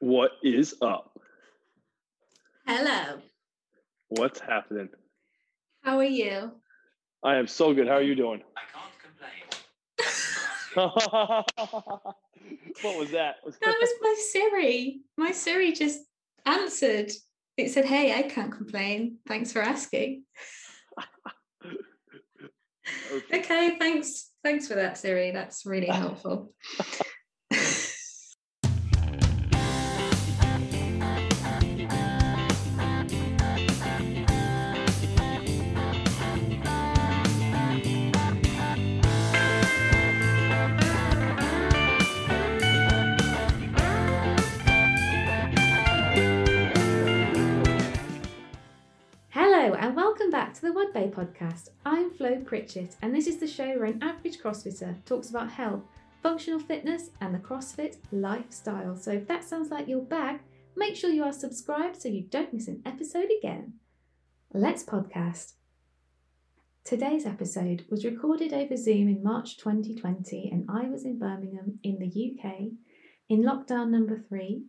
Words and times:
What 0.00 0.32
is 0.44 0.76
up? 0.80 1.18
Hello. 2.66 3.20
What's 4.08 4.38
happening? 4.38 4.90
How 5.82 5.98
are 5.98 6.04
you? 6.04 6.52
I 7.24 7.34
am 7.36 7.48
so 7.48 7.74
good. 7.74 7.88
How 7.88 7.94
are 7.94 8.02
you 8.02 8.14
doing? 8.14 8.42
I 8.56 8.60
can't 8.72 8.92
complain. 9.02 9.42
what 12.82 12.96
was 12.98 13.10
that? 13.10 13.36
That 13.44 13.76
was 13.80 13.90
my 14.00 14.14
Siri. 14.30 15.00
My 15.16 15.32
Siri 15.32 15.72
just 15.72 15.98
answered. 16.46 17.10
It 17.56 17.72
said, 17.72 17.84
Hey, 17.84 18.16
I 18.16 18.22
can't 18.22 18.52
complain. 18.52 19.18
Thanks 19.26 19.50
for 19.52 19.62
asking. 19.62 20.22
Okay. 23.12 23.40
Okay, 23.40 23.76
thanks. 23.78 24.30
Thanks 24.42 24.66
for 24.66 24.76
that, 24.76 24.96
Siri. 24.96 25.30
That's 25.30 25.66
really 25.66 25.88
helpful. 25.88 26.54
Hello, 49.68 49.80
and 49.80 49.94
welcome 49.94 50.30
back 50.30 50.54
to 50.54 50.62
the 50.62 50.72
Wad 50.72 50.94
Bay 50.94 51.12
podcast. 51.14 51.68
I'm 51.84 52.10
Flo 52.10 52.40
Pritchett, 52.40 52.96
and 53.02 53.14
this 53.14 53.26
is 53.26 53.36
the 53.36 53.46
show 53.46 53.66
where 53.66 53.84
an 53.84 54.02
average 54.02 54.38
CrossFitter 54.38 55.04
talks 55.04 55.28
about 55.28 55.50
health, 55.50 55.82
functional 56.22 56.58
fitness, 56.58 57.10
and 57.20 57.34
the 57.34 57.38
CrossFit 57.38 57.96
lifestyle. 58.10 58.96
So 58.96 59.12
if 59.12 59.28
that 59.28 59.44
sounds 59.44 59.70
like 59.70 59.86
your 59.86 60.00
bag, 60.00 60.40
make 60.74 60.96
sure 60.96 61.10
you 61.10 61.22
are 61.22 61.34
subscribed 61.34 62.00
so 62.00 62.08
you 62.08 62.22
don't 62.22 62.54
miss 62.54 62.66
an 62.66 62.80
episode 62.86 63.28
again. 63.38 63.74
Let's 64.54 64.82
podcast. 64.82 65.52
Today's 66.82 67.26
episode 67.26 67.84
was 67.90 68.06
recorded 68.06 68.54
over 68.54 68.74
Zoom 68.74 69.06
in 69.06 69.22
March 69.22 69.58
2020, 69.58 70.48
and 70.50 70.66
I 70.70 70.88
was 70.88 71.04
in 71.04 71.18
Birmingham 71.18 71.78
in 71.82 71.98
the 71.98 72.06
UK 72.06 72.68
in 73.28 73.42
lockdown 73.42 73.90
number 73.90 74.24
three. 74.30 74.62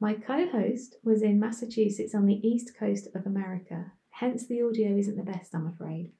My 0.00 0.14
co 0.14 0.48
host 0.48 0.96
was 1.04 1.20
in 1.20 1.38
Massachusetts 1.38 2.14
on 2.14 2.24
the 2.24 2.40
east 2.42 2.72
coast 2.78 3.08
of 3.14 3.26
America, 3.26 3.92
hence, 4.12 4.46
the 4.46 4.62
audio 4.62 4.96
isn't 4.96 5.16
the 5.16 5.22
best, 5.22 5.54
I'm 5.54 5.66
afraid. 5.66 6.12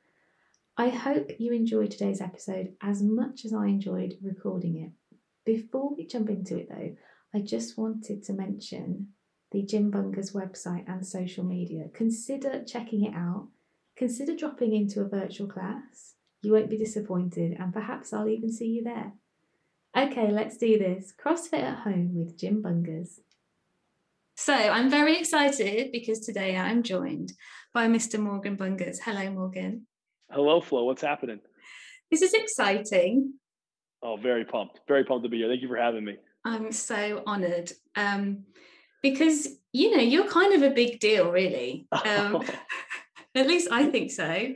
I 0.77 0.89
hope 0.89 1.33
you 1.39 1.53
enjoyed 1.53 1.91
today's 1.91 2.21
episode 2.21 2.75
as 2.83 3.03
much 3.03 3.45
as 3.45 3.53
I 3.53 3.67
enjoyed 3.67 4.15
recording 4.23 4.77
it. 4.77 5.17
Before 5.45 5.95
we 5.95 6.07
jump 6.07 6.31
into 6.31 6.57
it, 6.59 6.69
though, 6.69 6.97
I 7.35 7.41
just 7.41 7.77
wanted 7.77 8.23
to 8.25 8.33
mention 8.33 9.09
the 9.51 9.63
Gym 9.63 9.91
Bungers 9.91 10.33
website 10.33 10.89
and 10.89 11.07
social 11.07 11.45
media. 11.45 11.89
Consider 11.93 12.65
checking 12.65 13.05
it 13.05 13.15
out. 13.15 13.49
Consider 13.97 14.35
dropping 14.35 14.75
into 14.75 15.01
a 15.01 15.09
virtual 15.09 15.47
class. 15.47 16.15
You 16.41 16.53
won't 16.53 16.71
be 16.71 16.79
disappointed, 16.79 17.57
and 17.59 17.73
perhaps 17.73 18.13
I'll 18.13 18.29
even 18.29 18.51
see 18.51 18.67
you 18.67 18.83
there. 18.83 19.13
Okay, 19.97 20.31
let's 20.33 20.57
do 20.57 20.79
this. 20.79 21.13
CrossFit 21.23 21.63
at 21.63 21.81
home 21.81 22.15
with 22.15 22.39
Gym 22.39 22.63
Bungers. 22.63 23.21
So 24.45 24.53
I'm 24.53 24.91
very 24.91 25.19
excited 25.19 25.93
because 25.93 26.19
today 26.19 26.57
I'm 26.57 26.83
joined 26.83 27.33
by 27.73 27.87
Mr. 27.87 28.19
Morgan 28.19 28.57
Bungers. 28.57 28.99
Hello, 29.01 29.31
Morgan. 29.31 29.87
Hello, 30.33 30.61
Flo. 30.61 30.83
What's 30.83 31.03
happening? 31.03 31.39
This 32.11 32.23
is 32.23 32.35
exciting. 32.35 33.35
Oh, 34.03 34.17
very 34.17 34.45
pumped. 34.45 34.81
Very 34.89 35.05
pumped 35.05 35.23
to 35.23 35.29
be 35.29 35.37
here. 35.37 35.49
Thank 35.49 35.63
you 35.63 35.69
for 35.69 35.77
having 35.77 36.05
me. 36.05 36.17
I'm 36.45 36.73
so 36.73 37.23
honoured 37.25 37.71
um, 37.95 38.43
because 39.01 39.47
you 39.71 39.97
know 39.97 40.03
you're 40.03 40.27
kind 40.27 40.55
of 40.55 40.69
a 40.69 40.75
big 40.75 40.99
deal, 40.99 41.31
really. 41.31 41.87
Um, 41.93 42.43
at 43.37 43.47
least 43.47 43.69
I 43.71 43.87
think 43.91 44.11
so. 44.11 44.55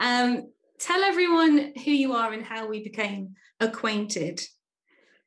Um, 0.00 0.50
tell 0.78 1.04
everyone 1.04 1.74
who 1.84 1.90
you 1.90 2.14
are 2.14 2.32
and 2.32 2.42
how 2.42 2.68
we 2.68 2.82
became 2.82 3.34
acquainted. 3.60 4.40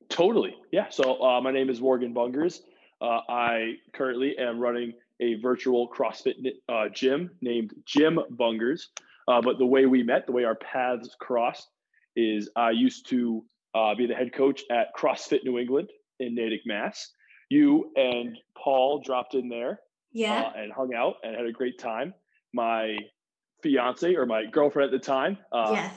totally. 0.09 0.55
Yeah. 0.71 0.87
So, 0.89 1.21
uh, 1.23 1.41
my 1.41 1.51
name 1.51 1.69
is 1.69 1.79
Morgan 1.79 2.11
Bungers. 2.11 2.61
Uh, 3.01 3.19
I 3.29 3.73
currently 3.93 4.37
am 4.37 4.59
running 4.59 4.93
a 5.19 5.35
virtual 5.35 5.89
CrossFit 5.89 6.35
uh, 6.67 6.89
gym 6.93 7.31
named 7.41 7.73
Gym 7.85 8.19
Bungers. 8.31 8.87
Uh, 9.27 9.41
but 9.41 9.57
the 9.59 9.65
way 9.65 9.85
we 9.85 10.01
met, 10.03 10.25
the 10.25 10.31
way 10.31 10.43
our 10.43 10.55
paths 10.55 11.15
crossed, 11.19 11.69
is 12.15 12.49
I 12.55 12.71
used 12.71 13.07
to 13.09 13.43
uh, 13.75 13.95
be 13.95 14.07
the 14.07 14.15
head 14.15 14.33
coach 14.33 14.63
at 14.71 14.87
CrossFit 14.97 15.43
New 15.43 15.59
England 15.59 15.89
in 16.19 16.35
Natick, 16.35 16.61
Mass. 16.65 17.11
You 17.49 17.91
and 17.95 18.37
Paul 18.55 19.01
dropped 19.05 19.35
in 19.35 19.49
there 19.49 19.79
Yeah. 20.11 20.41
uh, 20.41 20.51
and 20.57 20.71
hung 20.71 20.93
out 20.93 21.15
and 21.23 21.35
had 21.35 21.45
a 21.45 21.51
great 21.51 21.79
time. 21.79 22.13
My 22.53 22.97
fiance 23.61 24.15
or 24.15 24.25
my 24.25 24.45
girlfriend 24.45 24.93
at 24.93 24.99
the 24.99 25.05
time 25.05 25.37
uh, 25.51 25.71
yeah. 25.73 25.91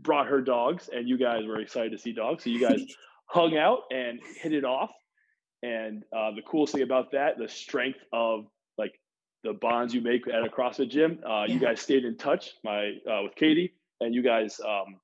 brought 0.00 0.26
her 0.28 0.40
dogs, 0.40 0.88
and 0.92 1.08
you 1.08 1.18
guys 1.18 1.44
were 1.46 1.60
excited 1.60 1.92
to 1.92 1.98
see 1.98 2.12
dogs. 2.12 2.44
So 2.44 2.50
you 2.50 2.60
guys 2.66 2.80
hung 3.26 3.56
out 3.56 3.80
and 3.90 4.20
hit 4.40 4.52
it 4.52 4.64
off. 4.64 4.90
And 5.62 6.04
uh, 6.16 6.30
the 6.32 6.42
coolest 6.42 6.72
thing 6.72 6.82
about 6.82 7.12
that, 7.12 7.38
the 7.38 7.48
strength 7.48 7.98
of 8.12 8.46
like 8.78 8.94
the 9.44 9.52
bonds 9.52 9.94
you 9.94 10.00
make 10.00 10.26
at 10.28 10.44
a 10.44 10.48
CrossFit 10.48 10.90
gym. 10.90 11.20
Uh, 11.28 11.44
You 11.48 11.58
guys 11.58 11.80
stayed 11.80 12.04
in 12.04 12.16
touch, 12.16 12.52
my 12.64 12.92
uh, 13.10 13.22
with 13.22 13.34
Katie, 13.34 13.74
and 14.00 14.14
you 14.14 14.22
guys. 14.22 14.60
Um, 14.60 14.96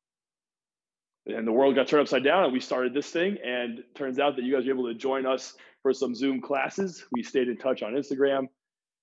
and 1.27 1.47
the 1.47 1.53
world 1.53 1.75
got 1.75 1.89
turned 1.89 2.03
upside 2.03 2.23
down, 2.23 2.45
and 2.45 2.53
we 2.53 2.61
started 2.61 2.95
this 2.95 3.11
thing. 3.11 3.37
And 3.45 3.83
turns 3.95 4.19
out 4.19 4.37
that 4.37 4.45
you 4.45 4.55
guys 4.55 4.65
were 4.65 4.73
able 4.73 4.87
to 4.87 4.95
join 4.95 5.27
us 5.27 5.55
for 5.83 5.93
some 5.93 6.15
Zoom 6.15 6.41
classes. 6.41 7.05
We 7.13 7.23
stayed 7.23 7.49
in 7.49 7.57
touch 7.57 7.83
on 7.83 7.95
Instagram, 7.95 8.49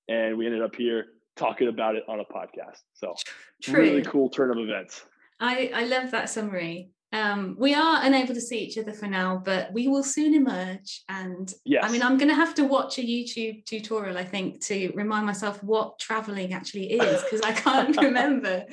and 0.08 0.38
we 0.38 0.46
ended 0.46 0.62
up 0.62 0.76
here 0.76 1.06
talking 1.36 1.68
about 1.68 1.96
it 1.96 2.04
on 2.08 2.20
a 2.20 2.26
podcast. 2.26 2.80
So 2.94 3.14
True. 3.62 3.80
really 3.80 4.02
cool 4.04 4.30
turn 4.30 4.52
of 4.52 4.58
events. 4.58 5.06
I, 5.40 5.72
I 5.74 5.84
love 5.86 6.12
that 6.12 6.30
summary. 6.30 6.92
Um, 7.14 7.56
we 7.60 7.76
are 7.76 8.04
unable 8.04 8.34
to 8.34 8.42
see 8.42 8.58
each 8.58 8.78
other 8.80 8.92
for 8.92 9.06
now, 9.06 9.40
but 9.46 9.72
we 9.72 9.88
will 9.88 10.04
soon 10.04 10.34
emerge. 10.34 11.04
And 11.08 11.54
Yes. 11.64 11.84
I 11.86 11.92
mean, 11.92 12.02
I'm 12.02 12.18
going 12.18 12.30
to 12.30 12.36
have 12.36 12.56
to 12.56 12.64
watch 12.64 12.98
a 12.98 13.04
YouTube 13.04 13.66
tutorial, 13.66 14.18
I 14.18 14.24
think, 14.26 14.62
to 14.66 14.92
remind 14.96 15.28
myself 15.28 15.64
what 15.64 16.00
traveling 16.00 16.54
actually 16.54 16.94
is, 16.94 17.22
because 17.22 17.42
I 17.42 17.52
can't 17.52 17.96
remember 18.02 18.66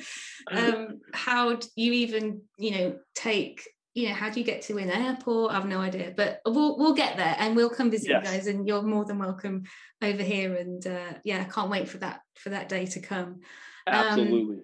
um, 0.51 1.01
how 1.13 1.59
you 1.75 1.93
even, 1.93 2.41
you 2.57 2.71
know, 2.71 2.99
take, 3.13 3.61
you 3.93 4.09
know, 4.09 4.15
how 4.15 4.31
do 4.31 4.39
you 4.39 4.45
get 4.45 4.63
to 4.63 4.77
an 4.79 4.89
airport? 4.89 5.51
I 5.51 5.55
have 5.55 5.67
no 5.67 5.79
idea, 5.79 6.11
but 6.17 6.39
we'll 6.45 6.79
we'll 6.79 6.95
get 6.95 7.17
there 7.17 7.35
and 7.37 7.55
we'll 7.55 7.69
come 7.69 7.91
visit 7.91 8.09
Yes. 8.09 8.25
you 8.25 8.31
guys, 8.31 8.47
and 8.47 8.67
you're 8.67 8.81
more 8.81 9.05
than 9.05 9.19
welcome 9.19 9.63
over 10.01 10.23
here. 10.23 10.55
And 10.55 10.85
uh, 10.87 11.13
yeah, 11.23 11.41
I 11.41 11.43
can't 11.43 11.69
wait 11.69 11.89
for 11.89 11.99
that 11.99 12.21
for 12.37 12.49
that 12.49 12.69
day 12.69 12.87
to 12.87 13.01
come. 13.01 13.41
Absolutely. 13.85 14.61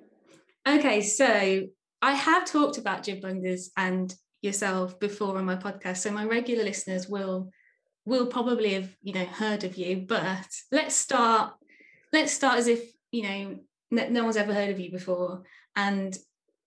Okay, 0.67 1.01
so 1.01 1.67
I 2.07 2.13
have 2.13 2.45
talked 2.45 2.77
about 2.77 3.03
Gym 3.03 3.19
Bungers 3.19 3.67
and 3.75 4.15
yourself 4.41 4.97
before 4.97 5.37
on 5.37 5.43
my 5.43 5.57
podcast, 5.57 5.97
so 5.97 6.09
my 6.09 6.23
regular 6.23 6.63
listeners 6.63 7.09
will 7.09 7.51
will 8.05 8.27
probably 8.27 8.75
have 8.75 8.95
you 9.01 9.11
know 9.11 9.25
heard 9.25 9.65
of 9.65 9.75
you. 9.75 10.05
But 10.07 10.47
let's 10.71 10.95
start. 10.95 11.55
Let's 12.13 12.31
start 12.31 12.59
as 12.59 12.69
if 12.69 12.81
you 13.11 13.23
know 13.23 13.59
no, 13.91 14.07
no 14.07 14.23
one's 14.23 14.37
ever 14.37 14.53
heard 14.53 14.69
of 14.69 14.79
you 14.79 14.89
before, 14.89 15.43
and 15.75 16.17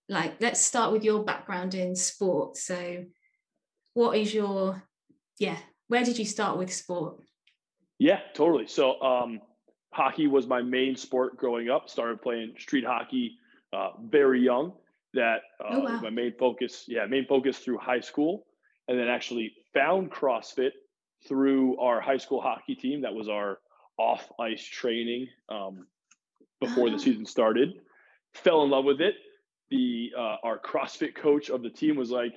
like 0.07 0.35
let's 0.41 0.61
start 0.61 0.91
with 0.91 1.03
your 1.03 1.23
background 1.23 1.73
in 1.73 1.95
sport. 1.95 2.55
So, 2.55 3.05
what 3.95 4.15
is 4.15 4.35
your 4.35 4.83
yeah? 5.39 5.57
Where 5.87 6.05
did 6.05 6.19
you 6.19 6.25
start 6.25 6.59
with 6.59 6.71
sport? 6.71 7.19
Yeah, 7.97 8.19
totally. 8.35 8.67
So, 8.67 9.01
um, 9.01 9.41
hockey 9.91 10.27
was 10.27 10.45
my 10.45 10.61
main 10.61 10.95
sport 10.95 11.35
growing 11.37 11.71
up. 11.71 11.89
Started 11.89 12.21
playing 12.21 12.53
street 12.59 12.85
hockey 12.85 13.39
uh, 13.73 13.93
very 13.99 14.39
young. 14.39 14.73
That 15.13 15.41
uh, 15.63 15.69
Oh, 15.71 15.79
was 15.81 15.91
wow. 15.93 16.01
my 16.01 16.09
main 16.09 16.33
focus. 16.39 16.85
Yeah, 16.87 17.05
main 17.05 17.25
focus 17.27 17.57
through 17.59 17.77
high 17.79 17.99
school, 17.99 18.45
and 18.87 18.97
then 18.99 19.07
actually 19.07 19.53
found 19.73 20.11
CrossFit 20.11 20.71
through 21.27 21.77
our 21.79 22.01
high 22.01 22.17
school 22.17 22.41
hockey 22.41 22.75
team. 22.75 23.01
That 23.01 23.13
was 23.13 23.27
our 23.29 23.59
off 23.97 24.27
ice 24.39 24.63
training 24.63 25.27
um, 25.49 25.85
before 26.59 26.89
the 26.89 26.97
season 26.97 27.25
started. 27.25 27.73
Fell 28.33 28.63
in 28.63 28.69
love 28.69 28.85
with 28.85 29.01
it. 29.01 29.15
The 29.69 30.11
uh, 30.17 30.37
our 30.43 30.59
CrossFit 30.59 31.15
coach 31.15 31.49
of 31.49 31.61
the 31.61 31.69
team 31.69 31.95
was 31.97 32.09
like, 32.11 32.33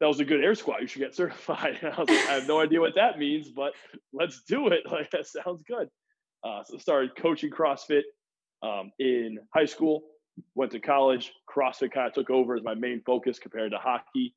"That 0.00 0.06
was 0.06 0.20
a 0.20 0.24
good 0.24 0.42
air 0.44 0.54
squat. 0.54 0.80
You 0.80 0.86
should 0.88 1.00
get 1.00 1.14
certified." 1.14 1.78
And 1.82 1.92
I 1.94 2.00
was 2.00 2.08
like, 2.08 2.28
"I 2.28 2.32
have 2.34 2.48
no 2.48 2.60
idea 2.60 2.80
what 2.80 2.94
that 2.96 3.18
means, 3.18 3.48
but 3.48 3.72
let's 4.12 4.42
do 4.42 4.68
it. 4.68 4.82
Like 4.90 5.10
that 5.12 5.26
sounds 5.26 5.62
good." 5.62 5.88
Uh, 6.44 6.64
so 6.64 6.76
started 6.78 7.14
coaching 7.16 7.50
CrossFit 7.50 8.02
um, 8.62 8.90
in 8.98 9.38
high 9.54 9.64
school. 9.66 10.02
Went 10.54 10.72
to 10.72 10.80
college. 10.80 11.32
CrossFit 11.48 11.92
kind 11.92 12.06
of 12.06 12.14
took 12.14 12.30
over 12.30 12.54
as 12.54 12.62
my 12.62 12.74
main 12.74 13.02
focus 13.04 13.38
compared 13.38 13.72
to 13.72 13.78
hockey. 13.78 14.34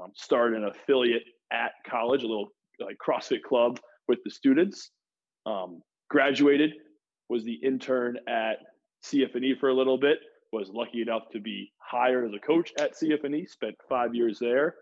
Um, 0.00 0.12
started 0.14 0.62
an 0.62 0.68
affiliate 0.68 1.24
at 1.52 1.72
college, 1.88 2.22
a 2.22 2.26
little 2.26 2.48
like 2.80 2.98
CrossFit 2.98 3.42
club 3.42 3.80
with 4.08 4.18
the 4.24 4.30
students. 4.30 4.90
Um, 5.46 5.82
graduated, 6.10 6.72
was 7.28 7.44
the 7.44 7.54
intern 7.54 8.18
at 8.28 8.58
CFNE 9.04 9.58
for 9.58 9.68
a 9.68 9.74
little 9.74 9.98
bit. 9.98 10.18
Was 10.52 10.70
lucky 10.70 11.02
enough 11.02 11.28
to 11.32 11.40
be 11.40 11.72
hired 11.78 12.26
as 12.26 12.34
a 12.34 12.38
coach 12.38 12.72
at 12.78 12.94
CFNE. 12.94 13.48
Spent 13.48 13.74
five 13.88 14.14
years 14.14 14.38
there, 14.38 14.76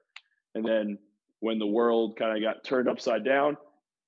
and 0.55 0.65
then 0.65 0.99
when 1.41 1.59
the 1.59 1.67
world 1.67 2.17
kind 2.19 2.37
of 2.37 2.43
got 2.43 2.65
turned 2.65 2.89
upside 2.89 3.25
down, 3.25 3.57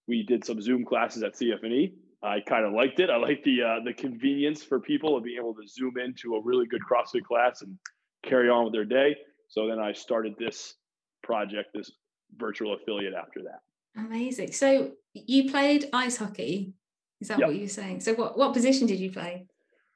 we 0.07 0.23
did 0.23 0.45
some 0.45 0.61
Zoom 0.61 0.85
classes 0.85 1.23
at 1.23 1.35
CFNE. 1.35 1.93
I 2.27 2.41
kind 2.41 2.65
of 2.67 2.73
liked 2.73 2.99
it. 3.01 3.09
I 3.11 3.17
like 3.17 3.43
the 3.45 3.63
uh, 3.63 3.85
the 3.85 3.93
convenience 3.93 4.63
for 4.63 4.81
people 4.81 5.17
of 5.17 5.25
being 5.25 5.39
able 5.39 5.55
to 5.55 5.67
zoom 5.69 5.95
into 5.99 6.35
a 6.35 6.41
really 6.43 6.67
good 6.67 6.81
CrossFit 6.91 7.25
class 7.25 7.63
and 7.63 7.79
carry 8.25 8.49
on 8.49 8.65
with 8.65 8.73
their 8.73 8.85
day. 8.85 9.17
So 9.49 9.69
then 9.69 9.79
I 9.79 9.93
started 9.93 10.35
this 10.39 10.75
project, 11.23 11.69
this 11.75 11.93
virtual 12.37 12.75
affiliate 12.75 13.15
after 13.15 13.43
that. 13.45 13.61
Amazing. 14.01 14.53
So 14.53 14.93
you 15.15 15.51
played 15.51 15.89
ice 15.93 16.17
hockey. 16.17 16.75
Is 17.21 17.29
that 17.29 17.39
Yep. 17.39 17.49
what 17.49 17.57
you 17.57 17.63
were 17.63 17.69
saying? 17.69 18.01
So 18.01 18.13
what, 18.15 18.37
what 18.37 18.53
position 18.53 18.87
did 18.87 18.99
you 19.01 19.11
play? 19.11 19.47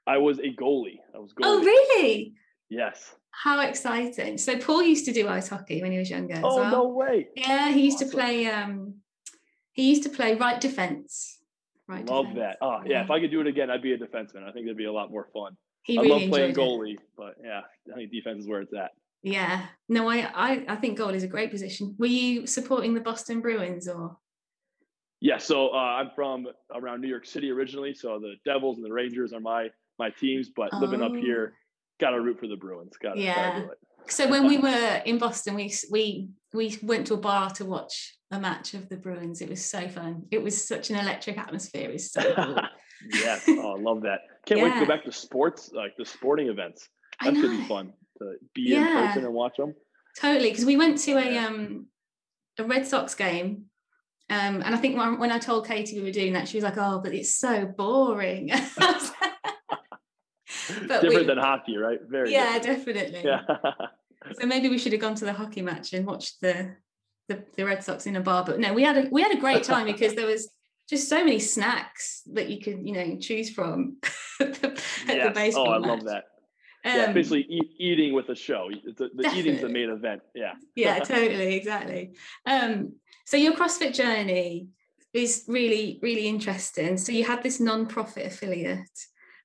I 0.07 0.17
was 0.19 0.39
a 0.39 0.55
goalie. 0.55 1.01
I 1.15 1.19
was 1.19 1.33
goalie. 1.33 1.43
Oh, 1.45 1.61
really? 1.63 2.33
Yes. 2.71 3.15
How 3.33 3.61
exciting. 3.61 4.39
So 4.39 4.57
Paul 4.59 4.83
used 4.83 5.05
to 5.07 5.13
do 5.13 5.29
ice 5.29 5.49
hockey 5.49 5.83
when 5.83 5.93
he 5.93 5.99
was 5.99 6.09
younger 6.11 6.41
Oh 6.43 6.57
well. 6.57 6.71
no 6.71 6.89
way! 6.89 7.29
Yeah, 7.37 7.71
he 7.71 7.83
used 7.83 7.99
to 7.99 8.07
play 8.07 8.47
um 8.47 8.95
he 9.73 9.89
used 9.91 10.03
to 10.05 10.09
play 10.09 10.35
right 10.35 10.61
defense. 10.61 11.40
Right 11.91 12.07
Love 12.07 12.27
defense. 12.29 12.39
that. 12.61 12.65
Oh 12.65 12.81
yeah. 12.87 13.03
If 13.05 13.11
I 13.11 13.21
could 13.21 13.31
do 13.31 13.41
it 13.41 13.47
again, 13.47 13.71
I'd 13.71 13.83
be 13.83 13.93
a 13.93 13.99
defenseman. 13.99 14.45
I 14.49 14.53
think 14.53 14.67
it'd 14.67 14.77
be 14.77 14.85
a 14.87 14.93
lot 14.93 15.11
more 15.11 15.29
fun. 15.33 15.57
he 15.83 15.99
I 15.99 16.03
really 16.03 16.21
love 16.23 16.31
playing 16.31 16.49
enjoyed 16.51 16.65
it. 16.91 16.99
goalie, 16.99 16.99
but 17.17 17.35
yeah, 17.43 17.61
I 17.93 17.97
think 17.97 18.11
defense 18.13 18.41
is 18.41 18.49
where 18.49 18.61
it's 18.61 18.73
at. 18.75 18.91
Yeah. 19.23 19.67
No, 19.89 20.09
I, 20.09 20.31
I 20.35 20.65
I 20.69 20.77
think 20.77 20.97
goal 20.99 21.11
is 21.11 21.23
a 21.25 21.29
great 21.29 21.51
position. 21.51 21.95
Were 21.99 22.07
you 22.07 22.47
supporting 22.47 22.95
the 22.95 23.01
Boston 23.01 23.41
Bruins 23.41 23.89
or 23.89 24.17
Yeah, 25.21 25.39
so 25.39 25.69
uh, 25.75 25.77
I'm 25.77 26.11
from 26.15 26.47
around 26.75 27.01
New 27.03 27.09
York 27.09 27.27
City 27.27 27.51
originally, 27.51 27.93
so 27.95 28.19
the 28.19 28.35
Devils 28.45 28.77
and 28.79 28.87
the 28.87 28.93
Rangers 28.93 29.33
are 29.33 29.41
my 29.41 29.69
my 29.99 30.11
teams. 30.11 30.49
But 30.55 30.73
living 30.75 31.03
up 31.03 31.13
Oh. 31.13 31.21
here, 31.21 31.55
gotta 32.01 32.21
root 32.21 32.39
for 32.41 32.47
the 32.47 32.57
Bruins. 32.57 32.97
Gotta, 33.03 33.21
Yeah. 33.21 33.35
gotta 33.35 33.67
do 33.67 33.73
it. 33.73 33.79
So 34.07 34.29
when 34.29 34.47
we 34.47 34.59
were 34.59 35.03
in 35.05 35.19
Boston, 35.19 35.55
we 35.55 35.73
we 35.91 36.31
we 36.53 36.77
went 36.83 37.07
to 37.09 37.15
a 37.15 37.19
bar 37.19 37.51
to 37.51 37.65
watch 37.65 38.17
a 38.31 38.41
match 38.41 38.75
of 38.75 38.89
the 38.89 38.97
Bruins. 38.97 39.41
It 39.41 39.49
was 39.49 39.65
so 39.65 39.89
fun. 39.89 40.25
It 40.31 40.43
was 40.43 40.67
such 40.67 40.91
an 40.91 40.97
electric 40.97 41.39
atmosphere. 41.39 41.89
It 41.89 41.93
was 41.93 42.13
so 42.13 42.35
cool. 42.35 42.57
yes, 43.13 43.45
oh, 43.49 43.77
I 43.77 43.81
love 43.81 44.03
that. 44.03 44.21
Can't 44.47 44.61
wait 44.61 44.75
to 44.75 44.81
go 44.81 44.87
back 44.87 45.05
to 45.05 45.13
sports, 45.13 45.71
like 45.73 45.97
the 45.97 46.05
sporting 46.05 46.49
events. 46.49 46.89
That's 47.23 47.41
gonna 47.41 47.57
be 47.57 47.65
fun 47.65 47.93
to 48.19 48.35
be 48.55 48.75
in 48.75 48.85
person 48.85 49.25
and 49.25 49.35
watch 49.35 49.57
them. 49.57 49.75
Totally, 50.19 50.51
because 50.51 50.65
we 50.65 50.77
went 50.77 50.99
to 51.01 51.13
a 51.13 51.39
um 51.39 51.87
a 52.59 52.65
Red 52.65 52.87
Sox 52.87 53.15
game, 53.15 53.67
um, 54.29 54.63
and 54.63 54.75
I 54.75 54.77
think 54.77 54.97
when, 54.97 55.19
when 55.19 55.33
I 55.33 55.39
told 55.39 55.67
Katie 55.67 55.99
we 55.99 56.05
were 56.05 56.13
doing 56.13 56.35
that, 56.35 56.49
she 56.49 56.57
was 56.57 56.65
like, 56.65 56.79
"Oh, 56.79 57.01
but 57.03 57.15
it's 57.15 57.37
so 57.37 57.67
boring." 57.67 58.51
But 60.89 61.01
Different 61.03 61.15
we- 61.15 61.27
than 61.27 61.39
hockey, 61.39 61.77
right? 61.77 61.99
Very. 62.09 62.33
yeah, 62.33 62.59
different. 62.59 62.99
definitely. 62.99 63.23
Yeah. 63.25 63.43
So 64.39 64.47
maybe 64.47 64.69
we 64.69 64.77
should 64.77 64.93
have 64.93 65.01
gone 65.01 65.15
to 65.15 65.25
the 65.25 65.33
hockey 65.33 65.63
match 65.63 65.95
and 65.95 66.07
watched 66.07 66.43
the, 66.43 66.77
the 67.29 67.43
the 67.57 67.65
Red 67.65 67.83
Sox 67.83 68.05
in 68.05 68.17
a 68.17 68.21
bar. 68.21 68.45
But 68.45 68.61
no, 68.61 68.75
we 68.75 68.83
had 68.83 68.99
a 68.99 69.09
we 69.11 69.23
had 69.23 69.33
a 69.35 69.41
great 69.41 69.63
time 69.65 69.87
because 69.87 70.15
there 70.15 70.27
was 70.27 70.51
just 70.91 71.09
so 71.09 71.25
many 71.25 71.39
snacks 71.39 72.21
that 72.35 72.51
you 72.51 72.61
could 72.61 72.87
you 72.87 72.93
know 72.93 73.17
choose 73.19 73.49
from 73.49 73.97
at 74.41 74.55
the, 74.61 74.69
at 75.09 75.25
the 75.25 75.33
baseball 75.35 75.69
Oh, 75.69 75.73
I 75.73 75.79
match. 75.79 75.89
love 75.89 76.05
that. 76.05 76.25
yeah, 76.85 77.05
Um, 77.07 77.15
basically 77.15 77.47
eat, 77.49 77.71
eating 77.79 78.13
with 78.13 78.29
a 78.29 78.35
show. 78.35 78.69
The, 78.99 79.09
the 79.15 79.33
eating's 79.35 79.63
the 79.63 79.71
main 79.71 79.89
event. 79.89 80.21
Yeah. 80.35 80.53
yeah 80.77 80.99
totally 81.15 81.55
exactly 81.57 82.13
um 82.45 82.93
so 83.25 83.39
your 83.39 83.55
crossfit 83.55 83.95
journey 83.95 84.69
is 85.15 85.45
really 85.49 85.99
really 86.03 86.27
interesting 86.29 86.99
so 86.99 87.11
you 87.11 87.25
had 87.25 87.43
this 87.43 87.59
non-profit 87.59 88.27
affiliate 88.27 88.97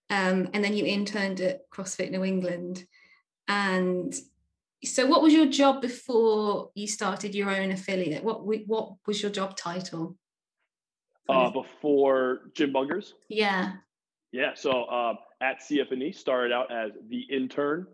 um 0.09 0.49
and 0.53 0.63
then 0.63 0.73
you 0.73 0.85
interned 0.85 1.41
at 1.41 1.69
crossfit 1.69 2.11
new 2.11 2.23
england 2.23 2.85
and 3.47 4.13
so 4.83 5.05
what 5.07 5.21
was 5.21 5.33
your 5.33 5.47
job 5.47 5.81
before 5.81 6.69
you 6.75 6.87
started 6.87 7.33
your 7.33 7.49
own 7.49 7.71
affiliate 7.71 8.23
what 8.23 8.45
what 8.67 8.93
was 9.07 9.21
your 9.21 9.31
job 9.31 9.55
title 9.57 10.15
Uh, 11.27 11.49
before 11.49 12.51
Gym 12.53 12.71
Bungers. 12.71 13.13
yeah 13.29 13.73
Yeah, 14.31 14.53
so 14.53 14.85
um, 14.89 15.17
at 15.41 15.61
CFNE, 15.61 16.13
started 16.13 16.51
out 16.51 16.69
as 16.71 16.91
the 17.09 17.21
intern, 17.31 17.87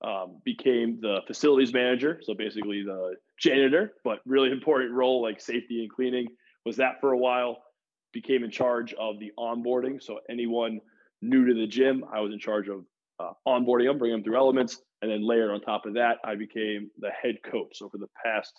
um, 0.00 0.40
became 0.44 1.00
the 1.00 1.20
facilities 1.26 1.72
manager, 1.74 2.20
so 2.22 2.34
basically 2.34 2.82
the 2.82 3.16
janitor, 3.36 3.94
but 4.04 4.20
really 4.24 4.50
important 4.50 4.92
role 4.92 5.20
like 5.20 5.40
safety 5.40 5.82
and 5.82 5.90
cleaning. 5.90 6.28
Was 6.64 6.76
that 6.76 7.00
for 7.00 7.12
a 7.12 7.18
while. 7.18 7.62
Became 8.12 8.42
in 8.44 8.50
charge 8.50 8.94
of 8.94 9.18
the 9.18 9.32
onboarding, 9.38 10.00
so 10.02 10.20
anyone 10.30 10.80
new 11.22 11.46
to 11.46 11.54
the 11.54 11.66
gym, 11.66 12.04
I 12.12 12.20
was 12.20 12.32
in 12.32 12.38
charge 12.38 12.68
of 12.68 12.84
uh, 13.20 13.32
onboarding 13.46 13.86
them, 13.86 13.98
bringing 13.98 14.18
them 14.18 14.24
through 14.24 14.36
elements, 14.36 14.80
and 15.02 15.10
then 15.10 15.26
layered 15.26 15.50
on 15.50 15.60
top 15.60 15.86
of 15.86 15.94
that, 15.94 16.18
I 16.24 16.34
became 16.34 16.90
the 16.98 17.10
head 17.10 17.36
coach. 17.44 17.78
So 17.78 17.88
for 17.88 17.98
the 17.98 18.08
past 18.24 18.52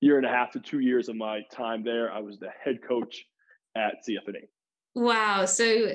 year 0.00 0.16
and 0.18 0.26
a 0.26 0.28
half 0.28 0.50
to 0.52 0.60
two 0.60 0.80
years 0.80 1.08
of 1.08 1.16
my 1.16 1.40
time 1.52 1.82
there, 1.84 2.12
I 2.12 2.20
was 2.20 2.38
the 2.38 2.50
head 2.62 2.78
coach 2.86 3.24
at 3.76 3.94
CFNE. 4.08 4.48
wow. 4.94 5.44
So 5.46 5.92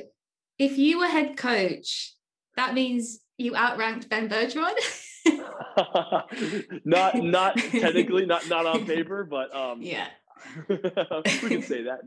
if 0.58 0.78
you 0.78 1.00
were 1.00 1.08
head 1.08 1.38
coach 1.38 2.14
that 2.56 2.74
means 2.74 3.20
you 3.38 3.56
outranked 3.56 4.10
ben 4.10 4.28
bergeron? 4.28 4.74
Not 6.86 7.16
not 7.16 7.58
technically 7.72 8.26
not 8.26 8.50
not 8.50 8.66
on 8.66 8.86
paper 8.86 9.24
but 9.24 9.56
um 9.56 9.82
yeah. 9.82 10.08
we 10.70 10.78
can 10.78 11.62
say 11.62 11.84
that? 11.84 12.00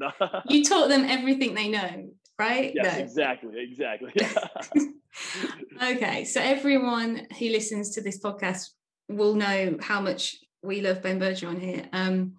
You 0.49 0.65
taught 0.65 0.89
them 0.89 1.05
everything 1.05 1.55
they 1.55 1.69
know, 1.69 2.11
right? 2.43 2.73
yes 2.75 2.97
No. 2.97 3.03
exactly 3.05 3.55
exactly 3.69 4.13
Okay, 5.83 6.25
so 6.25 6.41
everyone 6.41 7.27
who 7.39 7.47
listens 7.49 7.91
to 7.95 8.01
this 8.03 8.21
podcast 8.21 8.69
will 9.09 9.35
know 9.35 9.77
how 9.81 10.01
much 10.01 10.37
we 10.63 10.81
love 10.81 11.03
Ben 11.03 11.21
Bergeron 11.21 11.61
here. 11.61 11.89
Um, 11.93 12.35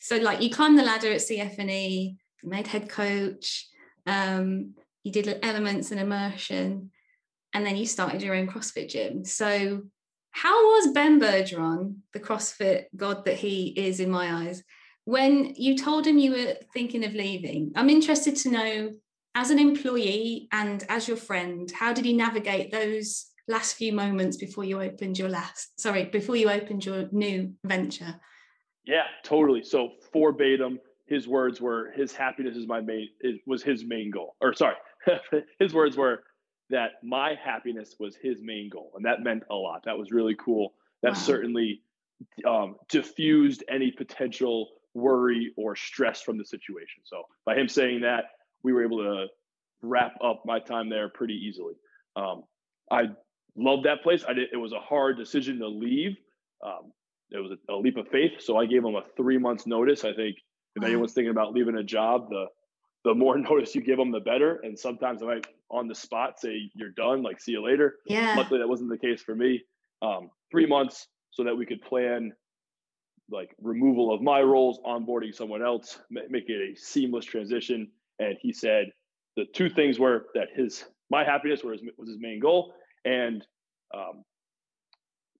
so, 0.00 0.16
like, 0.16 0.40
you 0.40 0.50
climbed 0.50 0.78
the 0.78 0.82
ladder 0.82 1.12
at 1.12 1.20
CFNE, 1.20 2.16
you 2.42 2.48
made 2.48 2.66
head 2.66 2.88
coach, 2.88 3.68
um, 4.06 4.74
you 5.04 5.12
did 5.12 5.38
elements 5.42 5.90
and 5.90 6.00
immersion, 6.00 6.90
and 7.52 7.66
then 7.66 7.76
you 7.76 7.86
started 7.86 8.22
your 8.22 8.34
own 8.34 8.48
CrossFit 8.48 8.88
gym. 8.88 9.24
So, 9.24 9.82
how 10.32 10.56
was 10.68 10.92
Ben 10.92 11.20
Bergeron, 11.20 11.96
the 12.14 12.20
CrossFit 12.20 12.84
god 12.96 13.24
that 13.24 13.36
he 13.36 13.68
is 13.76 14.00
in 14.00 14.10
my 14.10 14.46
eyes, 14.46 14.62
when 15.04 15.54
you 15.56 15.76
told 15.76 16.06
him 16.06 16.18
you 16.18 16.32
were 16.32 16.54
thinking 16.72 17.04
of 17.04 17.14
leaving? 17.14 17.72
I'm 17.76 17.90
interested 17.90 18.36
to 18.36 18.50
know 18.50 18.90
as 19.34 19.50
an 19.50 19.58
employee 19.58 20.48
and 20.52 20.84
as 20.88 21.06
your 21.08 21.16
friend, 21.16 21.70
how 21.70 21.92
did 21.92 22.04
he 22.04 22.12
navigate 22.12 22.70
those 22.72 23.26
last 23.48 23.74
few 23.74 23.92
moments 23.92 24.36
before 24.36 24.64
you 24.64 24.80
opened 24.80 25.18
your 25.18 25.28
last, 25.28 25.78
sorry, 25.80 26.04
before 26.04 26.36
you 26.36 26.48
opened 26.50 26.84
your 26.84 27.08
new 27.12 27.52
venture? 27.64 28.20
yeah 28.86 29.04
totally 29.22 29.62
so 29.62 29.90
verbatim 30.10 30.80
his 31.06 31.28
words 31.28 31.60
were 31.60 31.92
his 31.94 32.14
happiness 32.14 32.56
is 32.56 32.66
my 32.66 32.80
main 32.80 33.08
is, 33.20 33.38
was 33.46 33.62
his 33.62 33.84
main 33.84 34.10
goal 34.10 34.34
or 34.40 34.54
sorry 34.54 34.74
his 35.58 35.74
words 35.74 35.98
were 35.98 36.22
that 36.70 36.92
my 37.04 37.34
happiness 37.34 37.96
was 38.00 38.16
his 38.22 38.38
main 38.40 38.70
goal 38.70 38.90
and 38.96 39.04
that 39.04 39.22
meant 39.22 39.42
a 39.50 39.54
lot 39.54 39.82
that 39.84 39.98
was 39.98 40.10
really 40.10 40.34
cool 40.42 40.72
that 41.02 41.12
Wow. 41.12 41.18
certainly 41.18 41.82
um, 42.48 42.76
diffused 42.88 43.64
any 43.68 43.90
potential 43.90 44.68
worry 44.94 45.52
or 45.58 45.76
stress 45.76 46.22
from 46.22 46.38
the 46.38 46.44
situation 46.44 47.02
so 47.04 47.22
by 47.44 47.54
him 47.54 47.68
saying 47.68 48.00
that 48.00 48.24
we 48.62 48.72
were 48.72 48.84
able 48.84 48.98
to 48.98 49.26
wrap 49.82 50.14
up 50.22 50.42
my 50.44 50.58
time 50.58 50.88
there 50.88 51.08
pretty 51.08 51.34
easily. 51.34 51.74
Um, 52.16 52.44
i 52.90 53.04
loved 53.56 53.84
that 53.86 54.02
place. 54.02 54.24
I 54.28 54.32
did 54.32 54.48
it 54.52 54.56
was 54.56 54.72
a 54.72 54.80
hard 54.80 55.16
decision 55.16 55.58
to 55.58 55.68
leave. 55.68 56.16
Um, 56.64 56.92
it 57.30 57.38
was 57.38 57.52
a, 57.52 57.72
a 57.72 57.76
leap 57.76 57.96
of 57.96 58.08
faith 58.08 58.32
so 58.40 58.56
i 58.56 58.66
gave 58.66 58.82
them 58.82 58.96
a 58.96 59.02
three 59.16 59.38
months 59.38 59.66
notice. 59.66 60.04
I 60.04 60.12
think 60.12 60.36
if 60.76 60.84
anyone's 60.84 61.12
thinking 61.12 61.30
about 61.30 61.52
leaving 61.52 61.76
a 61.76 61.82
job 61.84 62.28
the 62.30 62.46
the 63.04 63.14
more 63.14 63.38
notice 63.50 63.74
you 63.74 63.80
give 63.80 63.96
them 63.96 64.10
the 64.10 64.20
better. 64.20 64.60
And 64.62 64.78
sometimes 64.78 65.22
i 65.22 65.26
might 65.26 65.46
on 65.70 65.86
the 65.86 65.94
spot 65.94 66.40
say 66.40 66.70
you're 66.74 66.90
done 66.90 67.22
like 67.22 67.40
see 67.40 67.52
you 67.52 67.64
later. 67.64 67.96
Yeah. 68.06 68.34
luckily 68.36 68.58
that 68.58 68.68
wasn't 68.68 68.90
the 68.90 68.98
case 68.98 69.22
for 69.22 69.34
me. 69.34 69.62
Um, 70.02 70.30
three 70.50 70.66
months 70.66 71.08
so 71.30 71.44
that 71.44 71.56
we 71.56 71.66
could 71.66 71.82
plan 71.82 72.32
like 73.30 73.54
removal 73.62 74.12
of 74.12 74.20
my 74.20 74.40
roles 74.40 74.80
onboarding 74.84 75.34
someone 75.34 75.62
else 75.62 76.00
make 76.10 76.48
it 76.48 76.72
a 76.72 76.76
seamless 76.76 77.24
transition 77.24 77.88
and 78.20 78.36
he 78.40 78.52
said 78.52 78.86
the 79.36 79.44
two 79.54 79.68
things 79.68 79.98
were 79.98 80.26
that 80.34 80.48
his 80.54 80.84
my 81.10 81.24
happiness 81.24 81.64
was, 81.64 81.80
was 81.98 82.08
his 82.08 82.18
main 82.20 82.38
goal 82.38 82.72
and 83.04 83.44
um, 83.94 84.22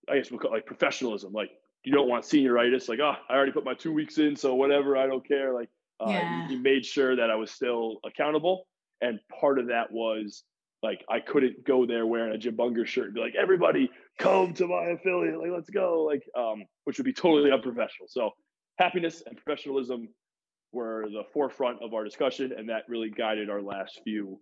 i 0.09 0.17
guess 0.17 0.31
we'll 0.31 0.41
call 0.41 0.51
it 0.51 0.55
like 0.55 0.67
professionalism 0.67 1.33
like 1.33 1.51
you 1.85 1.93
don't 1.93 2.09
want 2.09 2.25
senioritis 2.25 2.89
like 2.89 2.99
oh 3.01 3.15
i 3.29 3.35
already 3.35 3.53
put 3.53 3.65
my 3.65 3.75
two 3.75 3.93
weeks 3.93 4.19
in 4.19 4.35
so 4.35 4.55
whatever 4.55 4.97
i 4.97 5.07
don't 5.07 5.27
care 5.27 5.53
like 5.55 5.69
uh, 6.01 6.21
he- 6.49 6.55
he 6.55 6.57
made 6.57 6.85
sure 6.85 7.15
that 7.15 7.31
i 7.31 7.37
was 7.37 7.51
still 7.51 7.99
accountable 8.05 8.67
and 9.01 9.21
part 9.41 9.59
of 9.59 9.69
that 9.69 9.91
was 9.93 10.43
like 10.83 11.05
I 11.11 11.21
couldn't 11.21 11.65
go 11.67 11.85
there 11.85 12.07
wearing 12.07 12.33
a 12.35 12.39
Gym 12.39 12.57
Bunger 12.57 12.87
shirt 12.87 13.07
and 13.07 13.15
be 13.15 13.21
like, 13.21 13.35
everybody 13.39 13.91
come 14.19 14.55
to 14.55 14.67
my 14.67 14.85
affiliate, 14.85 15.39
like 15.39 15.51
let's 15.51 15.69
go, 15.71 16.05
like 16.05 16.23
um, 16.37 16.65
which 16.85 16.97
would 16.99 17.05
be 17.05 17.13
totally 17.13 17.53
unprofessional. 17.53 18.09
So 18.09 18.31
happiness 18.79 19.23
and 19.27 19.37
professionalism 19.37 20.09
were 20.73 21.07
the 21.11 21.25
forefront 21.33 21.83
of 21.83 21.95
our 21.95 22.05
discussion, 22.05 22.53
and 22.57 22.69
that 22.69 22.85
really 22.89 23.11
guided 23.11 23.50
our 23.50 23.62
last 23.62 24.00
few 24.05 24.41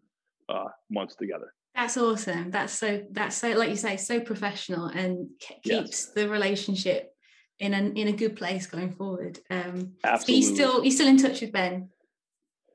uh, 0.49 0.65
months 0.91 1.17
together. 1.17 1.53
That's 1.75 1.97
awesome. 1.97 2.51
That's 2.51 2.73
so, 2.73 3.03
that's 3.13 3.37
so, 3.37 3.51
like 3.51 3.71
you 3.71 3.77
say, 3.77 3.97
so 3.97 4.21
professional 4.21 4.87
and 4.87 5.29
ke- 5.41 5.61
Yes. 5.65 5.83
keeps 5.83 6.07
the 6.13 6.29
relationship 6.29 7.15
in 7.61 7.75
a, 7.75 7.79
in 7.79 8.09
a 8.09 8.13
good 8.13 8.37
place 8.37 8.67
going 8.67 8.93
forward. 8.93 9.39
Um, 9.51 9.95
so 10.05 10.33
you 10.33 10.43
still, 10.43 10.85
you 10.85 10.91
still 10.91 11.09
in 11.09 11.17
touch 11.17 11.41
with 11.41 11.53
Ben? 11.53 11.89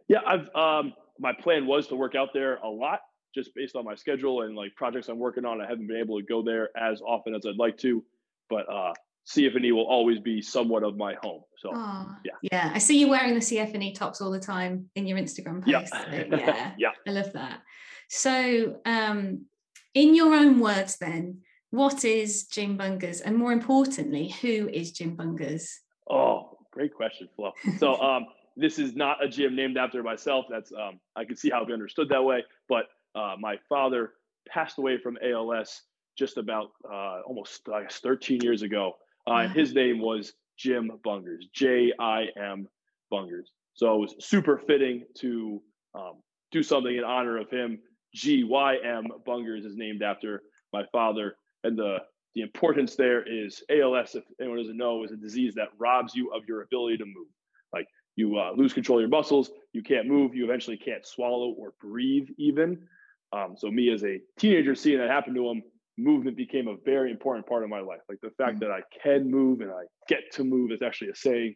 Yeah, 0.07 0.19
I've 0.25 0.53
um, 0.55 0.93
my 1.19 1.33
plan 1.33 1.65
was 1.65 1.87
to 1.87 1.95
work 1.95 2.15
out 2.15 2.29
there 2.33 2.55
a 2.57 2.67
lot, 2.67 3.01
just 3.33 3.53
based 3.55 3.75
on 3.75 3.85
my 3.85 3.95
schedule 3.95 4.41
and 4.43 4.55
like 4.55 4.75
projects 4.75 5.09
I'm 5.09 5.19
working 5.19 5.45
on. 5.45 5.61
I 5.61 5.67
haven't 5.67 5.87
been 5.87 5.97
able 5.97 6.19
to 6.19 6.25
go 6.25 6.41
there 6.41 6.69
as 6.77 7.01
often 7.01 7.33
as 7.35 7.45
I'd 7.45 7.57
like 7.57 7.77
to, 7.79 8.03
but 8.49 8.69
uh, 8.71 8.93
CFNE 9.27 9.71
will 9.73 9.87
always 9.87 10.19
be 10.19 10.41
somewhat 10.41 10.83
of 10.83 10.97
my 10.97 11.15
home. 11.21 11.41
So 11.57 11.71
Oh, 11.73 12.15
yeah. 12.25 12.33
yeah. 12.51 12.71
I 12.73 12.77
see 12.77 12.99
you 12.99 13.07
wearing 13.07 13.33
the 13.33 13.39
CFNE 13.39 13.95
tops 13.95 14.19
all 14.21 14.31
the 14.31 14.39
time 14.39 14.89
in 14.95 15.07
your 15.07 15.17
Instagram 15.17 15.63
yeah, 15.65 15.79
posts. 15.79 15.97
so 15.97 16.11
yeah, 16.37 16.73
yeah. 16.77 16.89
I 17.07 17.11
love 17.11 17.31
that. 17.33 17.61
So, 18.09 18.79
um, 18.85 19.45
in 19.93 20.13
your 20.15 20.33
own 20.33 20.59
words, 20.59 20.97
then, 20.97 21.41
what 21.69 22.03
is 22.03 22.45
Gym 22.45 22.77
Bungers, 22.77 23.21
and 23.23 23.35
more 23.35 23.51
importantly, 23.51 24.29
who 24.41 24.69
is 24.71 24.91
Jim 24.91 25.15
Bungers? 25.15 25.69
Oh, 26.09 26.57
great 26.71 26.93
question, 26.93 27.29
Flo. 27.35 27.53
So 27.77 27.99
um, 28.01 28.25
this 28.57 28.77
is 28.77 28.95
not 28.95 29.23
a 29.23 29.27
gym 29.27 29.55
named 29.55 29.77
after 29.77 30.03
myself. 30.03 30.45
That's 30.49 30.71
um, 30.71 30.99
I 31.15 31.25
can 31.25 31.35
see 31.35 31.49
how 31.49 31.63
it 31.63 31.67
be 31.67 31.73
understood 31.73 32.09
that 32.09 32.23
way. 32.23 32.43
But 32.67 32.85
uh, 33.15 33.35
my 33.39 33.57
father 33.69 34.11
passed 34.47 34.77
away 34.77 34.97
from 34.97 35.17
ALS 35.23 35.81
just 36.17 36.37
about 36.37 36.71
uh, 36.91 37.21
almost 37.25 37.67
I 37.73 37.83
guess 37.83 37.99
13 37.99 38.41
years 38.41 38.61
ago. 38.61 38.93
Uh, 39.27 39.35
and 39.35 39.51
his 39.51 39.73
name 39.73 39.99
was 39.99 40.33
Jim 40.57 40.91
Bungers, 41.05 41.43
J 41.53 41.93
I 41.99 42.27
M 42.37 42.67
Bungers. 43.11 43.47
So 43.73 43.95
it 43.95 43.99
was 43.99 44.15
super 44.19 44.57
fitting 44.57 45.03
to 45.19 45.61
um, 45.95 46.21
do 46.51 46.61
something 46.61 46.95
in 46.95 47.03
honor 47.03 47.37
of 47.37 47.49
him. 47.49 47.79
G 48.13 48.43
Y 48.43 48.77
M 48.83 49.07
Bungers 49.27 49.65
is 49.65 49.75
named 49.75 50.03
after 50.03 50.43
my 50.71 50.83
father, 50.91 51.35
and 51.63 51.77
the 51.77 51.99
the 52.35 52.41
importance 52.41 52.95
there 52.95 53.23
is 53.27 53.63
ALS. 53.69 54.15
If 54.15 54.23
anyone 54.39 54.57
doesn't 54.57 54.77
know, 54.77 55.03
is 55.03 55.11
a 55.11 55.17
disease 55.17 55.53
that 55.55 55.69
robs 55.77 56.15
you 56.15 56.31
of 56.33 56.43
your 56.47 56.61
ability 56.61 56.97
to 56.97 57.05
move. 57.05 57.27
Like 57.71 57.87
you 58.15 58.37
uh, 58.37 58.51
lose 58.55 58.73
control 58.73 58.99
of 58.99 59.01
your 59.01 59.09
muscles, 59.09 59.51
you 59.71 59.83
can't 59.83 60.07
move, 60.07 60.35
you 60.35 60.43
eventually 60.43 60.77
can't 60.77 61.05
swallow 61.05 61.49
or 61.57 61.73
breathe 61.81 62.27
even. 62.37 62.87
Um, 63.31 63.55
so 63.57 63.71
me 63.71 63.91
as 63.91 64.03
a 64.03 64.19
teenager 64.37 64.75
seeing 64.75 64.99
that 64.99 65.09
happen 65.09 65.33
to 65.33 65.49
him, 65.49 65.63
movement 65.97 66.37
became 66.37 66.67
a 66.67 66.75
very 66.85 67.11
important 67.11 67.47
part 67.47 67.63
of 67.63 67.69
my 67.69 67.79
life. 67.79 67.99
Like 68.09 68.19
the 68.21 68.31
fact 68.31 68.57
Mhm. 68.57 68.61
that 68.61 68.71
I 68.71 68.81
can 69.03 69.29
move 69.29 69.61
and 69.61 69.71
I 69.71 69.83
get 70.07 70.31
to 70.33 70.43
move 70.43 70.71
is 70.71 70.81
actually 70.81 71.11
a 71.11 71.15
saying. 71.15 71.55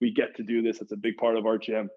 We 0.00 0.12
get 0.12 0.36
to 0.36 0.42
do 0.42 0.62
this. 0.62 0.80
It's 0.80 0.92
a 0.92 0.96
big 0.96 1.16
part 1.16 1.36
of 1.36 1.46
our 1.46 1.58
gym. 1.58 1.90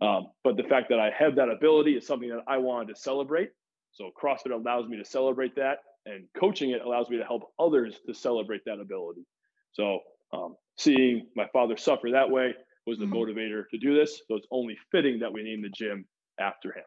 Um, 0.00 0.32
but 0.44 0.56
the 0.56 0.64
fact 0.64 0.88
that 0.90 0.98
I 0.98 1.10
have 1.10 1.36
that 1.36 1.48
ability 1.48 1.96
is 1.96 2.06
something 2.06 2.28
that 2.28 2.42
I 2.46 2.58
wanted 2.58 2.94
to 2.94 2.96
celebrate. 3.00 3.50
So 3.92 4.10
CrossFit 4.20 4.52
allows 4.52 4.88
me 4.88 4.98
to 4.98 5.04
celebrate 5.04 5.54
that, 5.56 5.78
and 6.04 6.28
coaching 6.38 6.70
it 6.70 6.82
allows 6.82 7.08
me 7.08 7.16
to 7.18 7.24
help 7.24 7.52
others 7.58 7.98
to 8.06 8.12
celebrate 8.14 8.62
that 8.66 8.78
ability. 8.78 9.24
So 9.72 10.00
um, 10.32 10.56
seeing 10.76 11.30
my 11.34 11.46
father 11.52 11.76
suffer 11.76 12.10
that 12.10 12.30
way 12.30 12.54
was 12.86 12.98
the 12.98 13.06
Mhm. 13.06 13.12
motivator 13.12 13.68
to 13.70 13.78
do 13.78 13.94
this. 13.94 14.22
So 14.28 14.36
it's 14.36 14.46
only 14.50 14.76
fitting 14.90 15.20
that 15.20 15.32
we 15.32 15.42
name 15.42 15.62
the 15.62 15.70
gym 15.70 16.06
after 16.38 16.72
him. 16.72 16.84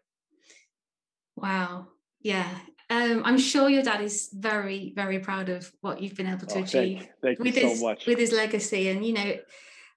Wow. 1.36 1.88
Yeah. 2.22 2.48
Um, 2.90 3.22
I'm 3.24 3.38
sure 3.38 3.70
your 3.70 3.84
dad 3.84 4.02
is 4.02 4.30
very, 4.34 4.94
very 4.96 5.20
proud 5.20 5.50
of 5.50 5.72
what 5.82 6.02
you've 6.02 6.16
been 6.16 6.28
able 6.28 6.48
to 6.48 6.60
Oh, 6.60 6.64
achieve 6.64 7.00
thank, 7.00 7.12
thank 7.22 7.40
you 7.40 7.46
with 7.46 7.56
so 7.56 7.70
his 7.70 7.84
much. 7.84 8.06
with 8.08 8.18
his 8.18 8.32
legacy. 8.32 8.90
And 8.90 9.06
you 9.06 9.14
know, 9.14 9.34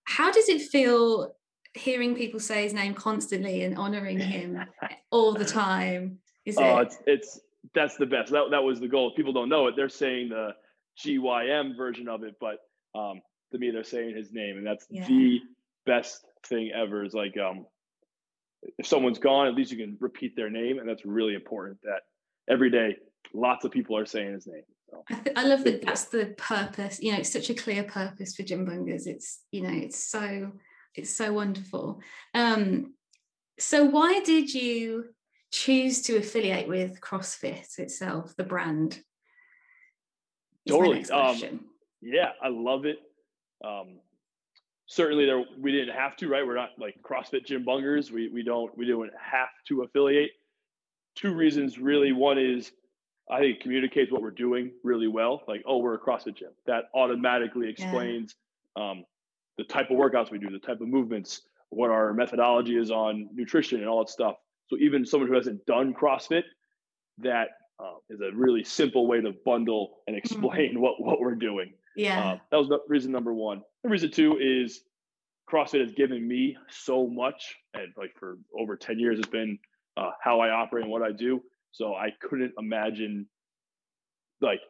how 0.05 0.31
does 0.31 0.49
it 0.49 0.61
feel 0.62 1.35
hearing 1.75 2.14
people 2.14 2.38
say 2.38 2.64
his 2.64 2.75
name 2.75 2.93
constantly 2.95 3.62
and 3.62 3.79
honoring 3.79 4.19
him 4.21 4.59
all 5.11 5.33
the 5.33 5.45
time? 5.47 6.19
Is 6.45 6.59
Oh, 6.59 6.79
it? 6.79 6.83
it's 6.83 6.99
it's 7.07 7.41
that's 7.75 7.97
the 7.97 8.05
best. 8.07 8.31
That 8.33 8.50
that 8.50 8.62
was 8.62 8.79
the 8.79 8.88
goal. 8.88 9.11
If 9.11 9.17
people 9.17 9.33
don't 9.33 9.49
know 9.49 9.69
it, 9.69 9.75
they're 9.76 9.88
saying 9.88 10.29
the 10.29 10.50
GYM 11.02 11.76
version 11.76 12.09
of 12.09 12.25
it, 12.25 12.35
but 12.41 12.59
um, 12.95 13.23
to 13.52 13.59
me, 13.59 13.71
they're 13.71 13.85
saying 13.85 14.14
his 14.14 14.33
name, 14.33 14.59
and 14.59 14.67
that's 14.67 14.87
Yeah. 14.91 15.07
the 15.09 15.41
best 15.87 16.25
thing 16.45 16.73
ever. 16.75 17.05
Is 17.05 17.14
like 17.14 17.38
um, 17.38 17.64
if 18.79 18.87
someone's 18.87 19.19
gone, 19.19 19.47
at 19.47 19.55
least 19.55 19.73
you 19.73 19.79
can 19.79 19.97
repeat 19.99 20.37
their 20.37 20.50
name, 20.50 20.79
and 20.79 20.87
that's 20.87 21.07
really 21.07 21.35
important. 21.35 21.79
That 21.85 22.02
every 22.49 22.70
day, 22.70 22.96
lots 23.32 23.64
of 23.64 23.70
people 23.70 23.96
are 23.96 24.06
saying 24.06 24.32
his 24.32 24.46
name. 24.46 24.62
So, 24.90 25.04
I, 25.08 25.14
th- 25.14 25.37
I 25.37 25.44
love 25.44 25.64
that 25.64 25.82
that's 25.82 26.04
the 26.04 26.34
purpose. 26.37 27.00
You 27.00 27.12
know, 27.12 27.18
it's 27.18 27.32
such 27.32 27.50
a 27.50 27.54
clear 27.54 27.82
purpose 27.82 28.34
for 28.37 28.42
Gym 28.42 28.66
Bungers. 28.66 29.06
It's 29.06 29.40
you 29.50 29.62
know, 29.62 29.72
it's 29.72 30.04
so 30.04 30.52
it's 30.94 31.14
so 31.14 31.32
wonderful. 31.32 32.00
Um, 32.34 32.94
so 33.58 33.84
why 33.84 34.20
did 34.20 34.52
you 34.52 35.06
choose 35.50 36.02
to 36.02 36.16
affiliate 36.16 36.68
with 36.68 37.00
CrossFit 37.00 37.78
itself, 37.78 38.34
the 38.37 38.44
brand? 38.44 39.00
Totally. 40.68 41.04
Um, 41.11 41.61
yeah, 42.00 42.32
I 42.42 42.49
love 42.49 42.84
it. 42.84 42.99
Um, 43.64 43.99
certainly, 44.87 45.26
there 45.26 45.44
we 45.58 45.72
didn't 45.72 45.94
have 45.94 46.16
to, 46.16 46.28
right? 46.28 46.46
We're 46.46 46.56
not 46.56 46.70
like 46.78 46.96
CrossFit 47.02 47.46
Gym 47.46 47.64
Bungers. 47.64 48.11
We 48.11 48.28
we 48.28 48.42
don't 48.42 48.76
we 48.76 48.87
don't 48.87 49.11
have 49.20 49.49
to 49.68 49.82
affiliate. 49.82 50.32
Two 51.16 51.35
reasons, 51.35 51.78
really. 51.78 52.12
One 52.12 52.38
is 52.38 52.73
I 53.31 53.38
think 53.38 53.57
it 53.57 53.62
communicates 53.62 54.11
what 54.11 54.23
we're 54.23 54.31
doing 54.31 54.73
really 54.83 55.09
well. 55.09 55.42
Like, 55.47 55.62
oh, 55.66 55.78
we're 55.78 55.95
a 55.95 55.99
CrossFit 55.99 56.37
gym. 56.37 56.50
That 56.66 56.85
automatically 56.95 57.69
explains 57.69 58.35
um, 58.76 59.04
the 59.59 59.64
type 59.64 59.90
of 59.90 59.97
workouts 59.97 60.31
we 60.31 60.38
do, 60.38 60.50
the 60.50 60.59
type 60.59 60.81
of 60.81 60.88
movements, 60.88 61.42
what 61.71 61.90
our 61.90 62.12
methodology 62.12 62.76
is 62.76 62.90
on 62.90 63.28
nutrition 63.33 63.81
and 63.81 63.88
all 63.88 64.04
that 64.04 64.11
stuff. 64.11 64.37
So 64.69 64.76
even 64.78 65.07
someone 65.07 65.28
who 65.28 65.35
hasn't 65.35 65.64
done 65.66 65.95
CrossFit, 65.95 66.42
that 67.19 67.49
uh, 67.78 67.95
is 68.11 68.21
a 68.21 68.31
really 68.35 68.64
simple 68.64 69.07
way 69.07 69.21
to 69.21 69.33
bundle 69.45 69.99
and 70.07 70.16
explain 70.16 70.81
what 70.81 71.00
what 71.00 71.21
we're 71.21 71.35
doing. 71.35 71.73
yeah. 71.97 72.33
Uh, 72.33 72.38
that 72.50 72.57
was 72.57 72.69
the 72.69 72.81
reason 72.88 73.12
number 73.12 73.33
one. 73.33 73.62
The 73.83 73.90
reason 73.90 74.11
two 74.11 74.38
is 74.38 74.83
CrossFit 75.50 75.81
has 75.81 75.92
given 75.92 76.26
me 76.26 76.57
so 76.71 77.07
much, 77.07 77.57
and 77.75 77.92
like 77.97 78.14
for 78.19 78.38
over 78.59 78.76
ten 78.76 78.99
years, 78.99 79.19
it's 79.19 79.28
been 79.28 79.59
uh, 79.96 80.11
how 80.22 80.40
I 80.40 80.50
operate 80.50 80.84
and 80.84 80.92
what 80.92 81.02
I 81.02 81.12
do. 81.12 81.42
So 81.72 81.94
I 81.94 82.08
couldn't 82.20 82.52
imagine 82.58 83.26
like 84.40 84.61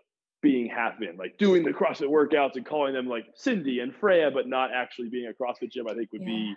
being 0.43 0.69
half 0.69 1.01
in, 1.01 1.17
like 1.17 1.39
doing 1.39 1.65
the 1.65 1.71
CrossFit 1.71 2.09
workouts 2.09 2.57
and 2.57 2.67
calling 2.67 2.95
them 2.95 3.07
like 3.07 3.25
Cindy 3.35 3.81
and 3.81 3.95
Freya, 3.95 4.31
but 4.33 4.49
not 4.49 4.71
actually 4.75 5.09
being 5.09 5.29
a 5.29 5.43
CrossFit 5.43 5.71
gym. 5.71 5.87
I 5.89 5.95
think 5.95 6.13
would 6.13 6.25
be 6.25 6.55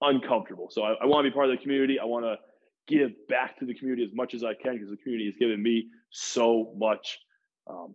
uncomfortable. 0.00 0.68
So 0.70 0.82
I, 0.82 0.94
I 1.02 1.06
want 1.06 1.24
to 1.24 1.30
be 1.30 1.34
part 1.34 1.50
of 1.50 1.56
the 1.56 1.62
community. 1.62 1.98
I 1.98 2.04
want 2.06 2.24
to 2.24 2.36
give 2.88 3.10
back 3.28 3.58
to 3.58 3.66
the 3.66 3.74
community 3.74 4.04
as 4.04 4.14
much 4.14 4.34
as 4.34 4.42
I 4.42 4.54
can 4.54 4.74
because 4.74 4.90
the 4.90 4.96
community 4.96 5.30
has 5.30 5.38
given 5.38 5.62
me 5.62 5.86
so 6.10 6.72
much. 6.76 7.18
Um, 7.68 7.94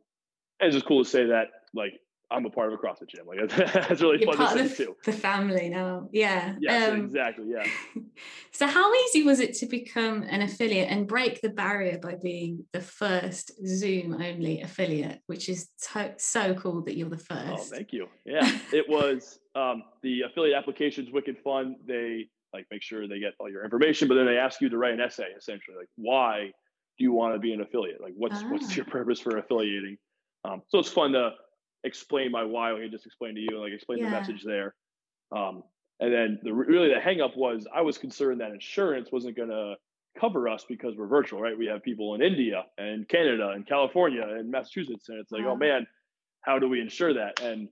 and 0.60 0.68
it's 0.68 0.76
just 0.76 0.86
cool 0.86 1.04
to 1.04 1.10
say 1.10 1.26
that 1.28 1.48
like 1.74 1.94
I'm 2.32 2.46
a 2.46 2.50
part 2.50 2.72
of 2.74 2.80
a 2.80 2.82
CrossFit 2.82 3.10
gym. 3.10 3.26
Like 3.28 3.50
that's 3.74 4.02
really 4.02 4.20
You're 4.24 4.34
fun 4.34 4.58
to 4.58 4.64
of 4.66 4.76
too. 4.76 4.96
the 5.06 5.12
family 5.12 5.70
now. 5.70 6.10
Yeah. 6.12 6.56
Yes, 6.60 6.92
Um, 6.92 7.02
exactly. 7.06 7.46
Yeah. 7.50 7.66
so 8.52 8.68
how 8.68 8.94
easy 8.94 9.24
was 9.24 9.40
it 9.40 9.54
to 9.56 9.66
become 9.66 10.24
an 10.24 10.42
affiliate 10.42 10.90
and 10.90 11.08
break 11.08 11.42
the 11.42 11.50
barrier 11.50 11.98
by 11.98 12.16
being 12.16 12.66
the 12.74 12.82
first 12.82 13.52
Zoom 13.66 14.14
only 14.14 14.62
affiliate, 14.62 15.22
which 15.28 15.50
is 15.50 15.70
to- 15.94 16.16
so 16.18 16.54
cool 16.56 16.82
that 16.84 16.98
you're 16.98 17.10
the 17.10 17.18
first. 17.18 17.52
Oh, 17.52 17.58
thank 17.58 17.94
you. 17.94 18.08
Yeah, 18.26 18.50
it 18.74 18.86
was 18.90 19.40
um, 19.56 19.84
the 20.02 20.22
affiliate 20.22 20.58
application's 20.58 21.12
wicked 21.12 21.38
fun. 21.44 21.76
They 21.88 22.28
like 22.54 22.66
make 22.72 22.82
sure 22.82 23.08
they 23.08 23.20
get 23.20 23.34
all 23.40 23.50
your 23.50 23.64
information, 23.64 24.08
but 24.08 24.16
then 24.16 24.26
they 24.26 24.38
ask 24.38 24.62
you 24.62 24.70
to 24.70 24.78
write 24.78 24.94
an 24.94 25.02
essay 25.02 25.28
essentially, 25.38 25.78
like 25.78 25.90
why 25.96 26.52
do 26.98 27.04
you 27.04 27.12
want 27.12 27.36
to 27.36 27.40
be 27.40 27.52
an 27.54 27.62
affiliate? 27.62 28.02
Like 28.02 28.14
what's 28.16 28.42
Ah. 28.42 28.50
what's 28.50 28.76
your 28.76 28.86
purpose 28.86 29.20
for 29.20 29.38
affiliating? 29.38 29.98
Um, 30.46 30.62
so 30.70 30.80
it's 30.80 30.90
fun 30.90 31.12
to 31.14 31.32
explain 31.86 32.32
my 32.32 32.44
why. 32.44 32.74
I 32.74 32.80
can 32.80 32.92
just 32.92 33.06
explain 33.06 33.36
to 33.36 33.42
you, 33.42 33.60
like 33.62 33.72
explain 33.74 34.00
Yeah. 34.00 34.06
the 34.06 34.12
message 34.12 34.44
there. 34.44 34.76
Um, 35.36 35.64
and 36.00 36.14
then 36.14 36.40
the 36.44 36.54
really 36.54 36.90
the 36.94 37.00
hang 37.00 37.22
up 37.22 37.38
was 37.38 37.66
I 37.74 37.82
was 37.82 37.98
concerned 37.98 38.42
that 38.42 38.52
insurance 38.52 39.10
wasn't 39.12 39.38
going 39.38 39.50
to 39.50 39.76
cover 40.20 40.48
us 40.50 40.66
because 40.68 40.96
we're 40.98 41.08
virtual, 41.08 41.42
right? 41.42 41.58
We 41.58 41.68
have 41.68 41.84
people 41.84 42.16
in 42.16 42.22
India 42.22 42.66
and 42.78 43.08
Canada 43.08 43.50
and 43.50 43.66
California 43.68 44.22
and 44.24 44.50
Massachusetts, 44.52 45.10
and 45.10 45.20
it's 45.20 45.32
like, 45.32 45.44
Wow. 45.46 45.52
oh 45.54 45.56
man, 45.58 45.88
how 46.42 46.60
do 46.60 46.68
we 46.70 46.82
insure 46.82 47.14
that? 47.14 47.42
And 47.42 47.70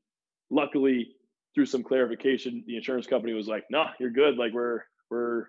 luckily, 0.50 1.15
through 1.55 1.65
some 1.67 1.84
clarification, 1.84 2.63
the 2.65 2.77
insurance 2.77 3.08
company 3.08 3.34
was 3.34 3.48
like, 3.48 3.65
"Nah, 3.70 3.89
you're 4.00 4.10
good. 4.12 4.38
Like 4.38 4.53
we're 4.53 4.82
we're 5.12 5.48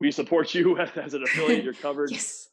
we 0.00 0.10
support 0.10 0.54
you 0.54 0.78
as 0.96 1.14
an 1.14 1.22
affiliate. 1.22 1.64
You're 1.64 1.74
covered." 1.74 2.10
yes. 2.12 2.48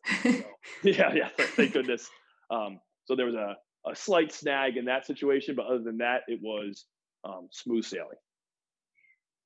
yeah, 0.83 1.13
yeah. 1.13 1.29
Thank 1.37 1.73
goodness. 1.73 2.09
Um, 2.49 2.79
so 3.05 3.15
there 3.15 3.25
was 3.25 3.35
a 3.35 3.55
a 3.85 3.95
slight 3.95 4.31
snag 4.31 4.77
in 4.77 4.85
that 4.85 5.05
situation, 5.05 5.55
but 5.55 5.65
other 5.65 5.83
than 5.83 5.97
that, 5.97 6.21
it 6.27 6.39
was 6.41 6.85
um, 7.23 7.47
smooth 7.51 7.85
sailing. 7.85 8.17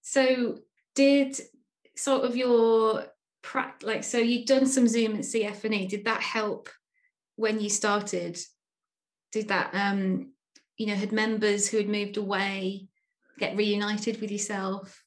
so 0.01 0.57
did 0.95 1.39
sort 1.95 2.23
of 2.23 2.35
your 2.35 3.05
like 3.83 4.03
so 4.03 4.17
you'd 4.17 4.47
done 4.47 4.65
some 4.65 4.87
Zoom 4.87 5.15
at 5.15 5.21
CFNE. 5.21 5.89
Did 5.89 6.05
that 6.05 6.21
help 6.21 6.69
when 7.35 7.59
you 7.59 7.69
started? 7.69 8.37
Did 9.31 9.47
that 9.49 9.73
um 9.73 10.33
you 10.77 10.87
know 10.87 10.95
had 10.95 11.11
members 11.11 11.67
who 11.67 11.77
had 11.77 11.87
moved 11.87 12.17
away 12.17 12.87
get 13.39 13.55
reunited 13.55 14.19
with 14.19 14.31
yourself? 14.31 15.03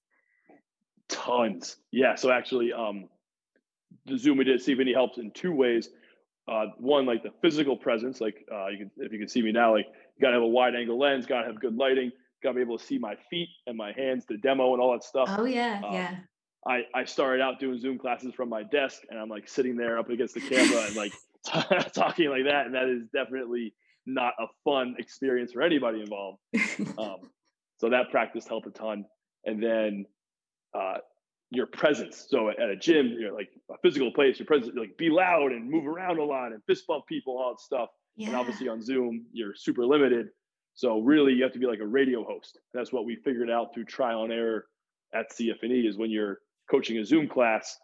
Tons. 1.08 1.76
Yeah. 1.90 2.14
So 2.14 2.30
actually, 2.30 2.72
um, 2.72 3.08
the 4.06 4.16
Zoom 4.16 4.38
we 4.38 4.44
did 4.44 4.60
at 4.60 4.66
CFNE 4.66 4.94
helps 4.94 5.18
in 5.18 5.32
two 5.32 5.52
ways. 5.52 5.90
Uh, 6.49 6.66
one, 6.78 7.06
like 7.06 7.23
the 7.23 7.30
physical 7.42 7.76
presence, 7.76 8.20
like 8.20 8.44
uh, 8.52 8.66
you 8.68 8.78
can, 8.78 8.90
if 8.99 9.12
you 9.12 9.18
can 9.18 9.28
see 9.28 9.42
me 9.42 9.52
now, 9.52 9.73
like 9.75 9.87
you 9.87 10.20
gotta 10.23 10.35
have 10.35 10.42
a 10.42 10.47
wide 10.47 10.75
angle 10.75 10.99
lens, 10.99 11.26
gotta 11.26 11.47
have 11.47 11.61
good 11.61 11.76
lighting, 11.76 12.11
gotta 12.42 12.56
be 12.56 12.61
able 12.61 12.76
to 12.78 12.85
see 12.85 12.99
my 12.99 13.14
feet 13.30 13.49
and 13.66 13.76
my 13.76 13.92
hands, 13.92 14.25
the 14.28 14.37
demo 14.38 14.73
and 14.73 14.82
all 14.82 14.92
that 14.92 15.04
stuff. 15.04 15.28
Oh 15.38 15.44
yeah, 15.44 15.80
Um, 15.85 15.94
yeah. 15.94 16.16
I, 16.66 16.82
I 16.94 17.04
started 17.04 17.40
out 17.40 17.59
doing 17.61 17.78
Zoom 17.78 17.99
classes 17.99 18.35
from 18.35 18.49
my 18.49 18.62
desk 18.64 19.02
and 19.09 19.18
I'm 19.18 19.28
like 19.28 19.49
sitting 19.49 19.76
there 19.76 19.99
up 19.99 20.11
against 20.11 20.35
the 20.35 20.40
camera 20.40 20.82
and 20.87 20.97
like 20.97 21.12
talking 21.94 22.28
like 22.30 22.44
that. 22.44 22.66
And 22.66 22.75
that 22.75 22.88
is 22.88 23.04
definitely 23.14 23.73
not 24.04 24.35
a 24.38 24.47
fun 24.64 24.94
experience 24.99 25.52
for 25.52 25.62
anybody 25.62 26.00
involved. 26.00 26.38
Um, 26.99 27.30
so 27.78 27.88
that 27.90 28.11
practice 28.11 28.47
helped 28.47 28.66
a 28.66 28.70
ton. 28.70 29.04
And 29.44 29.62
then 29.62 30.04
uh, 30.75 30.99
your 31.50 31.66
presence. 31.66 32.26
So 32.28 32.49
at 32.50 32.71
a 32.71 32.76
gym, 32.76 33.16
you're 33.19 33.33
like 33.33 33.50
a 33.71 33.78
physical 33.83 34.12
place, 34.12 34.38
your 34.38 34.47
presence, 34.47 34.75
like 34.76 34.97
be 34.97 35.11
loud 35.11 35.52
and 35.52 35.69
move 35.69 35.87
around 35.87 36.19
a 36.19 36.25
lot 36.25 36.52
and 36.52 36.62
fist 36.66 36.87
bump 36.87 37.07
people, 37.07 37.37
all 37.38 37.50
that 37.50 37.61
stuff. 37.61 37.88
yeah. 38.16 38.28
And 38.28 38.37
obviously 38.37 38.69
on 38.69 38.83
Zoom, 38.83 39.26
you're 39.33 39.54
super 39.54 39.85
limited. 39.85 40.28
So 40.75 41.00
really, 41.00 41.33
you 41.33 41.42
have 41.42 41.52
to 41.52 41.59
be 41.59 41.66
like 41.66 41.80
a 41.80 41.87
radio 41.87 42.25
host. 42.25 42.59
That's 42.73 42.92
what 42.92 43.04
we 43.04 43.16
figured 43.16 43.50
out 43.50 43.75
through 43.75 43.85
trial 43.85 44.23
and 44.25 44.33
error 44.33 44.66
at 45.12 45.30
CFNE 45.33 45.88
is 45.88 45.99
when 45.99 46.11
you're 46.11 46.38
coaching 46.71 46.99
a 46.99 47.04
Zoom 47.04 47.28
class, 47.28 47.76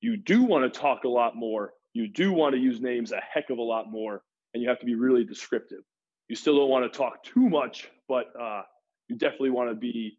you 0.00 0.16
do 0.18 0.42
want 0.42 0.70
to 0.70 0.78
talk 0.78 1.04
a 1.04 1.08
lot 1.08 1.34
more. 1.34 1.72
You 1.94 2.08
do 2.08 2.32
want 2.32 2.54
to 2.54 2.60
use 2.60 2.80
names 2.80 3.12
a 3.12 3.20
heck 3.32 3.48
of 3.48 3.56
a 3.56 3.62
lot 3.62 3.90
more, 3.90 4.22
and 4.52 4.62
you 4.62 4.68
have 4.68 4.78
to 4.80 4.86
be 4.86 4.94
really 4.94 5.24
descriptive. 5.24 5.80
You 6.28 6.36
still 6.36 6.56
don't 6.56 6.68
want 6.68 6.90
to 6.90 6.96
talk 6.96 7.22
too 7.24 7.48
much, 7.48 7.88
but 8.06 8.26
uh, 8.38 8.62
you 9.08 9.16
definitely 9.16 9.50
want 9.50 9.70
to 9.70 9.74
be 9.74 10.18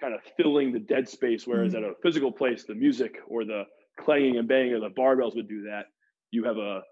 kind 0.00 0.14
of 0.14 0.20
filling 0.36 0.72
the 0.72 0.78
dead 0.78 1.08
space. 1.08 1.46
Whereas 1.46 1.74
at 1.74 1.82
a 1.82 1.92
physical 2.02 2.32
place, 2.32 2.64
the 2.64 2.74
music 2.74 3.16
or 3.28 3.44
the 3.44 3.64
clanging 3.98 4.36
and 4.38 4.48
banging 4.48 4.74
of 4.74 4.80
the 4.80 4.90
barbells 4.90 5.34
would 5.36 5.48
do 5.48 5.62
that. 5.64 5.86
You 6.30 6.44
have 6.44 6.56
a 6.56 6.82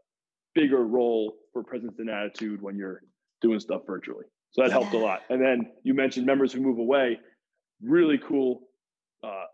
bigger 0.55 0.85
role 0.85 1.35
for 1.53 1.62
presence 1.62 1.95
and 1.99 2.11
attitude 2.11 2.61
when 2.61 2.77
you're 2.77 3.03
doing 3.41 3.61
stuff 3.61 3.83
virtually. 3.87 4.25
So 4.50 4.62
that 4.62 4.73
helped 4.73 4.95
a 4.95 4.99
lot. 4.99 5.21
And 5.31 5.41
then 5.41 5.71
you 5.85 5.95
mentioned 5.95 6.27
members 6.27 6.53
who 6.53 6.61
move 6.61 6.79
away. 6.79 7.19
Really 7.83 8.19
cool. 8.19 8.62
Uh, 9.23 9.45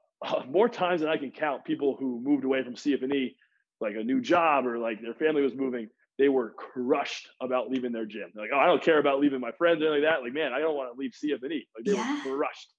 more 0.49 0.69
times 0.69 1.01
than 1.01 1.11
I 1.11 1.17
can 1.17 1.31
count, 1.31 1.65
people 1.65 1.97
who 1.99 2.21
moved 2.23 2.45
away 2.45 2.63
from 2.65 2.75
CFNE, 2.75 3.35
like 3.81 3.95
a 3.99 4.03
new 4.05 4.21
job 4.21 4.67
or 4.67 4.79
like 4.79 5.03
their 5.03 5.15
family 5.15 5.43
was 5.43 5.55
moving, 5.55 5.89
they 6.19 6.29
were 6.29 6.51
crushed 6.57 7.29
about 7.43 7.71
leaving 7.71 7.93
their 7.93 8.07
gym. 8.07 8.31
They're 8.35 8.45
like, 8.45 8.53
oh, 8.55 8.59
I 8.59 8.67
don't 8.67 8.83
care 8.83 8.99
about 9.01 9.21
leaving 9.21 9.41
my 9.41 9.51
friends 9.59 9.83
or 9.83 9.89
anything 9.89 10.05
like 10.05 10.13
that. 10.15 10.23
Like, 10.23 10.33
man, 10.33 10.53
I 10.53 10.61
don't 10.61 10.77
want 10.77 10.95
to 10.95 10.99
leave 10.99 11.11
CFNE. 11.13 11.67
Like 11.77 11.85
they 11.85 11.93
Yeah. 11.93 12.25
were 12.25 12.37
crushed. 12.37 12.73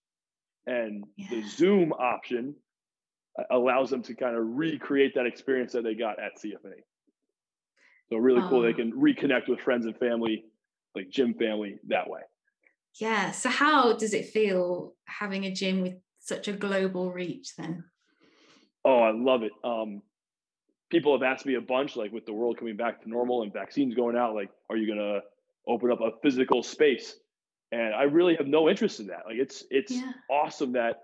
And 0.68 1.06
the 1.18 1.44
Zoom 1.44 1.94
option 1.94 2.56
uh, 3.40 3.44
allows 3.52 3.90
them 3.90 4.04
to 4.04 4.16
kind 4.16 4.36
of 4.36 4.44
recreate 4.46 5.14
that 5.16 5.26
experience 5.26 5.74
that 5.74 5.84
they 5.84 5.96
got 5.96 6.20
at 6.20 6.40
CFA. 6.40 6.84
So 8.10 8.18
really 8.18 8.44
cool. 8.48 8.62
They 8.62 8.72
Oh. 8.72 8.74
can 8.74 8.92
reconnect 8.94 9.48
with 9.50 9.60
friends 9.60 9.86
and 9.86 9.98
family, 9.98 10.46
like 10.96 11.10
gym 11.10 11.34
family, 11.34 11.80
that 11.88 12.10
way. 12.10 12.22
Yeah. 13.00 13.32
So 13.32 13.50
how 13.50 13.94
does 13.98 14.14
it 14.14 14.28
feel 14.30 14.96
having 15.06 15.46
a 15.46 15.52
gym 15.52 15.82
with 15.82 15.96
such 16.20 16.48
a 16.48 16.54
global 16.54 17.12
reach 17.12 17.56
then? 17.56 17.86
Oh, 18.84 19.00
I 19.00 19.12
love 19.12 19.44
it. 19.44 19.52
Um, 19.64 20.02
people 20.90 21.14
have 21.14 21.24
asked 21.24 21.46
me 21.46 21.56
a 21.56 21.62
bunch, 21.62 21.96
like 21.96 22.12
with 22.12 22.26
the 22.26 22.34
world 22.34 22.58
coming 22.58 22.78
back 22.78 23.02
to 23.04 23.10
normal 23.10 23.44
and 23.44 23.54
vaccines 23.54 23.96
going 23.96 24.18
out, 24.18 24.36
like, 24.36 24.52
are 24.70 24.78
you 24.78 24.88
gonna 24.88 25.22
open 25.68 25.92
up 25.92 26.02
a 26.02 26.12
physical 26.22 26.64
space? 26.64 27.20
And 27.72 27.94
I 27.94 28.04
really 28.04 28.36
have 28.36 28.48
no 28.48 28.70
interest 28.70 29.00
in 29.00 29.08
that. 29.08 29.24
Like, 29.26 29.38
it's 29.38 29.64
it's 29.72 29.92
Yeah. 29.92 30.12
awesome 30.30 30.72
that 30.74 31.04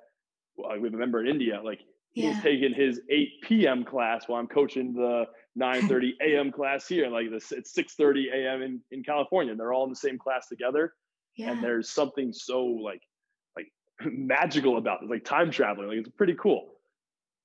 uh, 0.63 0.75
we 0.77 0.83
have 0.83 0.93
a 0.93 0.97
member 0.97 1.19
in 1.21 1.27
India. 1.27 1.61
Like, 1.63 1.79
he's 2.13 2.35
Yeah. 2.35 2.41
taking 2.41 2.73
his 2.73 3.01
8 3.09 3.41
p.m. 3.41 3.83
class 3.83 4.27
while 4.27 4.39
I'm 4.39 4.47
coaching 4.47 4.93
the 4.93 5.25
9:30 5.59 6.11
a.m. 6.21 6.51
class 6.51 6.87
here. 6.87 7.07
Like, 7.09 7.29
this 7.31 7.51
it's 7.51 7.73
6:30 7.73 8.31
a.m. 8.33 8.61
in 8.61 8.81
in 8.91 9.03
California. 9.03 9.51
And 9.51 9.59
they're 9.59 9.73
all 9.73 9.83
in 9.85 9.89
the 9.89 9.95
same 9.95 10.17
class 10.17 10.47
together 10.47 10.93
Yeah. 11.35 11.51
and 11.51 11.63
there's 11.63 11.89
something 11.89 12.31
so 12.33 12.63
like 12.65 13.01
like 13.55 13.67
magical 14.11 14.77
about 14.77 15.01
it 15.03 15.09
like 15.09 15.23
time 15.25 15.49
traveling 15.51 15.87
like 15.89 15.97
it's 15.97 16.09
pretty 16.09 16.35
cool 16.35 16.73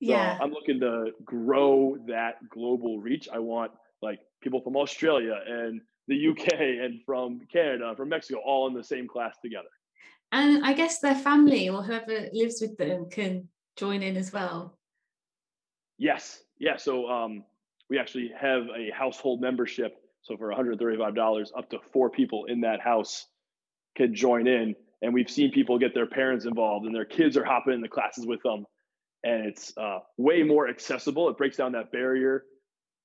so 0.04 0.12
yeah. 0.12 0.36
i'm 0.40 0.50
looking 0.50 0.78
to 0.80 1.12
grow 1.24 1.96
that 2.06 2.34
global 2.50 2.98
reach 3.00 3.28
i 3.32 3.38
want 3.38 3.72
like 4.02 4.20
people 4.42 4.60
from 4.60 4.76
australia 4.76 5.40
and 5.46 5.80
the 6.08 6.28
uk 6.28 6.46
and 6.52 7.00
from 7.04 7.40
canada 7.52 7.94
from 7.96 8.08
mexico 8.08 8.40
all 8.44 8.66
in 8.68 8.74
the 8.74 8.84
same 8.84 9.06
class 9.08 9.36
together. 9.42 9.68
And 10.32 10.64
I 10.66 10.72
guess 10.72 10.98
their 10.98 11.14
family 11.14 11.68
or 11.68 11.82
whoever 11.82 12.28
lives 12.32 12.60
with 12.60 12.76
them 12.76 13.08
can 13.08 13.48
join 13.76 14.02
in 14.02 14.16
as 14.16 14.32
well. 14.32 14.78
yes 15.98 16.42
yeah 16.58 16.76
so 16.76 17.08
um 17.08 17.44
we 17.88 17.98
actually 17.98 18.32
have 18.38 18.62
a 18.76 18.90
household 18.90 19.40
membership 19.40 19.96
so 20.26 20.36
for 20.36 20.52
$135 20.52 21.48
up 21.56 21.70
to 21.70 21.78
four 21.92 22.10
people 22.10 22.46
in 22.46 22.62
that 22.62 22.80
house 22.80 23.26
can 23.96 24.12
join 24.12 24.48
in. 24.48 24.74
And 25.00 25.14
we've 25.14 25.30
seen 25.30 25.52
people 25.52 25.78
get 25.78 25.94
their 25.94 26.06
parents 26.06 26.46
involved 26.46 26.84
and 26.84 26.94
their 26.94 27.04
kids 27.04 27.36
are 27.36 27.44
hopping 27.44 27.74
in 27.74 27.80
the 27.80 27.88
classes 27.88 28.26
with 28.26 28.42
them. 28.42 28.64
And 29.22 29.46
it's 29.46 29.72
uh, 29.76 30.00
way 30.16 30.42
more 30.42 30.68
accessible. 30.68 31.28
It 31.28 31.38
breaks 31.38 31.56
down 31.56 31.72
that 31.72 31.92
barrier 31.92 32.42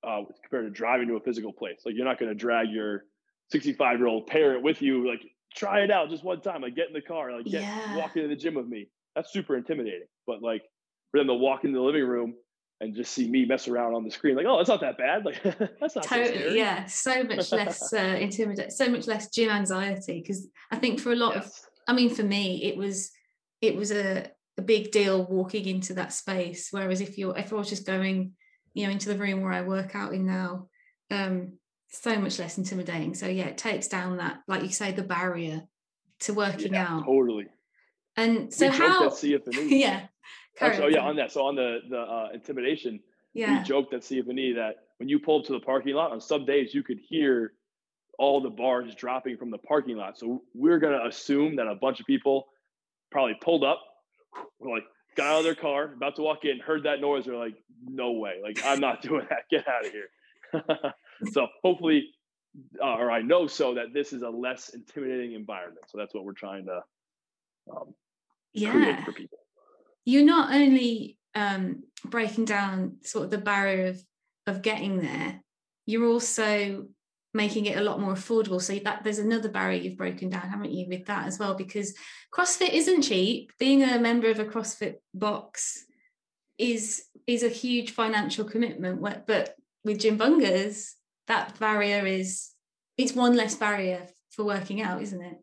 uh, 0.06 0.22
compared 0.42 0.64
to 0.64 0.70
driving 0.70 1.08
to 1.08 1.14
a 1.16 1.20
physical 1.20 1.52
place 1.52 1.80
like 1.84 1.94
you're 1.94 2.04
not 2.04 2.18
going 2.18 2.28
to 2.28 2.34
drag 2.34 2.68
your 2.70 3.04
65 3.50 3.98
year 3.98 4.06
old 4.08 4.26
parent 4.26 4.62
with 4.62 4.82
you 4.82 5.08
like 5.08 5.20
try 5.54 5.80
it 5.80 5.90
out 5.90 6.08
just 6.10 6.24
one 6.24 6.40
time 6.40 6.62
like 6.62 6.74
get 6.74 6.88
in 6.88 6.92
the 6.94 7.00
car 7.02 7.36
like 7.36 7.44
get 7.46 7.62
Yeah. 7.62 7.96
walk 7.96 8.16
into 8.16 8.28
the 8.28 8.36
gym 8.36 8.54
with 8.54 8.66
me 8.66 8.88
that's 9.14 9.32
super 9.32 9.56
intimidating 9.56 10.06
but 10.26 10.42
like 10.42 10.62
for 11.10 11.18
them 11.20 11.26
to 11.28 11.34
walk 11.34 11.64
into 11.64 11.76
the 11.78 11.84
living 11.84 12.06
room 12.06 12.34
and 12.80 12.96
just 12.96 13.12
see 13.12 13.28
me 13.30 13.44
mess 13.44 13.68
around 13.68 13.94
on 13.94 14.02
the 14.02 14.10
screen 14.10 14.34
like 14.34 14.46
oh 14.48 14.56
that's 14.56 14.68
not 14.68 14.80
that 14.80 14.98
bad 14.98 15.24
like 15.24 15.40
that's 15.80 15.94
not 15.94 16.04
so 16.04 16.16
Totally, 16.16 16.28
scary. 16.38 16.56
yeah. 16.58 16.86
So 16.86 17.22
much 17.22 17.52
less 17.52 17.92
uh, 17.96 17.98
intimidating, 17.98 18.70
so 18.72 18.88
much 18.88 19.06
less 19.06 19.30
gym 19.30 19.50
anxiety. 19.50 20.20
Because 20.20 20.48
I 20.70 20.76
think 20.76 20.98
for 20.98 21.12
a 21.12 21.16
lot 21.16 21.36
of 21.36 21.48
I 21.86 21.92
mean, 21.92 22.10
for 22.12 22.22
me, 22.24 22.64
it 22.64 22.76
was 22.76 23.10
it 23.60 23.76
was 23.76 23.92
a, 23.92 24.28
a 24.58 24.62
big 24.62 24.90
deal 24.90 25.24
walking 25.26 25.66
into 25.66 25.94
that 25.94 26.12
space. 26.12 26.68
Whereas 26.72 27.00
if 27.00 27.18
you're 27.18 27.36
if 27.38 27.52
I 27.52 27.56
was 27.56 27.68
just 27.68 27.86
going, 27.86 28.32
you 28.74 28.86
know, 28.86 28.92
into 28.92 29.08
the 29.08 29.18
room 29.18 29.42
where 29.42 29.52
I 29.52 29.62
work 29.62 29.94
out 29.94 30.14
in 30.14 30.26
now, 30.26 30.68
um, 31.10 31.54
so 31.88 32.18
much 32.18 32.38
less 32.38 32.58
intimidating. 32.58 33.14
So 33.14 33.26
yeah, 33.26 33.44
it 33.46 33.58
takes 33.58 33.88
down 33.88 34.16
that, 34.16 34.38
like 34.48 34.62
you 34.62 34.70
say, 34.70 34.92
the 34.92 35.02
barrier 35.02 35.62
to 36.20 36.34
working 36.34 36.72
Yeah, 36.72 36.86
out. 36.88 37.04
totally 37.04 37.48
And 38.16 38.52
so 38.52 38.68
we 38.70 38.76
how? 38.76 39.10
joked 39.10 39.24
at 39.24 39.30
CFNE. 39.30 39.70
yeah. 39.80 40.06
Actually, 40.60 40.84
oh, 40.84 40.88
yeah, 40.88 41.00
on 41.08 41.16
that. 41.16 41.32
So 41.32 41.44
on 41.46 41.54
the 41.56 41.80
the 41.88 41.98
uh, 41.98 42.28
intimidation, 42.34 43.00
yeah. 43.34 43.58
we 43.58 43.64
joked 43.64 43.94
at 43.94 44.02
CFNE 44.02 44.54
that 44.56 44.76
when 44.98 45.08
you 45.08 45.18
pull 45.18 45.40
up 45.40 45.46
to 45.46 45.52
the 45.52 45.60
parking 45.60 45.94
lot, 45.94 46.12
on 46.12 46.20
some 46.20 46.44
days 46.44 46.74
you 46.74 46.82
could 46.82 46.98
hear 46.98 47.54
all 48.18 48.40
the 48.40 48.50
bars 48.50 48.94
dropping 48.94 49.36
from 49.36 49.50
the 49.50 49.58
parking 49.58 49.96
lot. 49.96 50.18
So 50.18 50.42
we're 50.54 50.78
gonna 50.78 51.06
assume 51.06 51.56
that 51.56 51.66
a 51.66 51.74
bunch 51.74 52.00
of 52.00 52.06
people 52.06 52.48
probably 53.10 53.34
pulled 53.40 53.64
up, 53.64 53.80
were 54.58 54.70
like 54.70 54.84
got 55.16 55.26
out 55.26 55.38
of 55.38 55.44
their 55.44 55.54
car, 55.54 55.92
about 55.92 56.16
to 56.16 56.22
walk 56.22 56.44
in, 56.44 56.58
heard 56.58 56.84
that 56.84 57.00
noise, 57.00 57.24
they're 57.24 57.36
like, 57.36 57.56
no 57.84 58.12
way, 58.12 58.34
like 58.42 58.60
I'm 58.64 58.80
not 58.80 59.02
doing 59.08 59.26
that. 59.30 59.44
Get 59.50 59.66
out 59.68 59.86
of 59.86 59.92
here. 59.92 60.94
so 61.32 61.48
hopefully, 61.62 62.08
uh, 62.82 62.96
or 62.96 63.10
I 63.10 63.22
know 63.22 63.46
so 63.46 63.74
that 63.74 63.92
this 63.94 64.12
is 64.12 64.22
a 64.22 64.30
less 64.30 64.70
intimidating 64.70 65.32
environment. 65.32 65.86
So 65.88 65.98
that's 65.98 66.14
what 66.14 66.24
we're 66.24 66.32
trying 66.32 66.66
to 66.66 66.80
um, 67.70 67.94
yeah. 68.52 68.72
create 68.72 69.04
for 69.04 69.12
people. 69.12 69.38
you're 70.04 70.24
not 70.24 70.52
only 70.52 71.18
um, 71.34 71.84
breaking 72.04 72.44
down 72.44 72.96
sort 73.02 73.24
of 73.24 73.30
the 73.30 73.38
barrier 73.38 73.86
of 73.86 74.04
of 74.46 74.60
getting 74.60 75.00
there, 75.00 75.40
you're 75.86 76.06
also 76.06 76.86
making 77.34 77.66
it 77.66 77.78
a 77.78 77.82
lot 77.82 78.00
more 78.00 78.14
affordable. 78.14 78.60
So 78.60 78.78
that 78.84 79.04
there's 79.04 79.18
another 79.18 79.48
barrier 79.48 79.80
you've 79.80 79.96
broken 79.96 80.28
down, 80.28 80.48
haven't 80.48 80.72
you, 80.72 80.86
with 80.88 81.06
that 81.06 81.26
as 81.26 81.38
well? 81.38 81.54
Because 81.54 81.94
CrossFit 82.34 82.70
isn't 82.70 83.02
cheap. 83.02 83.52
Being 83.58 83.82
a 83.82 83.98
member 83.98 84.28
of 84.28 84.38
a 84.38 84.44
CrossFit 84.44 84.96
box 85.14 85.84
is 86.58 87.04
is 87.26 87.42
a 87.42 87.48
huge 87.48 87.92
financial 87.92 88.44
commitment. 88.44 89.00
But 89.26 89.56
with 89.84 90.00
Gym 90.00 90.18
Bungers, 90.18 90.92
that 91.28 91.58
barrier 91.58 92.06
is 92.06 92.50
it's 92.98 93.14
one 93.14 93.34
less 93.34 93.54
barrier 93.54 94.06
for 94.30 94.44
working 94.44 94.82
out, 94.82 95.02
isn't 95.02 95.22
it? 95.22 95.38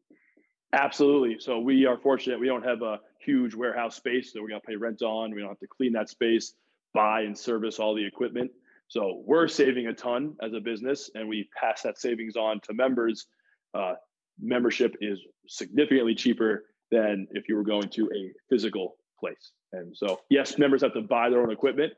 Absolutely. 0.73 1.37
So 1.39 1.59
we 1.59 1.85
are 1.85 1.97
fortunate. 1.97 2.39
We 2.39 2.47
don't 2.47 2.65
have 2.65 2.81
a 2.83 2.99
huge 3.19 3.55
warehouse 3.55 3.95
space 3.95 4.33
that 4.33 4.41
we're 4.41 4.49
going 4.49 4.61
to 4.61 4.67
pay 4.67 4.75
rent 4.75 5.01
on. 5.01 5.33
We 5.33 5.41
don't 5.41 5.49
have 5.49 5.59
to 5.59 5.67
clean 5.67 5.93
that 5.93 6.09
space, 6.09 6.53
buy 6.93 7.21
and 7.21 7.37
service 7.37 7.79
all 7.79 7.95
the 7.95 8.05
equipment. 8.05 8.51
So 8.89 9.21
we're 9.25 9.47
saving 9.47 9.87
a 9.87 9.93
ton 9.93 10.35
as 10.41 10.53
a 10.53 10.59
business, 10.59 11.11
and 11.13 11.29
we 11.29 11.47
pass 11.59 11.83
that 11.83 11.99
savings 11.99 12.35
on 12.35 12.59
to 12.61 12.73
members. 12.73 13.27
Uh, 13.73 13.93
membership 14.41 14.95
is 14.99 15.19
significantly 15.47 16.15
cheaper 16.15 16.65
than 16.89 17.27
if 17.31 17.47
you 17.47 17.55
were 17.55 17.63
going 17.63 17.87
to 17.89 18.05
a 18.05 18.31
physical 18.49 18.97
place. 19.19 19.51
And 19.73 19.95
so, 19.95 20.19
yes, 20.31 20.57
members 20.57 20.81
have 20.81 20.93
to 20.95 21.01
buy 21.01 21.29
their 21.29 21.41
own 21.41 21.51
equipment, 21.51 21.93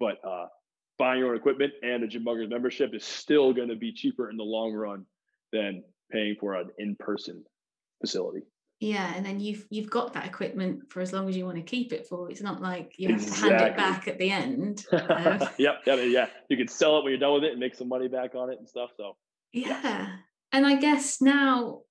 but 0.00 0.16
uh, 0.28 0.46
buying 0.98 1.20
your 1.20 1.30
own 1.30 1.36
equipment 1.36 1.72
and 1.82 2.02
a 2.02 2.08
Bungers 2.08 2.50
membership 2.50 2.94
is 2.94 3.04
still 3.04 3.52
going 3.52 3.68
to 3.68 3.76
be 3.76 3.92
cheaper 3.92 4.28
in 4.28 4.36
the 4.36 4.42
long 4.42 4.72
run 4.72 5.06
than 5.52 5.84
paying 6.10 6.34
for 6.40 6.54
an 6.54 6.70
in-person 6.78 7.44
facility. 8.00 8.42
Yeah, 8.80 9.12
and 9.14 9.24
then 9.24 9.40
you've 9.40 9.66
you've 9.70 9.90
got 9.90 10.12
that 10.14 10.26
equipment 10.26 10.90
for 10.90 11.00
as 11.00 11.12
long 11.12 11.28
as 11.28 11.36
you 11.36 11.46
want 11.46 11.56
to 11.56 11.62
keep 11.62 11.92
it 11.92 12.06
for. 12.06 12.30
It's 12.30 12.42
not 12.42 12.60
like 12.60 12.94
you 12.98 13.12
have 13.12 13.24
to 13.24 13.32
hand 13.32 13.60
it 13.60 13.76
back 13.76 14.08
at 14.08 14.18
the 14.18 14.30
end. 14.30 14.84
Um, 14.92 15.48
yep, 15.58 15.82
yeah, 15.86 15.94
yeah. 15.94 16.26
You 16.48 16.56
can 16.56 16.68
sell 16.68 16.98
it 16.98 17.04
when 17.04 17.12
you're 17.12 17.20
done 17.20 17.34
with 17.34 17.44
it 17.44 17.52
and 17.52 17.60
make 17.60 17.74
some 17.74 17.88
money 17.88 18.08
back 18.08 18.34
on 18.34 18.50
it 18.50 18.58
and 18.58 18.68
stuff. 18.68 18.90
So 18.96 19.16
yeah. 19.52 20.08
And 20.52 20.66
I 20.66 20.76
guess 20.76 21.20
now 21.20 21.82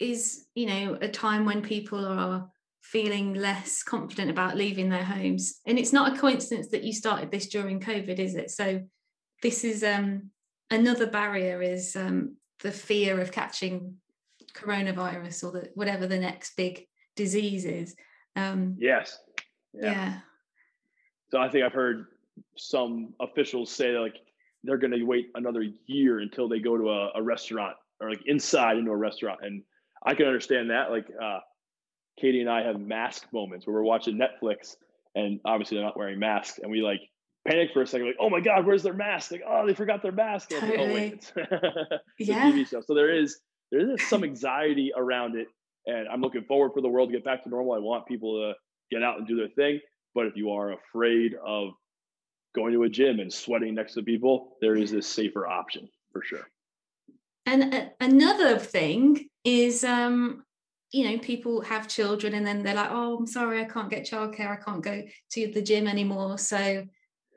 is, 0.00 0.46
you 0.54 0.66
know, 0.66 0.98
a 1.00 1.08
time 1.08 1.44
when 1.44 1.62
people 1.62 2.04
are 2.06 2.48
feeling 2.82 3.34
less 3.34 3.82
confident 3.82 4.30
about 4.30 4.56
leaving 4.56 4.88
their 4.88 5.04
homes. 5.04 5.60
And 5.66 5.78
it's 5.78 5.92
not 5.92 6.12
a 6.12 6.18
coincidence 6.18 6.68
that 6.68 6.82
you 6.82 6.92
started 6.92 7.30
this 7.30 7.46
during 7.46 7.80
COVID, 7.80 8.18
is 8.18 8.34
it? 8.34 8.50
So 8.50 8.80
this 9.42 9.64
is 9.64 9.84
um, 9.84 10.30
another 10.70 11.06
barrier 11.06 11.62
is 11.62 11.94
um, 11.94 12.36
the 12.62 12.72
fear 12.72 13.20
of 13.20 13.32
catching 13.32 13.96
coronavirus 14.54 15.44
or 15.44 15.52
the, 15.52 15.70
whatever 15.74 16.06
the 16.06 16.18
next 16.18 16.56
big 16.56 16.86
disease 17.16 17.64
is. 17.64 17.94
Um, 18.36 18.76
yes. 18.78 19.18
yeah. 19.72 19.92
yeah. 19.92 20.18
So 21.30 21.38
I 21.38 21.48
think 21.48 21.64
I've 21.64 21.72
heard 21.72 22.06
some 22.56 23.14
officials 23.20 23.70
say 23.70 23.92
that, 23.92 24.00
like 24.00 24.16
they're 24.64 24.78
going 24.78 24.92
to 24.92 25.02
wait 25.04 25.28
another 25.34 25.64
year 25.86 26.20
until 26.20 26.48
they 26.48 26.58
go 26.58 26.76
to 26.76 26.90
a, 26.90 27.10
a, 27.16 27.22
restaurant 27.22 27.76
or 28.00 28.10
like 28.10 28.20
inside 28.26 28.76
into 28.76 28.90
a 28.90 28.96
restaurant. 28.96 29.40
And 29.42 29.62
I 30.04 30.14
can 30.14 30.26
understand 30.26 30.70
that. 30.70 30.90
Like 30.90 31.06
uh, 31.22 31.38
Katie 32.18 32.40
and 32.40 32.50
I 32.50 32.62
have 32.62 32.78
mask 32.78 33.26
moments 33.32 33.66
where 33.66 33.74
we're 33.74 33.82
watching 33.82 34.18
Netflix 34.18 34.76
and 35.14 35.40
obviously 35.44 35.76
they're 35.76 35.86
not 35.86 35.96
wearing 35.96 36.18
masks 36.18 36.58
and 36.62 36.70
we 36.70 36.82
like 36.82 37.00
panic 37.48 37.70
for 37.72 37.82
a 37.82 37.86
second, 37.86 38.06
like, 38.06 38.16
oh 38.20 38.30
my 38.30 38.40
God, 38.40 38.66
where's 38.66 38.82
their 38.82 38.94
mask? 38.94 39.30
Like, 39.30 39.42
oh, 39.46 39.66
they 39.66 39.74
forgot 39.74 40.02
their 40.02 40.12
mask. 40.12 40.50
Totally. 40.50 40.76
Like, 40.76 41.24
oh, 41.36 41.42
wait, 41.50 42.00
yeah. 42.18 42.50
TV 42.50 42.66
show. 42.66 42.80
So 42.80 42.94
there 42.94 43.14
is 43.14 43.38
there 43.70 43.90
is 43.92 44.02
some 44.08 44.24
anxiety 44.30 44.92
around 44.96 45.36
it. 45.36 45.48
And 45.86 46.08
I'm 46.08 46.20
looking 46.20 46.44
forward 46.44 46.72
for 46.74 46.80
the 46.80 46.88
world 46.88 47.08
to 47.08 47.16
get 47.16 47.24
back 47.24 47.42
to 47.44 47.48
normal. 47.48 47.72
I 47.72 47.78
want 47.78 48.06
people 48.06 48.40
to 48.40 48.54
get 48.94 49.02
out 49.02 49.18
and 49.18 49.26
do 49.26 49.36
their 49.36 49.48
thing. 49.48 49.80
But 50.14 50.26
if 50.26 50.36
you 50.36 50.50
are 50.50 50.72
afraid 50.72 51.34
of 51.44 51.70
going 52.54 52.72
to 52.72 52.82
a 52.82 52.88
gym 52.88 53.20
and 53.20 53.32
sweating 53.32 53.74
next 53.74 53.94
to 53.94 54.02
people, 54.02 54.56
there 54.60 54.76
is 54.76 54.90
this 54.90 55.06
safer 55.06 55.46
option 55.46 55.88
for 56.12 56.22
sure. 56.22 56.46
And 57.46 57.74
uh, 57.74 57.84
another 58.00 58.58
thing 58.58 59.28
is, 59.44 59.84
um, 59.84 60.44
you 60.92 61.08
know, 61.08 61.18
people 61.18 61.62
have 61.62 61.88
children 61.88 62.34
and 62.34 62.46
then 62.46 62.62
they're 62.62 62.74
like, 62.74 62.90
oh, 62.90 63.16
I'm 63.18 63.26
sorry, 63.26 63.60
I 63.60 63.64
can't 63.64 63.90
get 63.90 64.04
childcare. 64.04 64.50
I 64.50 64.62
can't 64.62 64.82
go 64.82 65.02
to 65.32 65.52
the 65.52 65.62
gym 65.62 65.86
anymore. 65.86 66.36
So 66.38 66.84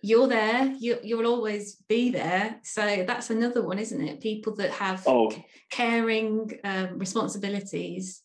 you're 0.03 0.27
there, 0.27 0.65
you, 0.79 0.97
you'll 1.01 1.25
always 1.25 1.77
be 1.87 2.11
there. 2.11 2.59
So 2.63 3.03
that's 3.07 3.31
another 3.31 3.65
one, 3.65 3.79
isn't 3.79 4.01
it? 4.01 4.21
People 4.21 4.55
that 4.57 4.69
have 4.71 5.03
oh. 5.07 5.31
caring 5.71 6.51
um, 6.63 6.99
responsibilities 6.99 8.21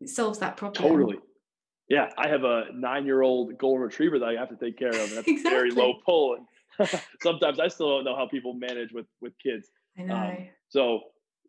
it 0.00 0.08
solves 0.08 0.38
that 0.38 0.56
problem. 0.56 0.82
Totally 0.82 1.18
yeah, 1.90 2.08
I 2.16 2.28
have 2.28 2.44
a 2.44 2.66
nine-year-old 2.72 3.58
golden 3.58 3.82
retriever 3.82 4.20
that 4.20 4.28
I 4.28 4.34
have 4.34 4.48
to 4.50 4.56
take 4.56 4.78
care 4.78 4.90
of, 4.90 4.94
and 4.94 5.10
that's 5.10 5.28
exactly. 5.28 5.50
very 5.50 5.70
low 5.72 5.94
pull. 6.06 6.36
And 6.78 6.88
sometimes 7.20 7.58
I 7.58 7.66
still 7.66 7.96
don't 7.96 8.04
know 8.04 8.14
how 8.14 8.28
people 8.28 8.54
manage 8.54 8.92
with 8.92 9.06
with 9.20 9.32
kids. 9.42 9.68
I 9.98 10.02
know. 10.02 10.14
Um, 10.14 10.48
so 10.68 11.00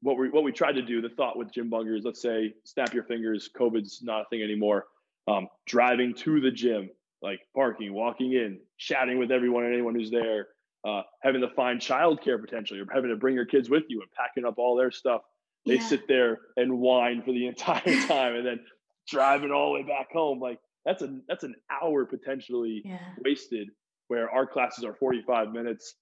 what 0.02 0.18
we 0.18 0.30
what 0.30 0.44
we 0.44 0.52
tried 0.52 0.74
to 0.74 0.82
do, 0.82 1.00
the 1.00 1.10
thought 1.10 1.38
with 1.38 1.54
gym 1.54 1.70
bungers, 1.70 2.02
let's 2.04 2.24
say 2.24 2.56
snap 2.66 2.92
your 2.92 3.04
fingers, 3.04 3.52
COVID's 3.56 4.02
not 4.02 4.22
a 4.22 4.26
thing 4.32 4.42
anymore. 4.42 4.86
Um, 5.28 5.48
driving 5.68 6.16
to 6.16 6.42
the 6.42 6.50
gym, 6.50 6.90
like 7.22 7.40
parking, 7.56 7.94
walking 7.94 8.34
in, 8.34 8.60
chatting 8.78 9.20
with 9.20 9.32
everyone 9.32 9.66
and 9.66 9.74
anyone 9.74 9.96
who's 9.96 10.12
there, 10.12 10.48
uh, 10.86 11.02
having 11.22 11.42
to 11.42 11.50
find 11.50 11.80
childcare 11.80 12.40
potentially, 12.40 12.80
or 12.80 12.86
having 12.94 13.10
to 13.10 13.16
bring 13.16 13.36
your 13.36 13.46
kids 13.46 13.70
with 13.70 13.84
you 13.90 14.02
and 14.02 14.10
packing 14.12 14.46
up 14.46 14.56
all 14.58 14.76
their 14.76 14.92
stuff. 14.92 15.22
They 15.66 15.76
yeah. 15.76 15.88
sit 15.88 16.08
there 16.08 16.40
and 16.58 16.80
whine 16.80 17.22
for 17.24 17.32
the 17.32 17.48
entire 17.48 18.08
time, 18.08 18.36
and 18.36 18.46
then 18.46 18.60
driving 19.08 19.52
all 19.52 19.74
the 19.74 19.80
way 19.82 19.84
back 19.84 20.12
home. 20.12 20.40
Like 20.40 20.60
that's 20.86 21.02
a 21.02 21.20
that's 21.28 21.44
an 21.44 21.56
hour 21.70 22.06
potentially 22.06 22.82
yeah. 22.84 22.98
wasted 23.24 23.70
where 24.08 24.30
our 24.30 24.46
classes 24.46 24.84
are 24.84 24.94
45 24.94 25.52
minutes. 25.52 25.96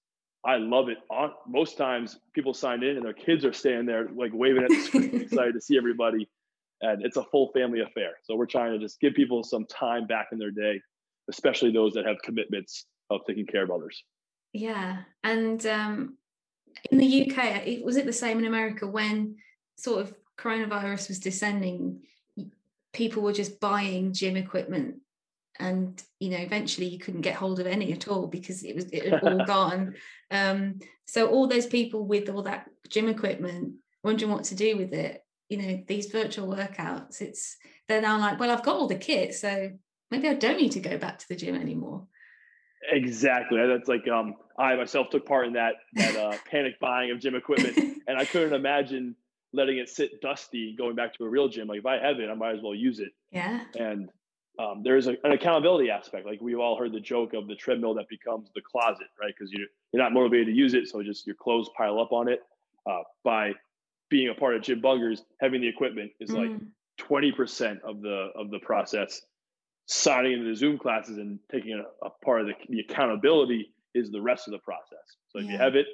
I 0.44 0.56
love 0.56 0.88
it. 0.88 0.98
Most 1.46 1.76
times 1.76 2.18
people 2.34 2.54
sign 2.54 2.82
in 2.82 2.96
and 2.96 3.04
their 3.04 3.12
kids 3.12 3.44
are 3.44 3.52
standing 3.52 3.86
there 3.86 4.08
like 4.16 4.32
waving 4.34 4.64
at 4.64 4.70
the 4.70 4.80
screen, 4.80 5.14
excited 5.20 5.52
to 5.52 5.60
see 5.60 5.76
everybody. 5.76 6.28
And 6.80 7.04
it's 7.04 7.18
a 7.18 7.24
full 7.24 7.52
family 7.52 7.80
affair. 7.80 8.12
So 8.24 8.34
we're 8.34 8.46
trying 8.46 8.72
to 8.72 8.78
just 8.78 8.98
give 9.00 9.12
people 9.14 9.44
some 9.44 9.66
time 9.66 10.06
back 10.06 10.28
in 10.32 10.38
their 10.38 10.50
day, 10.50 10.80
especially 11.30 11.72
those 11.72 11.94
that 11.94 12.06
have 12.06 12.20
commitments 12.22 12.84
of 13.08 13.22
taking 13.26 13.46
care 13.46 13.62
of 13.62 13.70
others. 13.70 14.04
Yeah. 14.52 14.98
And 15.24 15.64
um, 15.66 16.18
in 16.90 16.98
the 16.98 17.30
UK, 17.30 17.82
was 17.84 17.96
it 17.96 18.04
the 18.04 18.12
same 18.12 18.38
in 18.38 18.44
America 18.44 18.86
when 18.86 19.36
sort 19.76 20.02
of 20.02 20.14
coronavirus 20.38 21.08
was 21.08 21.18
descending? 21.18 22.02
people 22.92 23.22
were 23.22 23.32
just 23.32 23.60
buying 23.60 24.12
gym 24.12 24.36
equipment 24.36 24.96
and 25.58 26.02
you 26.18 26.30
know 26.30 26.38
eventually 26.38 26.86
you 26.86 26.98
couldn't 26.98 27.20
get 27.20 27.34
hold 27.34 27.60
of 27.60 27.66
any 27.66 27.92
at 27.92 28.08
all 28.08 28.26
because 28.26 28.62
it 28.62 28.74
was 28.74 28.86
it 28.86 29.08
had 29.08 29.22
all 29.22 29.44
gone 29.46 29.94
um, 30.30 30.78
so 31.06 31.28
all 31.28 31.46
those 31.46 31.66
people 31.66 32.04
with 32.04 32.28
all 32.28 32.42
that 32.42 32.68
gym 32.88 33.08
equipment 33.08 33.74
wondering 34.02 34.30
what 34.30 34.44
to 34.44 34.54
do 34.54 34.76
with 34.76 34.92
it 34.92 35.24
you 35.48 35.56
know 35.56 35.82
these 35.86 36.06
virtual 36.06 36.48
workouts 36.48 37.20
it's 37.20 37.56
they're 37.88 38.00
now 38.00 38.18
like 38.18 38.38
well 38.38 38.50
i've 38.50 38.62
got 38.62 38.76
all 38.76 38.88
the 38.88 38.94
kit 38.94 39.34
so 39.34 39.70
maybe 40.10 40.28
i 40.28 40.34
don't 40.34 40.56
need 40.56 40.72
to 40.72 40.80
go 40.80 40.96
back 40.98 41.18
to 41.18 41.28
the 41.28 41.36
gym 41.36 41.54
anymore 41.54 42.06
exactly 42.90 43.58
that's 43.66 43.88
like 43.88 44.06
um 44.08 44.34
i 44.58 44.74
myself 44.74 45.08
took 45.10 45.26
part 45.26 45.46
in 45.46 45.52
that 45.52 45.74
that 45.94 46.16
uh, 46.16 46.36
panic 46.50 46.78
buying 46.80 47.10
of 47.10 47.20
gym 47.20 47.34
equipment 47.34 47.76
and 48.06 48.18
i 48.18 48.24
couldn't 48.24 48.54
imagine 48.54 49.14
letting 49.52 49.78
it 49.78 49.88
sit 49.88 50.20
dusty 50.20 50.74
going 50.76 50.94
back 50.94 51.14
to 51.14 51.24
a 51.24 51.28
real 51.28 51.48
gym. 51.48 51.68
Like 51.68 51.80
if 51.80 51.86
I 51.86 51.98
have 51.98 52.20
it, 52.20 52.30
I 52.30 52.34
might 52.34 52.54
as 52.54 52.62
well 52.62 52.74
use 52.74 53.00
it. 53.00 53.10
Yeah. 53.30 53.62
And 53.78 54.10
um, 54.58 54.82
there's 54.84 55.06
a, 55.06 55.16
an 55.24 55.32
accountability 55.32 55.90
aspect. 55.90 56.26
Like 56.26 56.40
we've 56.40 56.58
all 56.58 56.78
heard 56.78 56.92
the 56.92 57.00
joke 57.00 57.34
of 57.34 57.48
the 57.48 57.54
treadmill 57.54 57.94
that 57.94 58.08
becomes 58.08 58.50
the 58.54 58.60
closet, 58.60 59.08
right? 59.20 59.32
Because 59.36 59.52
you, 59.52 59.66
you're 59.92 60.02
not 60.02 60.12
motivated 60.12 60.48
to 60.48 60.52
use 60.52 60.74
it. 60.74 60.88
So 60.88 61.02
just 61.02 61.26
your 61.26 61.36
clothes 61.36 61.68
pile 61.76 61.98
up 61.98 62.12
on 62.12 62.28
it. 62.28 62.40
Uh, 62.88 63.02
by 63.24 63.52
being 64.08 64.30
a 64.30 64.34
part 64.34 64.56
of 64.56 64.62
Gym 64.62 64.80
Bungers, 64.80 65.20
having 65.40 65.60
the 65.60 65.68
equipment 65.68 66.10
is 66.18 66.30
mm. 66.30 66.36
like 66.38 66.60
20% 67.08 67.80
of 67.82 68.00
the 68.00 68.30
of 68.34 68.50
the 68.50 68.58
process. 68.60 69.20
Signing 69.86 70.32
into 70.32 70.48
the 70.48 70.54
Zoom 70.54 70.78
classes 70.78 71.18
and 71.18 71.38
taking 71.50 71.72
a, 71.72 72.06
a 72.06 72.10
part 72.24 72.42
of 72.42 72.46
the, 72.46 72.54
the, 72.68 72.80
accountability 72.80 73.72
is 73.94 74.10
the 74.10 74.20
rest 74.20 74.46
of 74.46 74.52
the 74.52 74.58
process. 74.58 74.98
So 75.30 75.40
if 75.40 75.46
yeah. 75.46 75.52
you 75.52 75.58
have 75.58 75.74
it, 75.74 75.86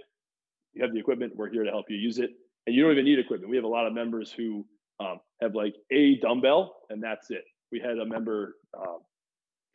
you 0.75 0.83
have 0.83 0.93
the 0.93 1.01
equipment, 1.01 1.33
we're 1.35 1.51
here 1.51 1.65
to 1.65 1.71
help 1.71 1.87
you 1.89 1.97
use 1.97 2.19
it 2.19 2.31
and 2.67 2.75
you 2.75 2.83
don't 2.83 2.93
even 2.93 3.05
need 3.05 3.19
equipment. 3.19 3.49
We 3.49 3.57
have 3.57 3.65
a 3.65 3.69
lot 3.69 3.87
of 3.87 3.95
members 3.95 4.31
who 4.31 4.67
um, 5.01 5.21
have 5.41 5.55
like 5.55 5.75
a 5.91 6.17
dumbbell 6.17 6.75
and 6.91 7.03
that's 7.03 7.31
it. 7.31 7.45
We 7.73 7.81
had 7.81 7.99
a 7.99 8.05
member 8.05 8.57
um, 8.77 8.99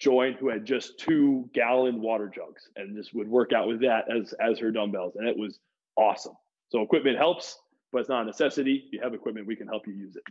join 0.02 0.34
who 0.34 0.50
had 0.50 0.66
just 0.66 1.00
two 1.00 1.50
gallon 1.54 2.02
water 2.02 2.30
jugs 2.34 2.70
and 2.76 2.98
just 2.98 3.14
would 3.14 3.30
work 3.30 3.54
out 3.54 3.68
with 3.68 3.82
that 3.82 4.06
as 4.12 4.34
as 4.42 4.60
her 4.60 4.72
dumbbells, 4.72 5.14
and 5.16 5.28
it 5.28 5.38
was 5.38 5.60
awesome. 5.96 6.34
So 6.70 6.82
equipment 6.82 7.18
helps, 7.18 7.60
but 7.92 8.00
it's 8.00 8.10
not 8.10 8.24
a 8.24 8.26
necessity. 8.26 8.84
If 8.88 8.94
you 8.94 9.00
have 9.02 9.14
equipment, 9.14 9.48
we 9.48 9.56
can 9.56 9.68
help 9.68 9.88
you 9.88 9.94
use 9.94 10.16
it. 10.16 10.24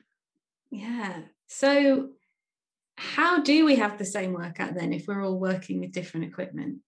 Yeah. 0.70 1.20
So 1.46 2.10
how 3.00 3.40
do 3.40 3.64
we 3.64 3.76
have 3.76 3.96
the 3.96 4.04
same 4.04 4.34
workout 4.34 4.74
then 4.74 4.92
if 4.92 5.06
we're 5.08 5.24
all 5.24 5.38
working 5.38 5.80
with 5.80 5.90
different 5.90 6.26
equipment? 6.26 6.80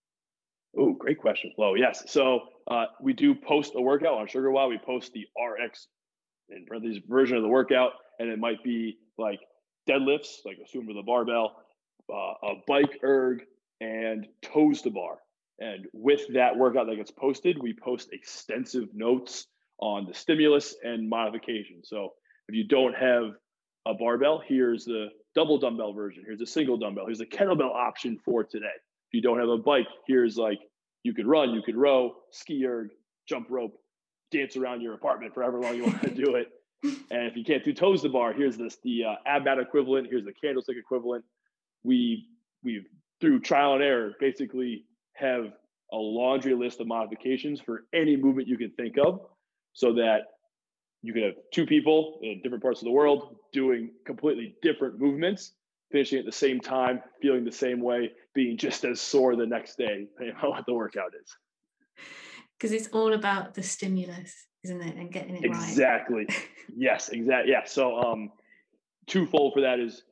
Oh, 0.76 0.92
great 0.92 1.18
question, 1.18 1.52
Flo. 1.56 1.74
Yes. 1.74 2.04
So 2.06 2.40
uh, 2.70 2.84
we 3.00 3.14
do 3.14 3.34
post 3.34 3.72
a 3.74 3.80
workout 3.80 4.18
on 4.18 4.26
SugarWOD. 4.26 4.68
We 4.68 4.78
post 4.84 5.12
the 5.14 5.24
RX 5.40 5.86
in 6.50 6.66
parentheses 6.66 7.02
version 7.08 7.38
of 7.38 7.42
the 7.42 7.48
workout, 7.48 7.92
and 8.18 8.28
it 8.28 8.38
might 8.38 8.62
be 8.62 8.98
like 9.16 9.40
deadlifts, 9.88 10.44
like 10.44 10.58
assume 10.62 10.86
with 10.86 10.98
a 10.98 11.02
barbell, 11.02 11.56
uh, 12.12 12.34
a 12.48 12.54
bike 12.66 13.00
erg, 13.02 13.44
and 13.80 14.26
toes 14.42 14.82
to 14.82 14.90
bar. 14.90 15.18
And 15.60 15.86
with 15.94 16.22
that 16.34 16.56
workout 16.56 16.88
that 16.88 16.96
gets 16.96 17.10
posted, 17.10 17.56
we 17.60 17.72
post 17.72 18.10
extensive 18.12 18.88
notes 18.92 19.46
on 19.78 20.06
the 20.06 20.14
stimulus 20.14 20.74
and 20.82 21.08
modification. 21.08 21.80
So 21.84 22.10
if 22.48 22.54
you 22.54 22.66
don't 22.68 22.94
have 22.94 23.32
a 23.86 23.94
barbell, 23.94 24.42
here's 24.46 24.84
the 24.84 25.08
double 25.34 25.58
dumbbell 25.58 25.92
version. 25.92 26.22
Here's 26.26 26.40
a 26.40 26.46
single 26.46 26.76
dumbbell. 26.76 27.06
Here's 27.06 27.20
a 27.20 27.26
kettlebell 27.26 27.74
option 27.74 28.18
for 28.24 28.44
today 28.44 28.66
If 28.66 29.14
you 29.14 29.22
don't 29.22 29.38
have 29.38 29.48
a 29.48 29.58
bike, 29.58 29.86
here's 30.06 30.36
like 30.36 30.60
you 31.02 31.14
could 31.14 31.26
run, 31.26 31.50
you 31.50 31.62
could 31.62 31.76
row, 31.76 32.14
ski 32.30 32.64
erg, 32.66 32.90
jump 33.28 33.48
rope, 33.50 33.78
dance 34.30 34.56
around 34.56 34.80
your 34.80 34.94
apartment 34.94 35.34
for 35.34 35.42
however 35.42 35.60
long 35.60 35.76
you 35.76 35.84
want 35.84 36.02
to 36.02 36.10
do 36.10 36.36
it. 36.36 36.48
And 36.84 37.28
if 37.28 37.36
you 37.36 37.44
can't 37.44 37.62
do 37.62 37.72
toes 37.72 38.02
to 38.02 38.08
bar, 38.08 38.32
here's 38.32 38.56
this 38.56 38.78
the 38.82 39.04
uh, 39.04 39.14
ab 39.24 39.44
mat 39.44 39.58
equivalent. 39.58 40.08
Here's 40.10 40.24
the 40.24 40.32
candlestick 40.32 40.76
equivalent. 40.76 41.24
We 41.84 42.26
we've 42.64 42.86
through 43.20 43.40
trial 43.40 43.74
and 43.74 43.82
error 43.82 44.12
basically 44.18 44.84
have 45.14 45.52
a 45.92 45.96
laundry 45.96 46.54
list 46.54 46.80
of 46.80 46.88
modifications 46.88 47.60
for 47.60 47.84
any 47.94 48.16
movement 48.16 48.48
you 48.48 48.58
can 48.58 48.70
think 48.70 48.96
of, 48.98 49.20
so 49.74 49.94
that 49.94 50.22
you 51.02 51.12
can 51.12 51.22
have 51.22 51.34
two 51.52 51.66
people 51.66 52.20
in 52.22 52.40
different 52.42 52.62
parts 52.62 52.80
of 52.80 52.84
the 52.86 52.90
world 52.92 53.36
doing 53.52 53.90
completely 54.06 54.54
different 54.62 55.00
movements 55.00 55.52
finishing 55.92 56.18
at 56.18 56.24
the 56.24 56.32
same 56.32 56.58
time, 56.58 57.00
feeling 57.20 57.44
the 57.44 57.52
same 57.52 57.80
way, 57.80 58.10
being 58.34 58.56
just 58.56 58.84
as 58.84 59.00
sore 59.00 59.36
the 59.36 59.46
next 59.46 59.76
day, 59.76 60.08
depending 60.18 60.36
on 60.42 60.50
what 60.50 60.66
the 60.66 60.72
workout 60.72 61.12
is. 61.22 61.36
Because 62.58 62.72
it's 62.72 62.88
all 62.88 63.12
about 63.12 63.54
the 63.54 63.62
stimulus, 63.62 64.32
isn't 64.64 64.80
it? 64.80 64.96
And 64.96 65.12
getting 65.12 65.36
it 65.36 65.48
right. 65.48 65.68
exactly. 65.68 66.26
right. 66.28 66.48
yes, 66.76 67.10
exactly. 67.10 67.52
Yeah. 67.52 67.64
So 67.66 68.00
um 68.00 68.32
twofold 69.06 69.52
for 69.54 69.60
that 69.60 69.78
is 69.78 70.02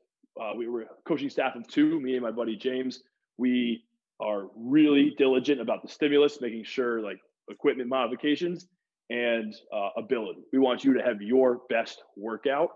uh, 0.40 0.52
we 0.56 0.68
were 0.68 0.86
coaching 1.06 1.30
staff 1.30 1.54
of 1.54 1.66
two, 1.66 2.00
me 2.00 2.14
and 2.14 2.22
my 2.22 2.30
buddy 2.30 2.56
James. 2.56 3.02
We 3.36 3.84
are 4.20 4.48
really 4.56 5.14
diligent 5.16 5.60
about 5.60 5.82
the 5.82 5.88
stimulus, 5.88 6.40
making 6.40 6.64
sure 6.64 7.00
like 7.00 7.18
equipment 7.48 7.88
modifications 7.88 8.66
and 9.10 9.54
uh, 9.74 9.88
ability. 9.96 10.40
We 10.52 10.60
want 10.60 10.84
you 10.84 10.94
to 10.94 11.02
have 11.02 11.20
your 11.20 11.62
best 11.68 12.02
workout 12.16 12.70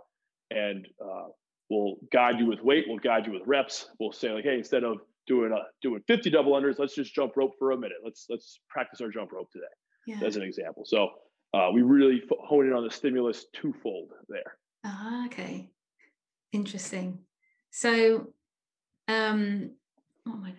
and 0.51 0.87
uh, 1.03 1.29
we'll 1.70 1.94
guide 2.12 2.38
you 2.38 2.47
with 2.47 2.61
weight, 2.61 2.85
we'll 2.88 2.99
guide 2.99 3.27
you 3.27 3.33
with 3.33 3.42
reps. 3.47 3.88
We'll 3.99 4.12
say 4.12 4.31
like, 4.31 4.44
hey, 4.44 4.59
instead 4.59 4.85
of 4.85 4.99
doing 5.27 5.53
a 5.53 5.59
doing 5.81 6.03
50 6.07 6.31
double 6.31 6.53
unders, 6.53 6.79
let's 6.79 6.94
just 6.94 7.14
jump 7.14 7.37
rope 7.37 7.53
for 7.59 7.70
a 7.70 7.77
minute. 7.77 7.99
Let's 8.05 8.27
let's 8.29 8.61
practice 8.68 9.01
our 9.01 9.09
jump 9.09 9.33
rope 9.33 9.51
today, 9.51 9.64
Yeah. 10.07 10.27
as 10.27 10.37
an 10.37 10.42
example. 10.42 10.85
So 10.85 11.09
uh, 11.55 11.70
we 11.73 11.83
really 11.83 12.23
hone 12.31 12.66
in 12.66 12.73
on 12.73 12.85
the 12.85 12.90
stimulus 12.90 13.47
twofold 13.55 14.11
there. 14.29 14.59
Ah, 14.85 15.27
okay. 15.27 15.70
Interesting. 16.53 17.20
So, 17.70 18.33
um, 19.09 19.70
am 20.27 20.53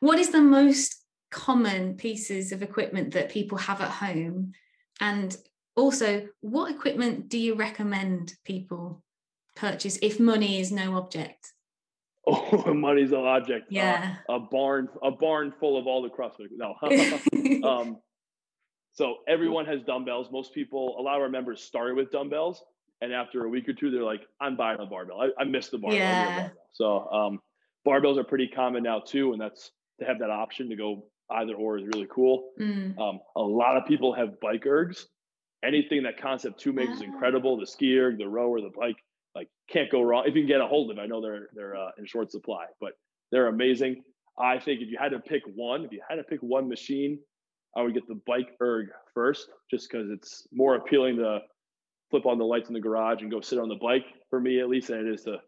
what 0.00 0.18
is 0.18 0.30
the 0.30 0.40
most 0.40 1.04
common 1.30 1.94
pieces 1.96 2.52
of 2.52 2.62
equipment 2.62 3.12
that 3.14 3.30
people 3.30 3.58
have 3.58 3.80
at 3.80 3.90
home? 3.90 4.52
And 5.00 5.36
also, 5.76 6.28
what 6.40 6.70
equipment 6.70 7.28
do 7.28 7.38
you 7.38 7.54
recommend 7.54 8.34
people 8.44 9.02
purchase 9.56 9.98
if 10.02 10.20
money 10.20 10.60
is 10.60 10.70
no 10.70 10.96
object? 10.96 11.52
Oh, 12.26 12.74
money's 12.74 13.10
no 13.10 13.24
object. 13.26 13.64
Uh, 13.68 13.74
Yeah. 13.74 14.16
a 14.28 14.38
barn, 14.38 14.88
a 15.02 15.10
barn 15.10 15.52
full 15.58 15.78
of 15.78 15.86
all 15.86 16.02
the 16.02 16.10
CrossFit. 16.10 16.48
No. 16.52 16.74
um, 17.68 17.96
so 18.92 19.16
everyone 19.26 19.64
has 19.64 19.82
dumbbells. 19.82 20.28
Most 20.30 20.52
people, 20.52 20.96
a 20.98 21.02
lot 21.02 21.16
of 21.16 21.22
our 21.22 21.30
members 21.30 21.62
started 21.62 21.96
with 21.96 22.10
dumbbells, 22.12 22.62
and 23.00 23.12
after 23.12 23.46
a 23.46 23.48
week 23.48 23.68
or 23.70 23.72
two, 23.72 23.90
they're 23.90 24.04
like, 24.04 24.20
"I'm 24.38 24.54
buying 24.54 24.78
a 24.80 24.86
barbell. 24.86 25.18
I, 25.22 25.30
I 25.40 25.44
missed 25.44 25.70
the 25.70 25.78
barbell." 25.78 25.98
I 25.98 26.02
need 26.02 26.10
a 26.10 26.28
Yeah. 26.28 26.40
barbell." 26.40 26.66
So 26.72 27.08
um, 27.10 27.40
barbells 27.88 28.18
are 28.18 28.24
pretty 28.24 28.48
common 28.48 28.82
now 28.82 29.00
too, 29.00 29.32
and 29.32 29.40
that's 29.40 29.70
to 29.98 30.04
have 30.04 30.18
that 30.18 30.30
option 30.30 30.68
to 30.68 30.76
go 30.76 31.06
either 31.32 31.54
or 31.54 31.78
is 31.78 31.86
really 31.86 32.08
cool. 32.10 32.50
Mm, 32.60 32.98
Um, 32.98 33.20
a 33.36 33.42
lot 33.42 33.76
of 33.76 33.86
people 33.86 34.12
have 34.14 34.40
bike 34.40 34.64
ergs. 34.64 35.06
Anything 35.62 36.02
that 36.04 36.16
Concept 36.16 36.58
Two 36.58 36.72
makes 36.72 36.92
is 36.94 37.02
Ah. 37.02 37.04
incredible. 37.04 37.56
The 37.58 37.66
ski 37.66 37.98
erg, 37.98 38.18
the 38.18 38.28
rower, 38.28 38.60
the 38.60 38.70
bike, 38.70 38.96
like 39.34 39.48
can't 39.68 39.90
go 39.90 40.00
wrong. 40.02 40.24
If 40.26 40.34
you 40.34 40.42
can 40.42 40.48
get 40.48 40.60
a 40.60 40.66
hold 40.66 40.90
of 40.90 40.98
it, 40.98 41.00
I 41.00 41.06
know 41.06 41.20
they're 41.20 41.48
they're 41.52 41.76
uh, 41.76 41.90
in 41.98 42.06
short 42.06 42.30
supply, 42.30 42.66
but 42.80 42.92
they're 43.30 43.46
amazing. 43.48 44.02
I 44.38 44.58
think 44.58 44.80
if 44.80 44.88
you 44.88 44.96
had 44.98 45.10
to 45.10 45.20
pick 45.20 45.42
one, 45.54 45.84
if 45.84 45.92
you 45.92 46.00
had 46.08 46.16
to 46.16 46.24
pick 46.24 46.40
one 46.42 46.66
machine, 46.68 47.18
I 47.76 47.82
would 47.82 47.92
get 47.94 48.06
the 48.08 48.20
bike 48.26 48.56
erg 48.62 48.88
first, 49.14 49.50
just 49.70 49.90
because 49.90 50.08
it's 50.10 50.48
more 50.50 50.76
appealing 50.76 51.16
to 51.18 51.40
flip 52.10 52.24
on 52.26 52.38
the 52.38 52.44
lights 52.44 52.68
in 52.68 52.74
the 52.74 52.80
garage 52.80 53.20
and 53.22 53.30
go 53.30 53.40
sit 53.40 53.58
on 53.58 53.68
the 53.68 53.76
bike 53.76 54.06
for 54.30 54.40
me 54.40 54.60
at 54.60 54.68
least 54.68 54.88
than 54.88 55.06
it 55.06 55.12
is 55.14 55.22
to 55.24 55.40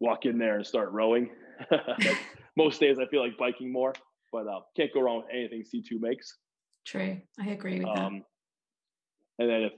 walk 0.00 0.26
in 0.26 0.36
there 0.38 0.56
and 0.56 0.66
start 0.66 0.90
rowing. 0.92 1.30
Most 2.56 2.80
days 2.80 2.98
I 2.98 3.06
feel 3.06 3.22
like 3.22 3.38
biking 3.38 3.70
more, 3.72 3.94
but 4.32 4.46
uh, 4.46 4.60
can't 4.76 4.92
go 4.92 5.00
wrong 5.00 5.18
with 5.18 5.26
anything 5.32 5.62
C2 5.62 6.00
makes. 6.00 6.36
true. 6.84 7.20
I 7.38 7.48
agree 7.50 7.78
with 7.80 7.94
that. 7.94 7.98
Um, 7.98 8.24
and 9.38 9.48
then 9.50 9.62
if 9.62 9.72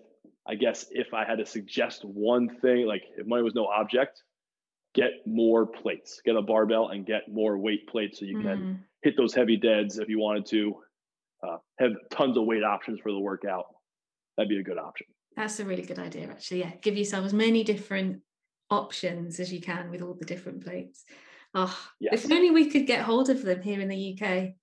I 0.47 0.55
guess 0.57 0.87
if 0.91 1.15
I 1.15 1.25
had 1.25 1.39
to 1.39 1.47
suggest 1.47 2.05
one 2.05 2.49
thing, 2.61 2.87
like 2.87 3.03
if 3.17 3.27
money 3.27 3.43
was 3.43 3.55
no 3.55 3.67
object, 3.67 4.23
get 4.95 5.11
more 5.27 5.67
plates, 5.67 6.21
get 6.25 6.37
a 6.37 6.43
barbell 6.43 6.89
and 6.89 7.07
get 7.07 7.23
more 7.33 7.57
weight 7.59 7.89
plates 7.89 8.19
so 8.19 8.25
you 8.25 8.37
can 8.37 8.47
Mm, 8.47 8.79
hit 9.03 9.17
those 9.17 9.35
heavy 9.35 9.57
deads 9.57 9.99
if 9.99 10.09
you 10.09 10.19
wanted 10.19 10.47
to. 10.47 10.75
Uh, 11.45 11.57
have 11.81 11.91
tons 12.11 12.37
of 12.37 12.45
weight 12.45 12.63
options 12.63 13.01
for 13.01 13.11
the 13.11 13.19
workout. 13.19 13.67
That'd 14.37 14.49
be 14.49 14.59
a 14.59 14.63
good 14.63 14.79
option. 14.79 15.09
that's 15.37 15.59
a 15.59 15.65
really 15.65 15.83
good 15.83 15.99
idea, 15.99 16.29
actually. 16.29 16.61
Yeah. 16.61 16.73
Give 16.81 16.97
yourself 16.97 17.25
as 17.27 17.33
many 17.33 17.65
different 17.65 18.21
options 18.71 19.41
as 19.41 19.53
you 19.53 19.61
can 19.61 19.91
with 19.91 20.03
all 20.03 20.15
the 20.15 20.25
different 20.25 20.65
plates. 20.65 21.05
Oh, 21.55 21.79
Yes. 22.01 22.25
if 22.25 22.33
only 22.33 22.51
we 22.51 22.71
could 22.71 22.87
get 22.87 23.03
hold 23.03 23.29
of 23.31 23.43
them 23.43 23.63
here 23.63 23.81
in 23.81 23.89
the 23.89 24.19
UK. 24.21 24.55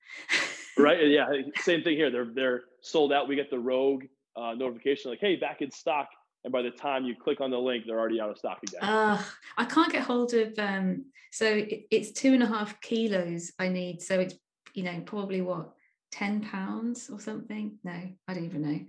Right? 0.78 1.08
Yeah. 1.10 1.28
Same 1.58 1.84
thing 1.84 1.98
here. 1.98 2.10
They're 2.10 2.32
they're 2.34 2.62
sold 2.80 3.12
out. 3.12 3.28
We 3.28 3.36
get 3.36 3.50
the 3.50 3.60
Rogue 3.60 4.06
uh, 4.38 4.54
notification 4.54 5.12
like, 5.12 5.20
hey, 5.20 5.36
back 5.36 5.62
in 5.62 5.70
stock. 5.72 6.08
And 6.46 6.54
by 6.54 6.62
the 6.62 6.72
time 6.72 7.04
you 7.04 7.16
click 7.22 7.42
on 7.42 7.52
the 7.52 7.58
link, 7.58 7.84
they're 7.86 8.00
already 8.00 8.22
out 8.22 8.30
of 8.30 8.38
stock 8.38 8.60
again. 8.64 8.80
Uh, 8.82 9.22
I 9.58 9.66
can't 9.66 9.92
get 9.92 10.04
hold 10.04 10.34
of 10.34 10.58
um 10.58 11.04
so 11.34 11.46
it, 11.46 11.84
it's 11.92 12.14
two 12.14 12.34
and 12.34 12.42
a 12.42 12.46
half 12.46 12.80
kilos 12.80 13.52
I 13.60 13.68
need. 13.68 14.02
So 14.02 14.22
it's 14.22 14.36
you 14.74 14.84
know, 14.84 15.02
probably 15.06 15.42
what, 15.42 15.72
10 16.12 16.42
pounds 16.42 17.10
or 17.10 17.20
something? 17.20 17.78
No, 17.84 17.92
I 18.28 18.34
don't 18.34 18.46
even 18.46 18.62
know. 18.62 18.80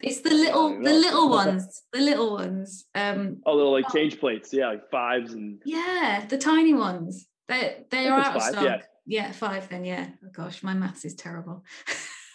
It's 0.00 0.20
the 0.20 0.30
little 0.30 0.82
the 0.82 0.92
little 0.92 1.28
ones, 1.28 1.82
the 1.92 2.00
little 2.00 2.32
ones. 2.32 2.86
Um 2.94 3.42
oh, 3.46 3.54
little 3.54 3.72
like 3.72 3.90
change 3.92 4.18
plates. 4.18 4.52
Yeah, 4.52 4.68
like 4.68 4.90
fives 4.90 5.32
and 5.32 5.60
yeah, 5.64 6.24
the 6.28 6.38
tiny 6.38 6.74
ones. 6.74 7.26
They 7.48 7.84
they 7.90 8.06
are 8.06 8.20
out 8.20 8.36
of 8.36 8.42
stock. 8.42 8.64
yeah. 8.64 8.78
yeah, 9.06 9.32
five 9.32 9.68
then, 9.68 9.84
yeah. 9.84 10.08
Oh 10.24 10.30
gosh, 10.32 10.62
my 10.62 10.74
maths 10.74 11.04
is 11.04 11.14
terrible. 11.14 11.64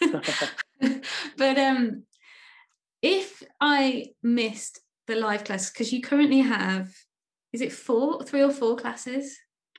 but 1.36 1.58
um 1.58 2.04
if 3.02 3.42
I 3.60 4.12
missed 4.22 4.80
the 5.06 5.16
live 5.16 5.44
class, 5.44 5.70
because 5.70 5.92
you 5.92 6.00
currently 6.00 6.40
have 6.40 6.92
is 7.52 7.60
it 7.60 7.72
four, 7.72 8.22
three 8.22 8.42
or 8.42 8.52
four 8.52 8.76
classes? 8.76 9.36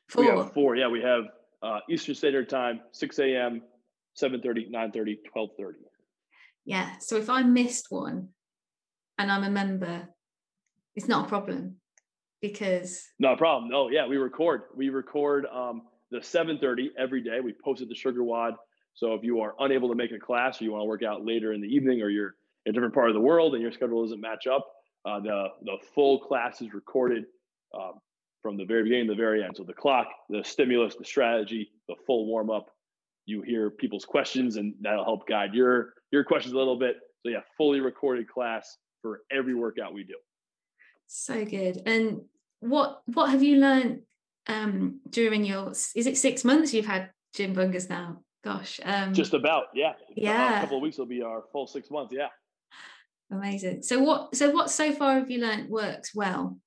Four. 0.10 0.23
We 0.23 0.29
have 0.29 0.53
four. 0.53 0.75
Yeah, 0.75 0.89
we 0.89 1.01
have 1.01 1.23
uh, 1.63 1.79
Eastern 1.89 2.15
Standard 2.15 2.49
Time, 2.49 2.81
6 2.91 3.19
a.m., 3.19 3.62
7.30, 4.21 4.69
9.30, 4.71 5.17
12.30. 5.34 5.71
Yeah. 6.71 6.89
So 7.01 7.17
if 7.17 7.29
I 7.29 7.43
missed 7.43 7.88
one 7.89 8.29
and 9.17 9.29
I'm 9.29 9.43
a 9.43 9.49
member, 9.49 10.07
it's 10.95 11.10
not 11.10 11.25
a 11.25 11.27
problem 11.27 11.75
because 12.41 13.10
No 13.19 13.36
problem. 13.36 13.69
No, 13.69 13.89
yeah, 13.89 14.07
we 14.07 14.15
record. 14.15 14.62
We 14.73 14.88
record 14.88 15.45
um, 15.47 15.81
the 16.12 16.19
7.30 16.19 16.91
every 16.97 17.21
day. 17.21 17.41
We 17.41 17.53
post 17.62 17.81
it 17.81 17.89
to 17.89 17.93
SugarWOD. 17.93 18.53
So 18.93 19.13
if 19.15 19.21
you 19.21 19.41
are 19.41 19.53
unable 19.60 19.89
to 19.89 19.95
make 19.95 20.13
a 20.13 20.19
class 20.19 20.62
or 20.62 20.63
you 20.63 20.71
want 20.71 20.84
to 20.84 20.86
work 20.86 21.03
out 21.03 21.25
later 21.25 21.51
in 21.51 21.60
the 21.60 21.67
evening 21.67 22.01
or 22.01 22.07
you're 22.07 22.36
in 22.65 22.69
a 22.69 22.73
different 22.73 22.93
part 22.93 23.10
of 23.10 23.15
the 23.15 23.21
world 23.21 23.53
and 23.53 23.62
your 23.62 23.73
schedule 23.73 24.01
doesn't 24.03 24.21
match 24.21 24.47
up, 24.47 24.65
uh, 25.03 25.19
the, 25.19 25.47
the 25.63 25.77
full 25.93 26.19
class 26.19 26.62
is 26.62 26.73
recorded 26.73 27.25
um, 27.75 27.95
from 28.41 28.55
the 28.55 28.63
very 28.63 28.84
beginning 28.84 29.07
to 29.07 29.12
the 29.12 29.17
very 29.17 29.43
end. 29.43 29.57
So 29.57 29.65
the 29.65 29.73
clock, 29.73 30.07
the 30.29 30.41
stimulus, 30.41 30.95
the 30.95 31.03
strategy, 31.03 31.69
the 31.89 31.95
full 32.07 32.27
warm 32.27 32.49
up. 32.49 32.67
You 33.25 33.41
hear 33.41 33.69
people's 33.69 34.05
questions, 34.05 34.55
and 34.55 34.73
that'll 34.79 35.03
help 35.03 35.27
guide 35.27 35.53
your 35.53 35.95
your 36.12 36.24
questions 36.24 36.54
a 36.54 36.58
little 36.58 36.78
bit. 36.78 36.97
So 37.24 37.30
yeah, 37.32 37.41
fully 37.58 37.80
recorded 37.80 38.28
class 38.28 38.78
for 39.02 39.21
every 39.32 39.56
workout 39.56 39.93
we 39.93 40.04
do. 40.04 40.15
so 41.08 41.43
good. 41.45 41.82
And 41.86 42.21
what 42.60 43.02
what 43.06 43.30
have 43.32 43.41
you 43.43 43.58
learned 43.58 44.02
um 44.47 45.00
during 45.10 45.43
your 45.45 45.71
is 45.71 46.08
it 46.08 46.17
six 46.17 46.43
months 46.43 46.74
you've 46.74 46.86
had 46.86 47.10
Gym 47.34 47.56
bungers 47.56 47.89
now? 47.89 48.21
Gosh. 48.43 48.80
Um 48.84 49.13
Just 49.13 49.34
about, 49.34 49.65
yeah. 49.74 49.93
Yeah. 50.15 50.58
a 50.58 50.62
couple 50.62 50.78
of 50.78 50.84
weeks 50.84 50.97
will 50.97 51.06
be 51.06 51.21
our 51.21 51.43
full 51.52 51.67
six 51.67 51.89
months. 51.91 52.13
Yeah. 52.15 52.28
amazing. 53.32 53.84
So 53.84 54.00
what 54.02 54.36
so 54.36 54.50
what 54.52 54.69
so 54.69 54.91
far 54.91 55.19
have 55.19 55.30
you 55.32 55.39
learned 55.39 55.69
works 55.69 56.13
well? 56.15 56.58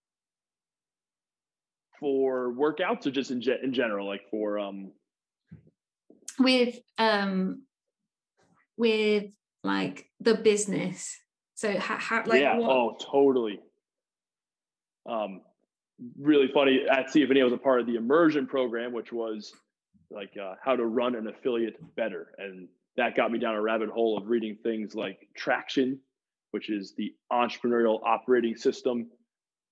For 2.01 2.53
workouts 2.53 3.07
or 3.07 3.11
just 3.11 3.31
in 3.31 3.41
ge- 3.41 3.63
in 3.63 3.73
general, 3.73 4.07
like 4.07 4.23
for 4.31 4.59
um 4.59 4.93
with 6.39 6.77
um 6.99 7.63
with 8.77 9.25
like 9.63 10.09
the 10.21 10.35
business 10.35 11.17
so 11.55 11.79
how, 11.79 11.97
how 11.97 12.23
like 12.27 12.43
yeah, 12.43 12.57
what 12.57 12.71
oh 12.71 12.97
totally. 13.01 13.61
Um 15.09 15.41
really 16.21 16.49
funny 16.53 16.85
at 16.91 17.07
CFNE 17.07 17.45
was 17.45 17.53
a 17.53 17.57
part 17.57 17.81
of 17.81 17.87
the 17.87 17.95
immersion 17.95 18.47
program, 18.47 18.93
which 18.93 19.13
was 19.13 19.53
like 20.11 20.33
uh, 20.41 20.55
how 20.63 20.75
to 20.75 20.85
run 20.85 21.15
an 21.15 21.29
affiliate 21.29 21.77
better. 21.95 22.33
And 22.39 22.69
that 22.97 23.17
got 23.17 23.31
me 23.31 23.39
down 23.39 23.55
a 23.55 23.63
rabbit 23.63 23.91
hole 23.91 24.19
of 24.19 24.29
reading 24.29 24.57
things 24.63 24.95
like 24.95 25.29
Traction, 25.37 25.99
which 26.51 26.69
is 26.69 26.95
the 26.97 27.15
entrepreneurial 27.33 28.01
operating 28.05 28.57
system, 28.57 29.09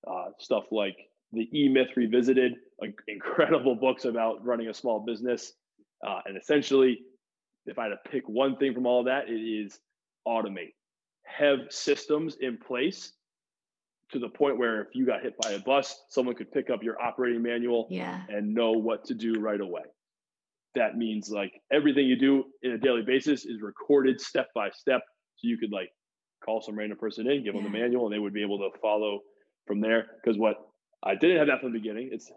uh, 0.07 0.27
stuff 0.39 0.63
like 0.71 0.95
the 1.33 1.49
E 1.53 1.67
Myth 1.67 1.89
Revisited, 1.97 2.53
like 2.79 2.97
incredible 3.09 3.75
books 3.75 4.05
about 4.05 4.43
running 4.45 4.69
a 4.69 4.73
small 4.73 5.01
business. 5.01 5.53
Uh, 6.05 6.19
and 6.25 6.37
essentially, 6.37 6.99
if 7.65 7.79
I 7.79 7.83
had 7.83 7.89
to 7.89 8.09
pick 8.09 8.27
one 8.27 8.57
thing 8.57 8.73
from 8.73 8.85
all 8.85 8.99
of 8.99 9.05
that, 9.05 9.29
it 9.29 9.33
is 9.33 9.79
automate, 10.27 10.73
have 11.23 11.59
systems 11.69 12.37
in 12.39 12.57
place 12.57 13.13
to 14.11 14.19
the 14.19 14.29
point 14.29 14.57
where 14.57 14.81
if 14.81 14.89
you 14.93 15.05
got 15.05 15.23
hit 15.23 15.33
by 15.41 15.51
a 15.51 15.59
bus, 15.59 15.95
someone 16.09 16.35
could 16.35 16.51
pick 16.51 16.69
up 16.69 16.83
your 16.83 17.01
operating 17.01 17.41
manual 17.41 17.87
yeah 17.89 18.21
and 18.29 18.53
know 18.53 18.71
what 18.71 19.05
to 19.05 19.13
do 19.13 19.39
right 19.39 19.61
away. 19.61 19.81
That 20.75 20.97
means 20.97 21.29
like 21.29 21.53
everything 21.71 22.05
you 22.05 22.17
do 22.17 22.45
in 22.61 22.71
a 22.71 22.77
daily 22.77 23.03
basis 23.05 23.45
is 23.45 23.61
recorded 23.61 24.19
step 24.19 24.47
by 24.55 24.69
step. 24.71 25.01
So 25.37 25.47
you 25.47 25.57
could 25.57 25.71
like 25.71 25.89
call 26.43 26.61
some 26.61 26.77
random 26.77 26.97
person 26.97 27.29
in, 27.29 27.43
give 27.43 27.53
them 27.53 27.63
the 27.63 27.69
manual, 27.69 28.05
and 28.05 28.13
they 28.13 28.19
would 28.19 28.33
be 28.33 28.43
able 28.43 28.57
to 28.59 28.69
follow 28.81 29.19
from 29.65 29.81
there. 29.81 30.07
Because 30.23 30.37
what 30.37 30.57
I 31.03 31.15
didn't 31.15 31.37
have 31.37 31.47
that 31.47 31.61
from 31.61 31.73
the 31.73 31.79
beginning. 31.79 32.09
It's 32.11 32.31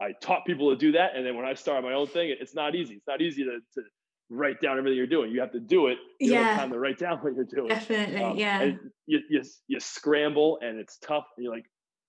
I 0.00 0.12
taught 0.20 0.44
people 0.44 0.70
to 0.70 0.76
do 0.76 0.92
that, 0.92 1.16
and 1.16 1.24
then 1.24 1.36
when 1.36 1.46
I 1.46 1.54
started 1.54 1.86
my 1.86 1.94
own 1.94 2.06
thing, 2.06 2.34
it's 2.38 2.54
not 2.54 2.74
easy. 2.74 2.94
It's 2.94 3.06
not 3.06 3.20
easy 3.22 3.44
to, 3.44 3.58
to 3.74 3.82
write 4.30 4.60
down 4.60 4.78
everything 4.78 4.96
you're 4.96 5.06
doing. 5.06 5.30
You 5.30 5.40
have 5.40 5.52
to 5.52 5.60
do 5.60 5.88
it. 5.88 5.98
You 6.20 6.30
don't 6.30 6.42
have 6.44 6.52
Yeah. 6.52 6.56
time 6.56 6.70
to 6.70 6.78
write 6.78 6.98
down 7.04 7.18
what 7.18 7.34
you're 7.34 7.44
doing. 7.44 7.68
definitely 7.68 8.22
Um, 8.22 8.36
yeah 8.36 8.72
you, 9.06 9.20
you 9.28 9.42
you 9.68 9.80
scramble 9.80 10.58
and 10.62 10.78
it's 10.78 10.98
tough. 10.98 11.24
And 11.36 11.44
you're 11.44 11.54
like 11.54 11.66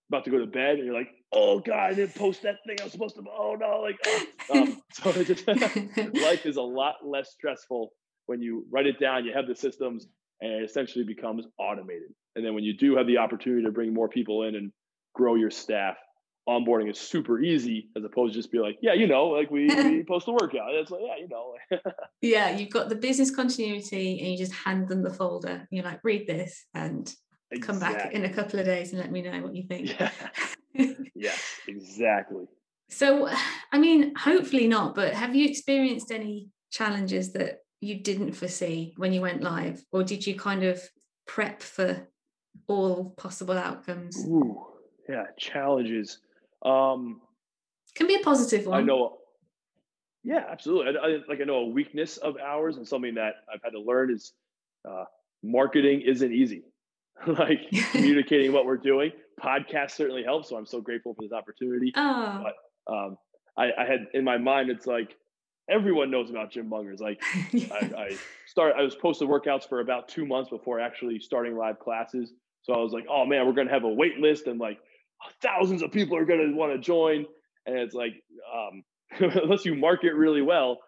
about 0.10 0.24
to 0.26 0.32
go 0.32 0.38
to 0.40 0.46
bed 0.46 0.76
and 0.76 0.86
you're 0.86 0.94
like, 0.94 1.10
oh 1.34 1.60
god, 1.60 1.92
I 1.92 1.94
didn't 1.94 2.16
post 2.16 2.44
that 2.44 2.58
thing 2.68 2.78
I 2.80 2.84
was 2.84 2.94
supposed 2.94 3.16
to. 3.16 3.24
Oh 3.30 3.56
no, 3.60 3.82
like 3.82 3.98
oh. 4.06 4.62
um, 4.62 4.82
so 4.94 5.24
just 5.24 5.48
life 5.48 6.46
is 6.46 6.58
a 6.58 6.62
lot 6.62 6.96
less 7.04 7.32
stressful 7.32 7.92
when 8.28 8.42
you 8.42 8.66
write 8.72 8.88
it 8.88 9.00
down. 9.00 9.26
You 9.26 9.34
have 9.34 9.48
the 9.48 9.56
systems 9.56 10.08
and 10.42 10.52
it 10.52 10.64
essentially 10.64 11.06
becomes 11.06 11.46
automated. 11.58 12.10
And 12.36 12.46
then 12.46 12.54
when 12.54 12.64
you 12.64 12.76
do 12.78 12.98
have 12.98 13.08
the 13.08 13.18
opportunity 13.18 13.64
to 13.64 13.72
bring 13.72 13.94
more 13.94 14.10
people 14.10 14.44
in 14.44 14.56
and 14.56 14.72
grow 15.14 15.36
your 15.36 15.50
staff, 15.52 15.96
onboarding 16.48 16.90
is 16.90 17.00
super 17.00 17.40
easy 17.40 17.90
as 17.96 18.04
opposed 18.04 18.34
to 18.34 18.40
just 18.40 18.52
be 18.52 18.60
like, 18.60 18.78
yeah, 18.82 18.94
you 18.94 19.08
know, 19.08 19.28
like 19.28 19.50
we, 19.50 19.68
we 19.68 20.04
post 20.08 20.28
a 20.28 20.32
workout. 20.32 20.74
It's 20.74 20.92
like, 20.92 21.02
yeah, 21.04 21.18
you 21.18 21.28
know. 21.28 21.56
yeah, 22.22 22.56
you've 22.56 22.70
got 22.70 22.90
the 22.90 22.96
business 22.96 23.36
continuity 23.36 24.20
and 24.20 24.32
you 24.32 24.38
just 24.38 24.54
hand 24.54 24.88
them 24.88 25.02
the 25.02 25.14
folder. 25.14 25.50
And 25.50 25.68
you're 25.72 25.86
like, 25.86 26.02
read 26.04 26.28
this 26.28 26.66
and 26.74 27.12
come 27.62 27.80
back 27.80 28.14
in 28.14 28.26
a 28.26 28.34
couple 28.34 28.60
of 28.60 28.66
days 28.66 28.92
and 28.92 29.02
let 29.02 29.12
me 29.12 29.22
know 29.22 29.42
what 29.42 29.56
you 29.56 29.64
think. 29.64 29.98
Yeah. 30.00 30.12
yes, 31.16 31.60
exactly. 31.68 32.46
So, 32.90 33.28
I 33.72 33.80
mean, 33.80 34.14
hopefully 34.16 34.68
not, 34.68 34.94
but 34.94 35.14
have 35.14 35.36
you 35.36 35.48
experienced 35.48 36.12
any 36.12 36.50
challenges 36.72 37.34
that 37.34 37.60
you 37.82 37.96
didn't 38.02 38.34
foresee 38.34 38.94
when 38.98 39.14
you 39.14 39.22
went 39.22 39.42
live? 39.42 39.84
Or 39.92 40.04
did 40.04 40.28
you 40.28 40.38
kind 40.38 40.64
of 40.64 40.82
prep 41.26 41.62
for 41.62 42.08
all 42.68 43.16
possible 43.18 43.58
outcomes? 43.58 44.24
Ooh, 44.28 44.64
yeah, 45.10 45.26
challenges. 45.40 46.20
Um, 46.66 47.22
Can 47.96 48.08
be 48.08 48.16
a 48.16 48.20
positive 48.20 48.66
one. 48.66 48.80
I 48.80 48.84
know. 48.84 49.18
Yeah, 50.24 50.44
absolutely. 50.50 50.98
I, 50.98 51.06
I, 51.06 51.18
like 51.30 51.40
I 51.42 51.44
know 51.44 51.58
a 51.58 51.68
weakness 51.68 52.18
of 52.18 52.38
ours 52.38 52.78
and 52.78 52.88
something 52.88 53.16
that 53.16 53.36
I've 53.54 53.62
had 53.64 53.72
to 53.72 53.80
learn 53.80 54.12
is 54.12 54.34
uh, 54.90 55.06
marketing 55.44 56.02
isn't 56.02 56.34
easy. 56.34 56.64
like 57.28 57.70
communicating 57.92 58.52
what 58.52 58.66
we're 58.66 58.78
doing. 58.78 59.12
Podcast 59.40 59.92
certainly 59.92 60.24
helps, 60.24 60.50
so 60.50 60.58
I'm 60.58 60.66
so 60.66 60.82
grateful 60.82 61.14
for 61.14 61.22
this 61.22 61.32
opportunity. 61.32 61.94
Oh. 61.96 62.44
But 62.44 62.94
um, 62.94 63.18
I, 63.58 63.72
I 63.78 63.86
had 63.86 64.08
in 64.14 64.24
my 64.24 64.38
mind, 64.38 64.70
it's 64.70 64.88
like 64.88 65.16
everyone 65.70 66.12
knows 66.12 66.30
about 66.30 66.52
Gym 66.52 66.70
Bungers. 66.70 67.00
Like 67.00 67.22
I, 67.72 67.92
I 67.98 68.18
start, 68.48 68.76
I 68.78 68.82
was 68.82 68.96
posting 68.96 69.28
workouts 69.28 69.68
for 69.68 69.80
about 69.80 70.08
two 70.08 70.26
months 70.26 70.50
before 70.50 70.80
actually 70.80 71.20
starting 71.20 71.56
live 71.56 71.80
classes. 71.80 72.32
So 72.64 72.74
I 72.74 72.78
was 72.78 72.94
like, 72.94 73.06
oh 73.10 73.26
man, 73.26 73.46
we're 73.46 73.54
gonna 73.54 73.72
have 73.72 73.84
a 73.84 73.90
wait 73.90 74.18
list 74.18 74.48
and 74.48 74.60
like 74.60 74.80
thousands 75.42 75.82
of 75.82 75.92
people 75.92 76.18
are 76.18 76.26
going 76.26 76.40
to 76.40 76.56
want 76.56 76.74
to 76.74 76.80
join. 76.80 77.26
And 77.66 77.78
it's 77.78 77.94
like, 77.94 78.14
um, 78.54 78.84
unless 79.44 79.66
you 79.66 79.76
market 79.76 80.14
really 80.14 80.42
well, 80.42 80.80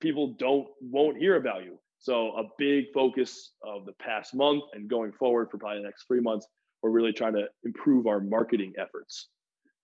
people 0.00 0.34
don't 0.38 0.66
won't 0.80 1.18
hear 1.18 1.36
about 1.36 1.64
you. 1.64 1.78
So 1.98 2.32
a 2.36 2.44
big 2.58 2.86
focus 2.94 3.52
of 3.62 3.84
the 3.84 3.92
past 3.92 4.34
month 4.34 4.64
and 4.72 4.88
going 4.88 5.12
forward 5.12 5.50
for 5.50 5.58
probably 5.58 5.78
the 5.78 5.84
next 5.84 6.06
three 6.06 6.20
months, 6.20 6.46
we're 6.82 6.90
really 6.90 7.12
trying 7.12 7.34
to 7.34 7.44
improve 7.64 8.06
our 8.06 8.20
marketing 8.20 8.72
efforts. 8.78 9.28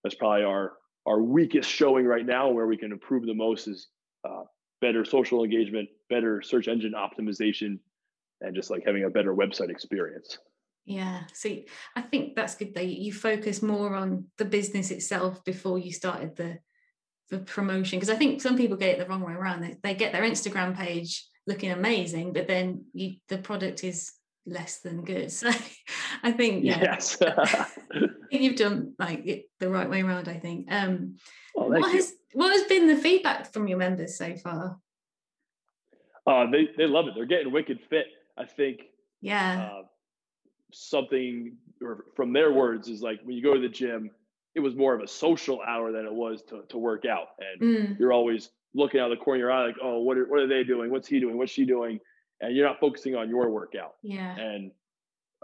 That's 0.03 0.14
probably 0.14 0.45
our 0.45 0.73
our 1.07 1.21
weakest 1.21 1.71
showing 1.71 2.07
right 2.07 2.25
now. 2.25 2.51
Where 2.51 2.66
we 2.66 2.77
can 2.77 2.92
improve 2.92 3.27
the 3.27 3.35
most 3.35 3.69
is 3.69 3.88
uh, 4.27 4.45
better 4.81 5.05
social 5.05 5.45
engagement, 5.45 5.88
better 6.09 6.42
search 6.42 6.69
engine 6.69 6.95
optimization, 6.95 7.79
and 8.40 8.55
just 8.55 8.71
like 8.71 8.85
having 8.87 9.05
a 9.05 9.11
better 9.11 9.35
website 9.35 9.71
experience. 9.71 10.38
Yeah. 10.87 11.22
So 11.35 11.51
I 11.96 12.01
think 12.01 12.37
that's 12.37 12.55
good 12.55 12.75
that 12.75 12.87
you 12.87 13.12
focus 13.12 13.61
more 13.61 13.94
on 13.94 14.27
the 14.38 14.44
business 14.44 14.92
itself 14.92 15.44
before 15.44 15.79
you 15.79 15.92
started 15.92 16.37
the 16.37 16.59
the 17.29 17.38
promotion. 17.38 17.99
Because 17.99 18.14
I 18.14 18.16
think 18.16 18.40
some 18.40 18.57
people 18.57 18.77
get 18.77 18.90
it 18.90 18.99
the 19.01 19.07
wrong 19.07 19.22
way 19.22 19.33
around. 19.33 19.62
They, 19.62 19.77
they 19.83 19.94
get 19.94 20.12
their 20.12 20.22
Instagram 20.22 20.77
page 20.77 21.27
looking 21.44 21.72
amazing, 21.72 22.33
but 22.33 22.46
then 22.46 22.85
you, 22.92 23.16
the 23.29 23.38
product 23.38 23.83
is 23.83 24.12
less 24.46 24.79
than 24.79 25.05
good. 25.05 25.33
So 25.33 25.51
I 26.22 26.33
think 26.33 26.64
yeah, 26.64 26.81
yes. 26.81 27.18
I 27.20 27.66
think 28.31 28.42
you've 28.42 28.57
done 28.57 28.94
like 28.99 29.27
it 29.27 29.51
the 29.59 29.68
right 29.68 29.90
way 29.90 30.03
around. 30.03 30.29
I 30.29 30.38
think. 30.38 30.70
Um, 30.70 31.16
oh, 31.57 31.68
what 31.68 31.90
you. 31.92 31.96
has 31.96 32.12
what 32.33 32.53
has 32.53 32.62
been 32.64 32.87
the 32.87 32.96
feedback 32.96 33.53
from 33.53 33.66
your 33.66 33.79
members 33.79 34.16
so 34.16 34.37
far? 34.37 34.79
Uh, 36.27 36.51
they 36.51 36.68
they 36.77 36.87
love 36.87 37.09
it. 37.09 37.14
They're 37.16 37.27
getting 37.27 37.53
wicked 37.53 37.81
fit. 37.90 38.07
I 38.38 38.44
think. 38.44 38.83
Yeah. 39.20 39.68
Uh, 39.72 39.83
something 40.77 41.57
or 41.83 42.05
from 42.15 42.33
their 42.33 42.53
words 42.53 42.89
is 42.89 43.01
like 43.03 43.21
when 43.25 43.35
you 43.37 43.43
go 43.43 43.55
to 43.55 43.61
the 43.61 43.69
gym 43.69 44.11
it 44.55 44.61
was 44.61 44.75
more 44.75 44.95
of 44.95 45.03
a 45.03 45.07
social 45.09 45.61
hour 45.69 45.93
than 45.93 46.07
it 46.07 46.12
was 46.12 46.43
to, 46.49 46.62
to 46.71 46.79
work 46.79 47.05
out. 47.05 47.29
And 47.39 47.61
Mm. 47.61 47.99
you're 47.99 48.12
always 48.12 48.49
looking 48.75 49.01
out 49.01 49.11
of 49.12 49.19
the 49.19 49.23
corner 49.25 49.37
of 49.37 49.41
your 49.41 49.53
eye 49.53 49.67
like 49.67 49.77
oh 49.83 50.01
what 50.01 50.17
are, 50.19 50.25
what 50.27 50.41
are 50.41 50.47
they 50.47 50.65
doing? 50.65 50.91
What's 50.91 51.09
he 51.09 51.21
doing? 51.21 51.37
What's 51.39 51.53
she 51.53 51.65
doing? 51.67 51.99
And 52.41 52.55
you're 52.55 52.67
not 52.67 52.79
focusing 52.81 53.15
on 53.15 53.29
your 53.31 53.51
workout. 53.51 53.95
Yeah. 54.03 54.35
and 54.37 54.71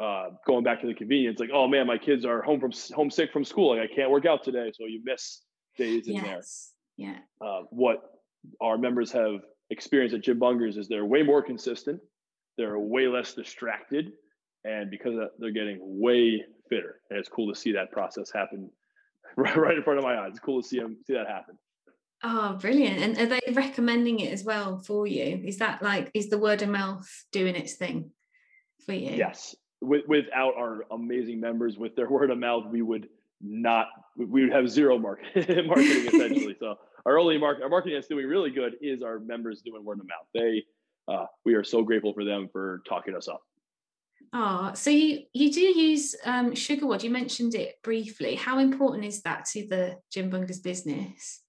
uh, 0.00 0.30
going 0.46 0.64
back 0.64 0.80
to 0.80 0.86
the 0.86 0.94
convenience 0.94 1.38
like 1.38 1.50
oh 1.52 1.66
man 1.68 1.86
my 1.86 1.98
kids 1.98 2.24
are 2.24 2.40
home 2.42 2.60
from 2.60 2.72
homesick 2.94 3.32
from 3.32 3.44
school. 3.44 3.76
Like 3.76 3.90
i 3.90 3.94
can't 3.94 4.10
work 4.10 4.26
out 4.26 4.42
today. 4.44 4.70
So 4.74 4.84
you 4.86 5.00
miss 5.04 5.42
days 5.78 6.08
in 6.08 6.14
there. 6.16 6.36
Yes. 6.36 6.72
Yeah. 6.96 7.16
uh, 7.40 7.62
what 7.70 7.98
our 8.60 8.76
members 8.78 9.12
have 9.12 9.40
experienced 9.70 10.14
at 10.14 10.22
Gym 10.22 10.38
Bungers 10.40 10.76
is 10.76 10.88
they're 10.88 11.04
way 11.06 11.22
more 11.22 11.42
consistent, 11.42 12.00
they're 12.58 12.78
way 12.78 13.06
less 13.08 13.32
distracted, 13.34 14.12
and 14.64 14.90
because 14.90 15.14
they're 15.38 15.50
getting 15.50 15.78
way 15.80 16.44
fitter. 16.68 17.00
And 17.10 17.18
it's 17.18 17.28
cool 17.28 17.52
to 17.52 17.58
see 17.58 17.72
that 17.72 17.90
process 17.90 18.30
happen 18.32 18.70
right, 19.36 19.56
right 19.56 19.76
in 19.76 19.82
front 19.82 19.98
of 19.98 20.04
my 20.04 20.18
eyes. 20.18 20.30
It's 20.30 20.40
cool 20.40 20.62
to 20.62 20.68
see 20.68 20.78
them 20.78 20.96
see 21.06 21.14
that 21.14 21.26
happen. 21.26 21.58
Oh, 22.24 22.56
brilliant. 22.60 22.98
And 23.00 23.18
are 23.18 23.26
they 23.26 23.52
recommending 23.52 24.20
it 24.20 24.32
as 24.32 24.44
well 24.44 24.78
for 24.78 25.06
you? 25.06 25.42
Is 25.44 25.58
that 25.58 25.82
like, 25.82 26.10
is 26.14 26.28
the 26.28 26.38
word 26.38 26.62
of 26.62 26.68
mouth 26.68 27.08
doing 27.32 27.56
its 27.56 27.74
thing 27.74 28.10
for 28.86 28.92
you? 28.92 29.10
Yes, 29.10 29.56
with, 29.80 30.02
without 30.06 30.54
our 30.56 30.84
amazing 30.92 31.40
members, 31.40 31.76
with 31.76 31.96
their 31.96 32.08
word 32.10 32.30
of 32.30 32.38
mouth, 32.38 32.66
we 32.70 32.82
would 32.82 33.08
not. 33.40 33.88
We 34.16 34.44
would 34.44 34.52
have 34.52 34.68
zero 34.68 34.98
market, 34.98 35.66
marketing 35.66 36.06
essentially. 36.06 36.56
so 36.60 36.76
our 37.06 37.18
only 37.18 37.38
market, 37.38 37.62
our 37.64 37.70
marketing 37.70 37.96
that's 37.96 38.06
doing 38.06 38.26
really 38.26 38.50
good 38.50 38.74
is 38.80 39.02
our 39.02 39.18
members 39.18 39.62
doing 39.62 39.84
word 39.84 39.98
of 39.98 40.06
mouth. 40.06 40.26
They, 40.34 40.62
uh, 41.08 41.26
we 41.44 41.54
are 41.54 41.64
so 41.64 41.82
grateful 41.82 42.12
for 42.12 42.24
them 42.24 42.48
for 42.52 42.82
talking 42.86 43.16
us 43.16 43.26
up. 43.26 43.42
Oh, 44.34 44.72
so 44.74 44.88
you 44.90 45.24
you 45.34 45.52
do 45.52 45.60
use 45.60 46.16
um, 46.24 46.52
SugarWOD. 46.52 47.02
You 47.02 47.10
mentioned 47.10 47.54
it 47.54 47.74
briefly. 47.82 48.34
How 48.34 48.58
important 48.58 49.04
is 49.04 49.22
that 49.22 49.44
to 49.52 49.66
the 49.66 49.98
Gym 50.10 50.30
Bungers 50.30 50.62
business? 50.62 51.40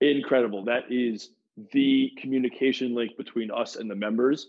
incredible. 0.00 0.64
That 0.64 0.84
is 0.90 1.30
the 1.72 2.12
communication 2.20 2.94
link 2.94 3.16
between 3.16 3.50
us 3.50 3.76
and 3.76 3.90
the 3.90 3.96
members. 3.96 4.48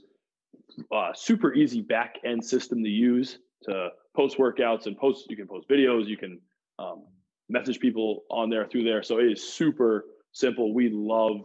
Uh, 0.91 1.11
super 1.13 1.53
easy 1.53 1.81
back 1.81 2.17
end 2.23 2.43
system 2.43 2.83
to 2.83 2.89
use 2.89 3.39
to 3.63 3.89
post 4.15 4.37
workouts 4.37 4.85
and 4.85 4.97
post. 4.97 5.29
You 5.29 5.35
can 5.35 5.47
post 5.47 5.67
videos. 5.67 6.07
You 6.07 6.17
can 6.17 6.39
um, 6.77 7.05
message 7.49 7.79
people 7.79 8.23
on 8.29 8.49
there 8.49 8.67
through 8.67 8.83
there. 8.83 9.01
So 9.01 9.19
it 9.19 9.31
is 9.31 9.51
super 9.51 10.05
simple. 10.31 10.73
We 10.73 10.89
love 10.89 11.41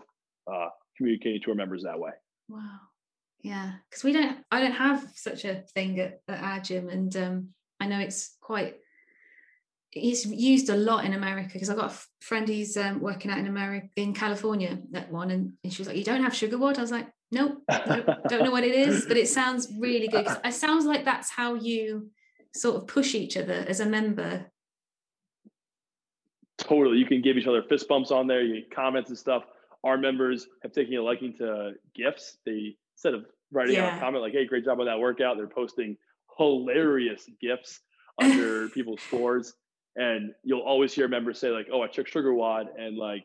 uh, 0.52 0.68
communicating 0.96 1.40
to 1.42 1.50
our 1.50 1.56
members 1.56 1.82
that 1.84 1.98
way. 1.98 2.10
Wow. 2.48 2.80
Yeah, 3.44 3.72
because 3.88 4.02
we 4.02 4.14
don't. 4.14 4.38
I 4.50 4.58
don't 4.58 4.72
have 4.72 5.06
such 5.14 5.44
a 5.44 5.56
thing 5.74 6.00
at, 6.00 6.22
at 6.26 6.42
our 6.42 6.60
gym, 6.60 6.88
and 6.88 7.14
um, 7.14 7.48
I 7.78 7.86
know 7.86 8.00
it's 8.00 8.36
quite. 8.40 8.76
It's 9.92 10.24
used 10.24 10.70
a 10.70 10.76
lot 10.76 11.04
in 11.04 11.12
America 11.12 11.50
because 11.52 11.68
I've 11.68 11.76
got 11.76 11.92
a 11.92 12.24
friend 12.24 12.48
who's 12.48 12.74
um, 12.78 13.00
working 13.00 13.30
out 13.30 13.38
in 13.38 13.46
America, 13.46 13.88
in 13.96 14.14
California, 14.14 14.78
that 14.92 15.12
one, 15.12 15.30
and, 15.30 15.52
and 15.62 15.70
she 15.70 15.82
was 15.82 15.88
like, 15.88 15.98
"You 15.98 16.04
don't 16.04 16.22
have 16.22 16.32
SugarWOD?" 16.32 16.78
I 16.78 16.80
was 16.80 16.90
like, 16.90 17.06
"Nope, 17.30 17.62
nope, 17.70 18.06
don't 18.30 18.44
know 18.44 18.50
what 18.50 18.64
it 18.64 18.74
is, 18.74 19.04
but 19.04 19.18
it 19.18 19.28
sounds 19.28 19.70
really 19.78 20.08
good." 20.08 20.26
It 20.42 20.54
sounds 20.54 20.86
like 20.86 21.04
that's 21.04 21.28
how 21.28 21.52
you 21.52 22.10
sort 22.54 22.76
of 22.76 22.86
push 22.86 23.14
each 23.14 23.36
other 23.36 23.66
as 23.68 23.80
a 23.80 23.86
member. 23.86 24.46
Totally. 26.56 26.96
You 26.96 27.04
can 27.04 27.20
give 27.20 27.36
each 27.36 27.46
other 27.46 27.62
fist 27.68 27.88
bumps 27.88 28.10
on 28.10 28.26
there. 28.26 28.40
You 28.40 28.62
comments 28.74 29.10
and 29.10 29.18
stuff. 29.18 29.42
Our 29.84 29.98
members 29.98 30.46
have 30.62 30.72
taken 30.72 30.94
a 30.94 31.02
liking 31.02 31.36
to 31.36 31.72
gifts. 31.94 32.38
They 32.46 32.78
instead 32.94 33.14
of 33.14 33.26
writing 33.50 33.76
out 33.76 33.96
a 33.96 34.00
comment 34.00 34.22
like, 34.22 34.32
"Hey, 34.32 34.46
great 34.46 34.64
job 34.64 34.80
on 34.80 34.86
that 34.86 34.98
workout," 34.98 35.36
they're 35.36 35.46
posting 35.46 35.96
hilarious 36.38 37.28
gifts 37.40 37.80
under 38.20 38.68
people's 38.74 39.00
scores. 39.02 39.54
And 39.96 40.32
you'll 40.42 40.60
always 40.60 40.92
hear 40.92 41.06
members 41.08 41.38
say 41.38 41.50
like, 41.50 41.68
"Oh, 41.72 41.82
I 41.82 41.86
took 41.86 42.08
SugarWOD 42.08 42.66
and 42.78 42.96
like 42.96 43.24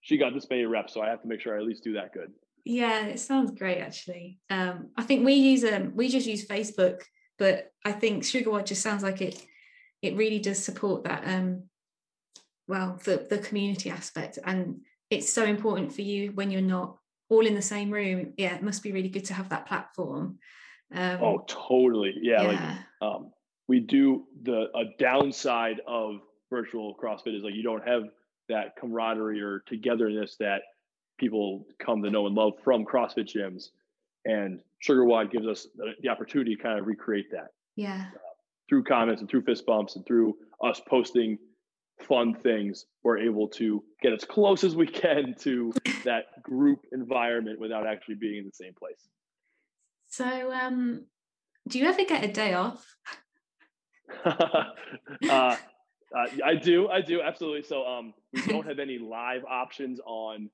she 0.00 0.16
got 0.18 0.34
this 0.34 0.48
many 0.48 0.64
reps, 0.64 0.94
so 0.94 1.00
I 1.00 1.08
have 1.08 1.22
to 1.22 1.28
make 1.28 1.40
sure 1.40 1.56
I 1.56 1.60
at 1.60 1.66
least 1.66 1.84
do 1.84 1.94
that 1.94 2.12
good." 2.12 2.32
Yeah, 2.64 3.06
it 3.06 3.20
sounds 3.20 3.52
great 3.52 3.78
actually. 3.78 4.40
Um, 4.50 4.90
I 4.96 5.02
think 5.02 5.24
we 5.24 5.34
use 5.34 5.64
um 5.64 5.92
we 5.94 6.08
just 6.08 6.26
use 6.26 6.46
Facebook, 6.46 7.02
but 7.38 7.72
I 7.84 7.92
think 7.92 8.22
SugarWOD 8.22 8.66
just 8.66 8.82
sounds 8.82 9.02
like 9.02 9.20
it 9.20 9.44
it 10.02 10.16
really 10.16 10.38
does 10.38 10.62
support 10.62 11.04
that 11.04 11.26
um 11.26 11.64
well 12.68 13.00
the 13.04 13.26
the 13.28 13.38
community 13.38 13.90
aspect 13.90 14.38
and 14.44 14.80
it's 15.10 15.32
so 15.32 15.44
important 15.44 15.92
for 15.92 16.02
you 16.02 16.32
when 16.32 16.50
you're 16.50 16.60
not 16.60 16.98
all 17.28 17.46
in 17.46 17.54
the 17.54 17.62
same 17.62 17.90
room. 17.90 18.32
Yeah, 18.36 18.54
it 18.54 18.62
must 18.62 18.82
be 18.82 18.92
really 18.92 19.08
good 19.08 19.24
to 19.26 19.34
have 19.34 19.48
that 19.48 19.66
platform. 19.66 20.38
Um, 20.94 21.18
Oh, 21.20 21.44
totally. 21.48 22.14
Yeah, 22.20 22.42
like 22.42 22.58
yeah. 22.58 22.78
um, 23.02 23.32
we 23.68 23.80
do 23.80 24.24
the 24.42 24.66
a 24.74 24.84
downside 24.98 25.80
of 25.86 26.20
virtual 26.50 26.94
CrossFit 27.02 27.36
is 27.36 27.42
like 27.42 27.54
you 27.54 27.62
don't 27.62 27.86
have 27.86 28.04
that 28.48 28.76
camaraderie 28.76 29.40
or 29.40 29.62
togetherness 29.66 30.36
that 30.38 30.62
people 31.18 31.66
come 31.78 32.02
to 32.02 32.10
know 32.10 32.26
and 32.26 32.34
love 32.34 32.52
from 32.62 32.84
CrossFit 32.84 33.26
gyms. 33.26 33.70
And 34.24 34.60
SugarWOD 34.86 35.30
gives 35.30 35.46
us 35.46 35.66
the, 35.76 35.92
the 36.02 36.08
opportunity 36.08 36.54
to 36.54 36.62
kind 36.62 36.78
of 36.78 36.86
recreate 36.86 37.30
that 37.32 37.48
yeah. 37.76 38.06
through 38.68 38.84
comments 38.84 39.20
and 39.20 39.30
through 39.30 39.42
fist 39.42 39.66
bumps 39.66 39.96
and 39.96 40.06
through 40.06 40.36
us 40.62 40.80
posting 40.88 41.38
fun 42.00 42.34
things. 42.34 42.86
We're 43.02 43.18
able 43.18 43.48
to 43.50 43.82
get 44.02 44.12
as 44.12 44.24
close 44.24 44.64
as 44.64 44.76
we 44.76 44.86
can 44.86 45.34
to 45.40 45.72
that 46.04 46.42
group 46.42 46.80
environment 46.92 47.58
without 47.60 47.86
actually 47.86 48.16
being 48.16 48.38
in 48.38 48.44
the 48.44 48.52
same 48.52 48.74
place. 48.74 49.08
So 50.08 50.52
um 50.52 51.06
do 51.68 51.78
you 51.78 51.86
ever 51.86 52.04
get 52.04 52.24
a 52.24 52.28
day 52.32 52.54
off? 52.54 52.96
uh, 54.24 55.56
Uh, 56.16 56.26
I 56.44 56.54
do, 56.54 56.88
I 56.88 57.00
do, 57.00 57.20
absolutely. 57.20 57.62
So 57.62 57.84
um, 57.84 58.14
we 58.32 58.40
don't 58.42 58.66
have 58.68 58.78
any 58.78 58.98
live 58.98 59.44
options 59.44 60.00
on 60.06 60.48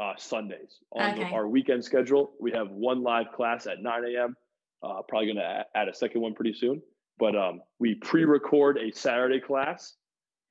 uh, 0.00 0.12
Sundays. 0.16 0.78
On 0.92 1.10
Okay. 1.12 1.24
the, 1.24 1.30
our 1.34 1.48
weekend 1.48 1.84
schedule, 1.84 2.32
we 2.40 2.52
have 2.52 2.70
one 2.70 3.02
live 3.02 3.32
class 3.34 3.66
at 3.66 3.82
9 3.82 4.04
a.m. 4.14 4.36
Uh, 4.82 5.02
probably 5.08 5.26
going 5.26 5.36
to 5.36 5.64
add 5.74 5.88
a 5.88 5.94
second 5.94 6.20
one 6.20 6.34
pretty 6.34 6.54
soon. 6.54 6.80
But 7.18 7.34
um, 7.34 7.60
we 7.80 7.96
pre-record 7.96 8.78
a 8.78 8.92
Saturday 8.92 9.40
class, 9.40 9.94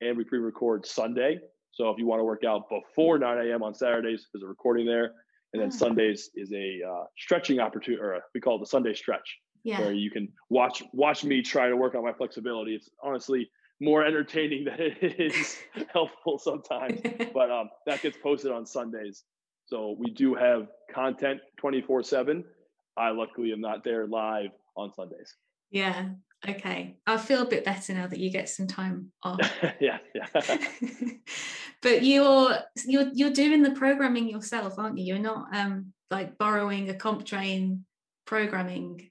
and 0.00 0.16
we 0.16 0.24
pre-record 0.24 0.86
Sunday. 0.86 1.38
So 1.72 1.90
if 1.90 1.98
you 1.98 2.06
want 2.06 2.20
to 2.20 2.24
work 2.24 2.42
out 2.44 2.68
before 2.70 3.18
9 3.18 3.46
a.m. 3.48 3.62
on 3.62 3.74
Saturdays, 3.74 4.26
there's 4.32 4.42
a 4.42 4.46
recording 4.46 4.86
there, 4.86 5.12
and 5.52 5.62
then. 5.62 5.70
Sundays 5.70 6.30
is 6.34 6.50
a 6.52 6.78
uh, 6.88 7.04
stretching 7.18 7.60
opportunity, 7.60 8.02
or 8.02 8.14
a, 8.14 8.20
we 8.34 8.40
call 8.40 8.56
it 8.56 8.60
the 8.60 8.66
Sunday 8.66 8.94
stretch 8.94 9.28
Yeah. 9.64 9.80
where 9.80 9.92
you 9.92 10.10
can 10.10 10.28
watch 10.50 10.82
watch 10.92 11.22
me 11.24 11.42
try 11.42 11.68
to 11.68 11.76
work 11.76 11.94
on 11.94 12.02
my 12.04 12.12
flexibility. 12.12 12.74
It's 12.74 12.88
honestly 13.02 13.48
more 13.80 14.04
entertaining 14.04 14.64
than 14.64 14.76
it 14.80 15.20
is 15.20 15.56
helpful 15.92 16.38
sometimes. 16.38 17.00
But 17.34 17.50
um, 17.50 17.68
that 17.86 18.00
gets 18.02 18.16
posted 18.22 18.52
on 18.52 18.64
Sundays, 18.66 19.24
so 19.66 19.96
we 19.98 20.10
do 20.12 20.34
have 20.34 20.68
content 20.94 21.40
twenty 21.58 21.82
four 21.82 22.02
seven. 22.02 22.44
I 22.96 23.10
luckily 23.10 23.52
am 23.52 23.60
not 23.60 23.84
there 23.84 24.06
live 24.06 24.50
on 24.76 24.92
Sundays. 24.94 25.34
yeah. 25.70 26.08
Okay. 26.48 26.96
I 27.06 27.16
feel 27.16 27.42
a 27.42 27.48
bit 27.48 27.64
better 27.64 27.94
now 27.94 28.06
that 28.06 28.18
you 28.18 28.30
get 28.30 28.48
some 28.48 28.66
time 28.66 29.12
off. 29.22 29.40
yeah, 29.80 29.98
yeah, 30.14 30.26
but 31.82 32.02
you're 32.02 32.56
you're 32.84 33.10
you're 33.12 33.32
doing 33.32 33.62
the 33.62 33.72
programming 33.72 34.28
yourself, 34.28 34.78
aren't 34.78 34.98
you? 34.98 35.04
You're 35.04 35.18
not 35.18 35.54
um 35.54 35.92
like 36.10 36.38
borrowing 36.38 36.90
a 36.90 36.94
CompTrain 36.94 37.80
programming. 38.26 39.10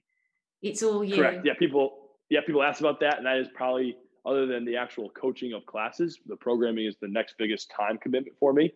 It's 0.62 0.82
all 0.82 1.04
you. 1.04 1.16
correct. 1.16 1.44
Yeah, 1.44 1.54
people 1.58 2.10
yeah 2.30 2.40
people 2.46 2.62
ask 2.62 2.80
about 2.80 3.00
that, 3.00 3.18
and 3.18 3.26
that 3.26 3.38
is 3.38 3.48
probably 3.54 3.96
other 4.26 4.46
than 4.46 4.64
the 4.64 4.76
actual 4.76 5.08
coaching 5.10 5.52
of 5.52 5.64
classes, 5.66 6.18
the 6.26 6.36
programming 6.36 6.86
is 6.86 6.96
the 7.00 7.08
next 7.08 7.36
biggest 7.38 7.70
time 7.70 7.96
commitment 7.96 8.36
for 8.38 8.52
me. 8.52 8.72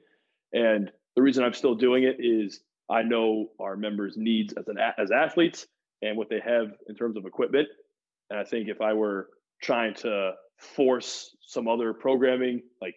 And 0.53 0.91
the 1.17 1.23
reason 1.23 1.43
I'm 1.43 1.55
still 1.55 1.75
doing 1.75 2.05
it 2.05 2.17
is 2.21 2.61
I 2.89 3.03
know 3.03 3.49
our 3.59 3.77
members' 3.77 4.17
needs 4.17 4.55
as 4.55 4.69
an 4.69 4.77
as 4.99 5.11
athletes 5.11 5.67
and 6.03 6.17
what 6.17 6.31
they 6.31 6.41
have 6.41 6.73
in 6.89 6.95
terms 6.95 7.17
of 7.17 7.27
equipment. 7.27 7.69
And 8.31 8.39
I 8.39 8.45
think 8.45 8.69
if 8.69 8.81
I 8.81 8.93
were 8.93 9.29
trying 9.61 9.95
to 9.97 10.33
force 10.57 11.37
some 11.43 11.69
other 11.69 11.93
programming, 11.93 12.63
like 12.81 12.95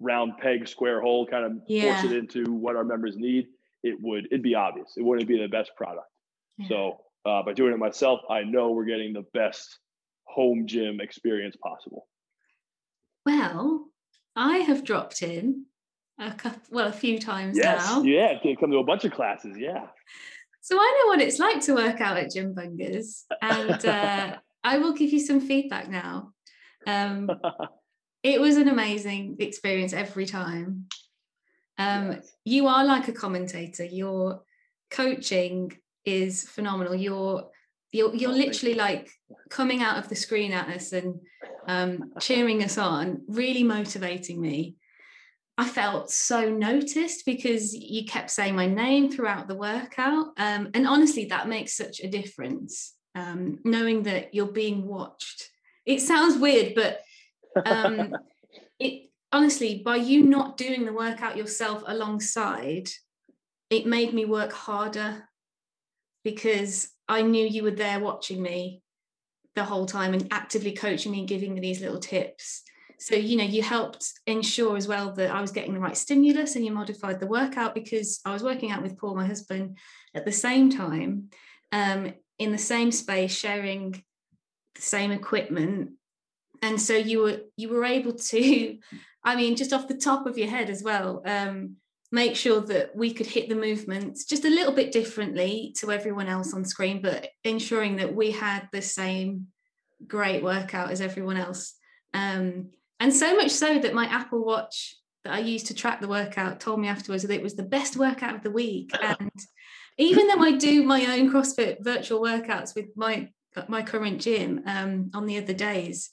round 0.00 0.32
peg, 0.38 0.66
square 0.66 1.00
hole, 1.00 1.26
kind 1.26 1.44
of 1.44 1.52
Yeah. 1.68 2.00
force 2.00 2.10
it 2.10 2.16
into 2.16 2.44
what 2.52 2.74
our 2.74 2.84
members 2.84 3.16
need, 3.16 3.48
it 3.82 4.00
would 4.00 4.26
it'd 4.26 4.42
be 4.42 4.54
obvious. 4.54 4.94
It 4.96 5.02
wouldn't 5.02 5.28
be 5.28 5.38
the 5.38 5.48
best 5.48 5.70
product. 5.76 6.08
Yeah. 6.56 6.68
So 6.68 7.00
uh, 7.26 7.42
by 7.42 7.52
doing 7.52 7.72
it 7.74 7.78
myself, 7.78 8.20
I 8.30 8.42
know 8.42 8.70
we're 8.70 8.86
getting 8.86 9.12
the 9.12 9.24
best 9.34 9.78
home 10.24 10.66
gym 10.66 11.00
experience 11.00 11.56
possible. 11.62 12.08
Well, 13.26 13.88
I 14.34 14.58
have 14.58 14.84
dropped 14.84 15.22
in 15.22 15.66
a 16.18 16.32
couple, 16.32 16.60
well, 16.70 16.88
a 16.88 16.92
few 16.92 17.18
times 17.18 17.56
Yes, 17.56 17.86
now. 17.86 18.02
yeah, 18.02 18.34
come 18.58 18.70
to 18.70 18.78
a 18.78 18.84
bunch 18.84 19.04
of 19.04 19.12
classes. 19.12 19.56
Yeah, 19.58 19.86
So 20.60 20.76
I 20.76 21.00
know 21.02 21.08
what 21.08 21.20
it's 21.20 21.38
like 21.38 21.60
to 21.62 21.74
work 21.74 22.00
out 22.00 22.16
at 22.18 22.30
Gym 22.30 22.54
Bungers, 22.54 23.22
and 23.40 23.84
uh, 23.86 24.36
I 24.64 24.78
will 24.78 24.92
give 24.92 25.12
you 25.12 25.20
some 25.20 25.40
feedback 25.40 25.88
now. 25.88 26.32
Um, 26.86 27.30
it 28.22 28.40
was 28.40 28.56
an 28.56 28.68
amazing 28.68 29.36
experience 29.38 29.92
every 29.92 30.26
time. 30.26 30.86
Um, 31.78 32.12
Yes. 32.12 32.32
You 32.44 32.66
are 32.66 32.84
like 32.84 33.08
a 33.08 33.12
commentator. 33.12 33.84
Your 33.84 34.42
coaching 34.90 35.72
is 36.04 36.44
phenomenal. 36.48 36.94
You're 36.94 37.50
you're, 37.90 38.14
you're 38.14 38.30
Oh, 38.32 38.34
literally 38.34 38.74
like 38.74 39.10
coming 39.48 39.82
out 39.82 39.96
of 39.98 40.08
the 40.08 40.14
screen 40.16 40.52
at 40.52 40.68
us 40.68 40.92
and 40.92 41.20
um, 41.66 42.12
cheering 42.20 42.62
us 42.62 42.76
on, 42.76 43.22
really 43.28 43.62
motivating 43.62 44.40
me. 44.40 44.76
I 45.58 45.66
felt 45.66 46.08
so 46.08 46.48
noticed 46.48 47.26
because 47.26 47.74
you 47.74 48.04
kept 48.04 48.30
saying 48.30 48.54
my 48.54 48.66
name 48.66 49.10
throughout 49.10 49.48
the 49.48 49.56
workout. 49.56 50.28
Um, 50.36 50.70
and 50.72 50.86
honestly, 50.86 51.24
that 51.26 51.48
makes 51.48 51.76
such 51.76 51.98
a 52.00 52.08
difference. 52.08 52.94
Um, 53.16 53.58
knowing 53.64 54.04
that 54.04 54.32
you're 54.32 54.52
being 54.52 54.86
watched. 54.86 55.50
It 55.84 56.00
sounds 56.00 56.38
weird, 56.38 56.76
but 56.76 57.00
um, 57.66 58.14
it 58.78 59.10
honestly, 59.32 59.82
by 59.84 59.96
you 59.96 60.22
not 60.22 60.56
doing 60.56 60.84
the 60.84 60.92
workout 60.92 61.36
yourself 61.36 61.82
alongside, 61.84 62.88
it 63.68 63.84
made 63.84 64.14
me 64.14 64.24
work 64.24 64.52
harder 64.52 65.28
because 66.22 66.88
I 67.08 67.22
knew 67.22 67.44
you 67.44 67.64
were 67.64 67.72
there 67.72 67.98
watching 67.98 68.40
me 68.40 68.82
the 69.56 69.64
whole 69.64 69.86
time 69.86 70.14
and 70.14 70.28
actively 70.30 70.72
coaching 70.72 71.10
me 71.10 71.20
and 71.20 71.28
giving 71.28 71.54
me 71.54 71.60
these 71.60 71.80
little 71.80 71.98
tips. 71.98 72.62
So, 73.00 73.14
you 73.14 73.36
know, 73.36 73.44
you 73.44 73.62
helped 73.62 74.12
ensure 74.26 74.76
as 74.76 74.88
well 74.88 75.12
that 75.12 75.30
I 75.30 75.40
was 75.40 75.52
getting 75.52 75.72
the 75.72 75.80
right 75.80 75.96
stimulus 75.96 76.56
and 76.56 76.64
you 76.64 76.72
modified 76.72 77.20
the 77.20 77.28
workout 77.28 77.74
because 77.74 78.20
I 78.24 78.32
was 78.32 78.42
working 78.42 78.72
out 78.72 78.82
with 78.82 78.98
Paul, 78.98 79.14
my 79.14 79.26
husband, 79.26 79.78
at 80.14 80.24
the 80.24 80.32
same 80.32 80.68
time, 80.68 81.30
um, 81.70 82.12
in 82.38 82.50
the 82.50 82.58
same 82.58 82.90
space, 82.90 83.36
sharing 83.36 83.92
the 84.74 84.82
same 84.82 85.12
equipment. 85.12 85.92
And 86.60 86.80
so 86.80 86.96
you 86.96 87.20
were 87.20 87.40
you 87.56 87.68
were 87.68 87.84
able 87.84 88.14
to, 88.14 88.78
I 89.24 89.36
mean, 89.36 89.54
just 89.54 89.72
off 89.72 89.88
the 89.88 89.96
top 89.96 90.26
of 90.26 90.36
your 90.36 90.48
head 90.48 90.68
as 90.68 90.82
well, 90.82 91.22
um, 91.24 91.76
make 92.10 92.34
sure 92.34 92.60
that 92.62 92.96
we 92.96 93.12
could 93.12 93.26
hit 93.26 93.48
the 93.48 93.54
movements 93.54 94.24
just 94.24 94.44
a 94.44 94.50
little 94.50 94.72
bit 94.72 94.90
differently 94.90 95.74
to 95.76 95.92
everyone 95.92 96.26
else 96.26 96.52
on 96.52 96.64
screen, 96.64 97.00
but 97.00 97.28
ensuring 97.44 97.96
that 97.96 98.14
we 98.14 98.32
had 98.32 98.68
the 98.72 98.82
same 98.82 99.46
great 100.06 100.42
workout 100.42 100.90
as 100.90 101.00
everyone 101.00 101.36
else. 101.36 101.74
Um, 102.14 102.70
and 103.00 103.12
so 103.12 103.36
much 103.36 103.50
so 103.50 103.78
that 103.78 103.94
my 103.94 104.06
Apple 104.06 104.44
Watch 104.44 104.96
that 105.24 105.34
I 105.34 105.38
used 105.40 105.66
to 105.66 105.74
track 105.74 106.00
the 106.00 106.08
workout 106.08 106.60
told 106.60 106.80
me 106.80 106.88
afterwards 106.88 107.22
that 107.22 107.34
it 107.34 107.42
was 107.42 107.54
the 107.54 107.62
best 107.62 107.96
workout 107.96 108.34
of 108.34 108.42
the 108.42 108.50
week. 108.50 108.90
And 109.02 109.30
even 110.00 110.28
though 110.28 110.42
I 110.42 110.52
do 110.52 110.84
my 110.84 111.18
own 111.18 111.30
CrossFit 111.30 111.82
virtual 111.82 112.20
workouts 112.20 112.74
with 112.74 112.86
my 112.96 113.30
my 113.66 113.82
current 113.82 114.20
gym 114.20 114.62
um, 114.66 115.10
on 115.14 115.26
the 115.26 115.38
other 115.38 115.52
days, 115.52 116.10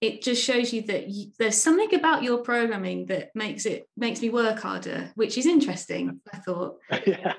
it 0.00 0.22
just 0.22 0.42
shows 0.42 0.72
you 0.72 0.82
that 0.82 1.08
you, 1.08 1.30
there's 1.38 1.60
something 1.60 1.94
about 1.94 2.24
your 2.24 2.38
programming 2.38 3.06
that 3.06 3.30
makes 3.34 3.66
it 3.66 3.88
makes 3.96 4.20
me 4.20 4.30
work 4.30 4.58
harder, 4.60 5.12
which 5.14 5.38
is 5.38 5.46
interesting. 5.46 6.20
I 6.32 6.38
thought, 6.38 6.78
yeah. 7.06 7.34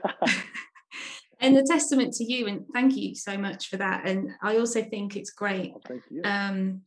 and 1.40 1.58
a 1.58 1.64
testament 1.64 2.14
to 2.16 2.24
you, 2.24 2.48
and 2.48 2.66
thank 2.74 2.96
you 2.96 3.16
so 3.16 3.38
much 3.38 3.68
for 3.68 3.78
that. 3.78 4.08
And 4.08 4.32
I 4.42 4.58
also 4.58 4.82
think 4.82 5.16
it's 5.16 5.32
great 5.32 5.74
you. 6.10 6.22
um 6.24 6.82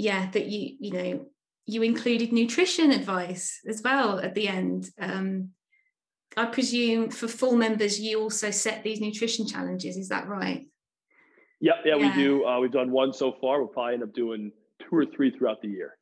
yeah 0.00 0.30
that 0.30 0.46
you 0.46 0.76
you 0.80 0.92
know 0.92 1.26
you 1.66 1.82
included 1.82 2.32
nutrition 2.32 2.90
advice 2.90 3.60
as 3.68 3.82
well 3.82 4.18
at 4.18 4.34
the 4.34 4.48
end 4.48 4.88
um 5.00 5.50
i 6.36 6.44
presume 6.46 7.10
for 7.10 7.28
full 7.28 7.56
members 7.56 8.00
you 8.00 8.20
also 8.20 8.50
set 8.50 8.82
these 8.82 9.00
nutrition 9.00 9.46
challenges 9.46 9.96
is 9.96 10.08
that 10.08 10.26
right 10.26 10.66
yeah, 11.62 11.74
yeah, 11.84 11.96
we 11.96 12.10
do. 12.12 12.46
Uh, 12.46 12.58
we've 12.58 12.72
done 12.72 12.90
one 12.90 13.12
so 13.12 13.36
far. 13.38 13.58
We'll 13.58 13.68
probably 13.68 13.92
end 13.92 14.02
up 14.02 14.14
doing 14.14 14.50
two 14.80 14.96
or 14.96 15.04
three 15.04 15.30
throughout 15.30 15.60
the 15.60 15.68
year. 15.68 15.96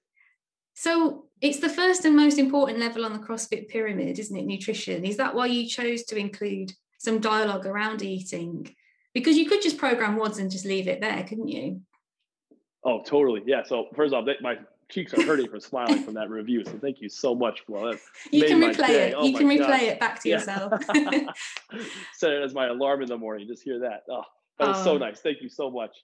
so 0.74 1.24
it's 1.40 1.58
the 1.58 1.68
first 1.68 2.04
and 2.04 2.14
most 2.16 2.38
important 2.38 2.78
level 2.78 3.04
on 3.04 3.12
the 3.12 3.18
crossfit 3.18 3.68
pyramid 3.68 4.18
isn't 4.18 4.36
it 4.36 4.46
nutrition 4.46 5.04
is 5.04 5.16
that 5.16 5.34
why 5.34 5.46
you 5.46 5.68
chose 5.68 6.04
to 6.04 6.16
include 6.16 6.72
some 6.98 7.18
dialogue 7.20 7.66
around 7.66 8.02
eating 8.02 8.74
because 9.14 9.36
you 9.36 9.48
could 9.48 9.62
just 9.62 9.78
program 9.78 10.16
WODs 10.16 10.38
and 10.38 10.50
just 10.50 10.64
leave 10.64 10.88
it 10.88 11.00
there 11.00 11.24
couldn't 11.24 11.48
you 11.48 11.80
Oh, 12.88 13.02
totally. 13.04 13.42
Yeah. 13.44 13.62
So 13.64 13.88
first 13.94 14.14
off, 14.14 14.24
that, 14.26 14.40
my 14.40 14.56
cheeks 14.90 15.12
are 15.12 15.22
hurting 15.22 15.48
from 15.50 15.60
smiling 15.60 16.02
from 16.02 16.14
that 16.14 16.30
review. 16.30 16.64
So 16.64 16.72
thank 16.80 17.02
you 17.02 17.08
so 17.10 17.34
much 17.34 17.60
for 17.66 17.90
that. 17.90 18.00
you 18.32 18.44
can 18.46 18.60
replay 18.60 18.88
it 18.88 19.14
Oh 19.16 19.26
you 19.26 19.36
can 19.36 19.46
replay 19.46 19.58
God. 19.58 19.82
it 19.82 20.00
back 20.00 20.22
to 20.22 20.28
Yeah. 20.30 20.36
yourself 20.36 20.72
Set 22.14 22.32
it 22.32 22.42
as 22.42 22.54
my 22.54 22.68
alarm 22.68 23.02
in 23.02 23.08
the 23.08 23.18
morning. 23.18 23.46
Just 23.46 23.62
hear 23.62 23.80
that. 23.80 24.04
Oh, 24.10 24.22
that 24.58 24.68
was 24.68 24.82
so 24.82 24.94
Oh. 24.94 24.98
nice. 24.98 25.20
Thank 25.20 25.42
you 25.42 25.50
so 25.50 25.70
much. 25.70 25.94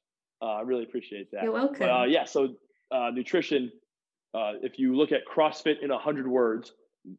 Uh, 0.43 0.57
I 0.57 0.61
really 0.63 0.83
appreciate 0.83 1.31
that. 1.33 1.45
you're 1.45 1.53
welcome 1.53 1.77
But, 1.79 1.91
uh, 1.91 2.05
yeah. 2.05 2.25
So 2.25 2.55
uh, 2.91 3.11
nutrition. 3.15 3.73
Uh, 4.35 4.55
if 4.63 4.79
you 4.81 4.97
look 4.97 5.13
at 5.13 5.21
CrossFit 5.33 5.77
in 5.83 5.91
a 5.93 5.99
hundred 5.99 6.27
words, 6.27 6.73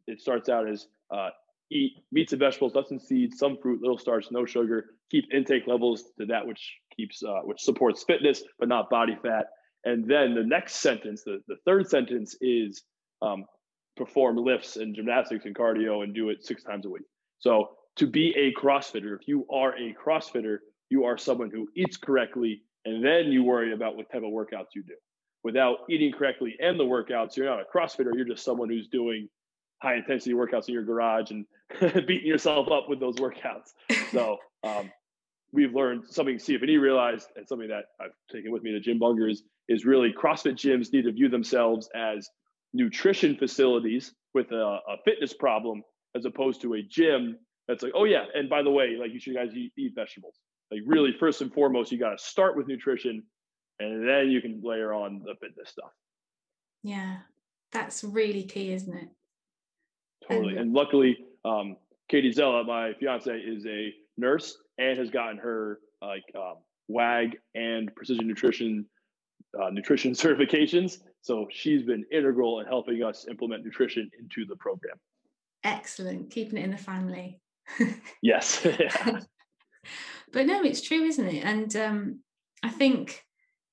it 0.06 0.20
starts 0.20 0.48
out 0.50 0.68
as 0.68 0.86
uh, 1.10 1.30
eat 1.72 1.92
meats 2.12 2.32
and 2.32 2.40
vegetables, 2.40 2.74
nuts 2.74 2.90
and 2.90 3.00
seeds, 3.00 3.38
some 3.38 3.56
fruit, 3.62 3.80
little 3.80 3.96
starch, 3.98 4.26
no 4.30 4.44
sugar. 4.44 4.84
Keep 5.10 5.32
intake 5.32 5.66
levels 5.66 6.04
to 6.20 6.26
that 6.26 6.46
which 6.46 6.74
keeps 6.94 7.22
uh, 7.24 7.40
which 7.44 7.60
supports 7.62 8.04
fitness 8.04 8.42
but 8.58 8.68
not 8.68 8.90
body 8.90 9.16
fat. 9.22 9.46
And 9.86 10.04
then 10.04 10.34
the 10.34 10.42
next 10.42 10.76
sentence, 10.76 11.22
the, 11.22 11.40
the 11.46 11.56
third 11.64 11.88
sentence 11.88 12.36
is 12.40 12.82
um, 13.22 13.46
perform 13.96 14.36
lifts 14.36 14.76
and 14.76 14.94
gymnastics 14.94 15.46
and 15.46 15.54
cardio 15.54 16.02
and 16.02 16.12
do 16.12 16.28
it 16.28 16.44
six 16.44 16.64
times 16.64 16.84
a 16.86 16.90
week. 16.90 17.04
So 17.38 17.70
to 17.96 18.06
be 18.06 18.34
a 18.36 18.52
CrossFitter, 18.60 19.14
if 19.14 19.28
you 19.28 19.46
are 19.48 19.74
a 19.78 19.94
CrossFitter, 19.94 20.58
you 20.90 21.04
are 21.04 21.16
someone 21.16 21.50
who 21.50 21.68
eats 21.76 21.96
correctly, 21.96 22.62
and 22.84 23.02
then 23.02 23.26
you 23.26 23.44
worry 23.44 23.72
about 23.72 23.96
what 23.96 24.10
type 24.10 24.22
of 24.22 24.30
workouts 24.30 24.74
you 24.74 24.82
do. 24.82 24.94
Without 25.44 25.78
eating 25.88 26.12
correctly 26.12 26.56
and 26.58 26.78
the 26.78 26.84
workouts, 26.84 27.36
you're 27.36 27.46
not 27.46 27.60
a 27.60 27.64
CrossFitter. 27.64 28.10
You're 28.12 28.26
just 28.26 28.44
someone 28.44 28.68
who's 28.68 28.88
doing 28.88 29.28
high 29.80 29.94
intensity 29.94 30.34
workouts 30.34 30.66
in 30.66 30.74
your 30.74 30.82
garage 30.82 31.30
and 31.30 31.46
beating 32.06 32.26
yourself 32.26 32.72
up 32.72 32.88
with 32.88 32.98
those 32.98 33.16
workouts. 33.16 33.70
So 34.10 34.38
um, 34.64 34.90
we've 35.56 35.74
learned 35.74 36.04
something 36.08 36.36
CFNE 36.36 36.78
realized 36.80 37.28
and 37.34 37.48
something 37.48 37.68
that 37.68 37.86
I've 37.98 38.12
taken 38.30 38.52
with 38.52 38.62
me 38.62 38.72
to 38.72 38.78
Gym 38.80 39.00
Bungers 39.00 39.38
is 39.68 39.84
really 39.86 40.12
CrossFit 40.12 40.52
gyms 40.54 40.92
need 40.92 41.02
to 41.04 41.12
view 41.12 41.28
themselves 41.30 41.88
as 41.96 42.28
nutrition 42.74 43.36
facilities 43.36 44.12
with 44.34 44.52
a, 44.52 44.54
a 44.88 44.96
fitness 45.04 45.32
problem 45.32 45.82
as 46.14 46.26
opposed 46.26 46.60
to 46.60 46.74
a 46.74 46.82
gym 46.82 47.38
that's 47.66 47.82
like, 47.82 47.92
oh 47.96 48.04
yeah, 48.04 48.24
and 48.34 48.48
by 48.48 48.62
the 48.62 48.70
way, 48.70 48.96
like 49.00 49.12
you 49.12 49.18
should 49.18 49.34
guys 49.34 49.48
eat, 49.56 49.72
eat 49.76 49.92
vegetables. 49.96 50.34
Like 50.70 50.82
really, 50.86 51.12
first 51.18 51.40
and 51.40 51.52
foremost, 51.52 51.90
you 51.90 51.98
got 51.98 52.10
to 52.10 52.18
start 52.18 52.56
with 52.56 52.68
nutrition, 52.68 53.22
and 53.80 54.06
then 54.06 54.28
you 54.30 54.40
can 54.40 54.60
layer 54.62 54.92
on 54.92 55.22
the 55.24 55.34
fitness 55.40 55.70
stuff. 55.70 55.90
Yeah, 56.82 57.16
that's 57.72 58.04
really 58.04 58.44
key, 58.44 58.72
isn't 58.72 58.94
it? 58.94 59.08
Totally. 60.28 60.50
And- 60.50 60.58
And 60.60 60.72
luckily, 60.74 61.16
um, 61.44 61.76
Katie 62.08 62.30
Zella, 62.32 62.62
my 62.64 62.92
fiance, 63.00 63.32
is 63.36 63.64
a 63.66 63.92
nurse 64.16 64.56
and 64.78 64.98
has 64.98 65.10
gotten 65.10 65.38
her 65.38 65.78
like 66.02 66.24
um, 66.34 66.56
WAG 66.88 67.38
and 67.54 67.94
precision 67.94 68.26
nutrition 68.26 68.86
uh, 69.60 69.70
nutrition 69.70 70.12
certifications. 70.12 70.98
So 71.22 71.46
she's 71.50 71.82
been 71.82 72.04
integral 72.12 72.60
in 72.60 72.66
helping 72.66 73.02
us 73.02 73.26
implement 73.28 73.64
nutrition 73.64 74.10
into 74.18 74.44
the 74.48 74.56
program. 74.56 74.96
Excellent, 75.64 76.30
keeping 76.30 76.58
it 76.58 76.64
in 76.64 76.70
the 76.70 76.76
family. 76.76 77.40
Yes. 78.22 78.66
Yeah. 78.80 79.20
but 80.32 80.46
no, 80.46 80.62
it's 80.64 80.80
true, 80.80 81.04
isn't 81.04 81.26
it? 81.26 81.44
And 81.44 81.76
um, 81.76 82.20
I 82.62 82.70
think 82.70 83.22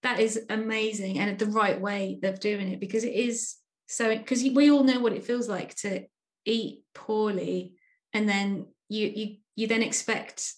that 0.04 0.20
is 0.20 0.46
amazing 0.50 1.18
and 1.18 1.40
the 1.40 1.48
right 1.48 1.80
way 1.80 2.20
of 2.24 2.40
doing 2.40 2.68
it 2.70 2.80
because 2.80 3.04
it 3.04 3.14
is 3.14 3.56
so 3.88 4.16
because 4.16 4.44
we 4.44 4.70
all 4.70 4.84
know 4.84 5.00
what 5.00 5.14
it 5.14 5.24
feels 5.24 5.50
like 5.50 5.76
to 5.76 6.04
eat 6.46 6.84
poorly 6.94 7.74
and 8.14 8.28
then 8.28 8.68
you 8.90 9.08
you 9.08 9.36
you 9.56 9.68
then 9.68 9.82
expect 9.82 10.54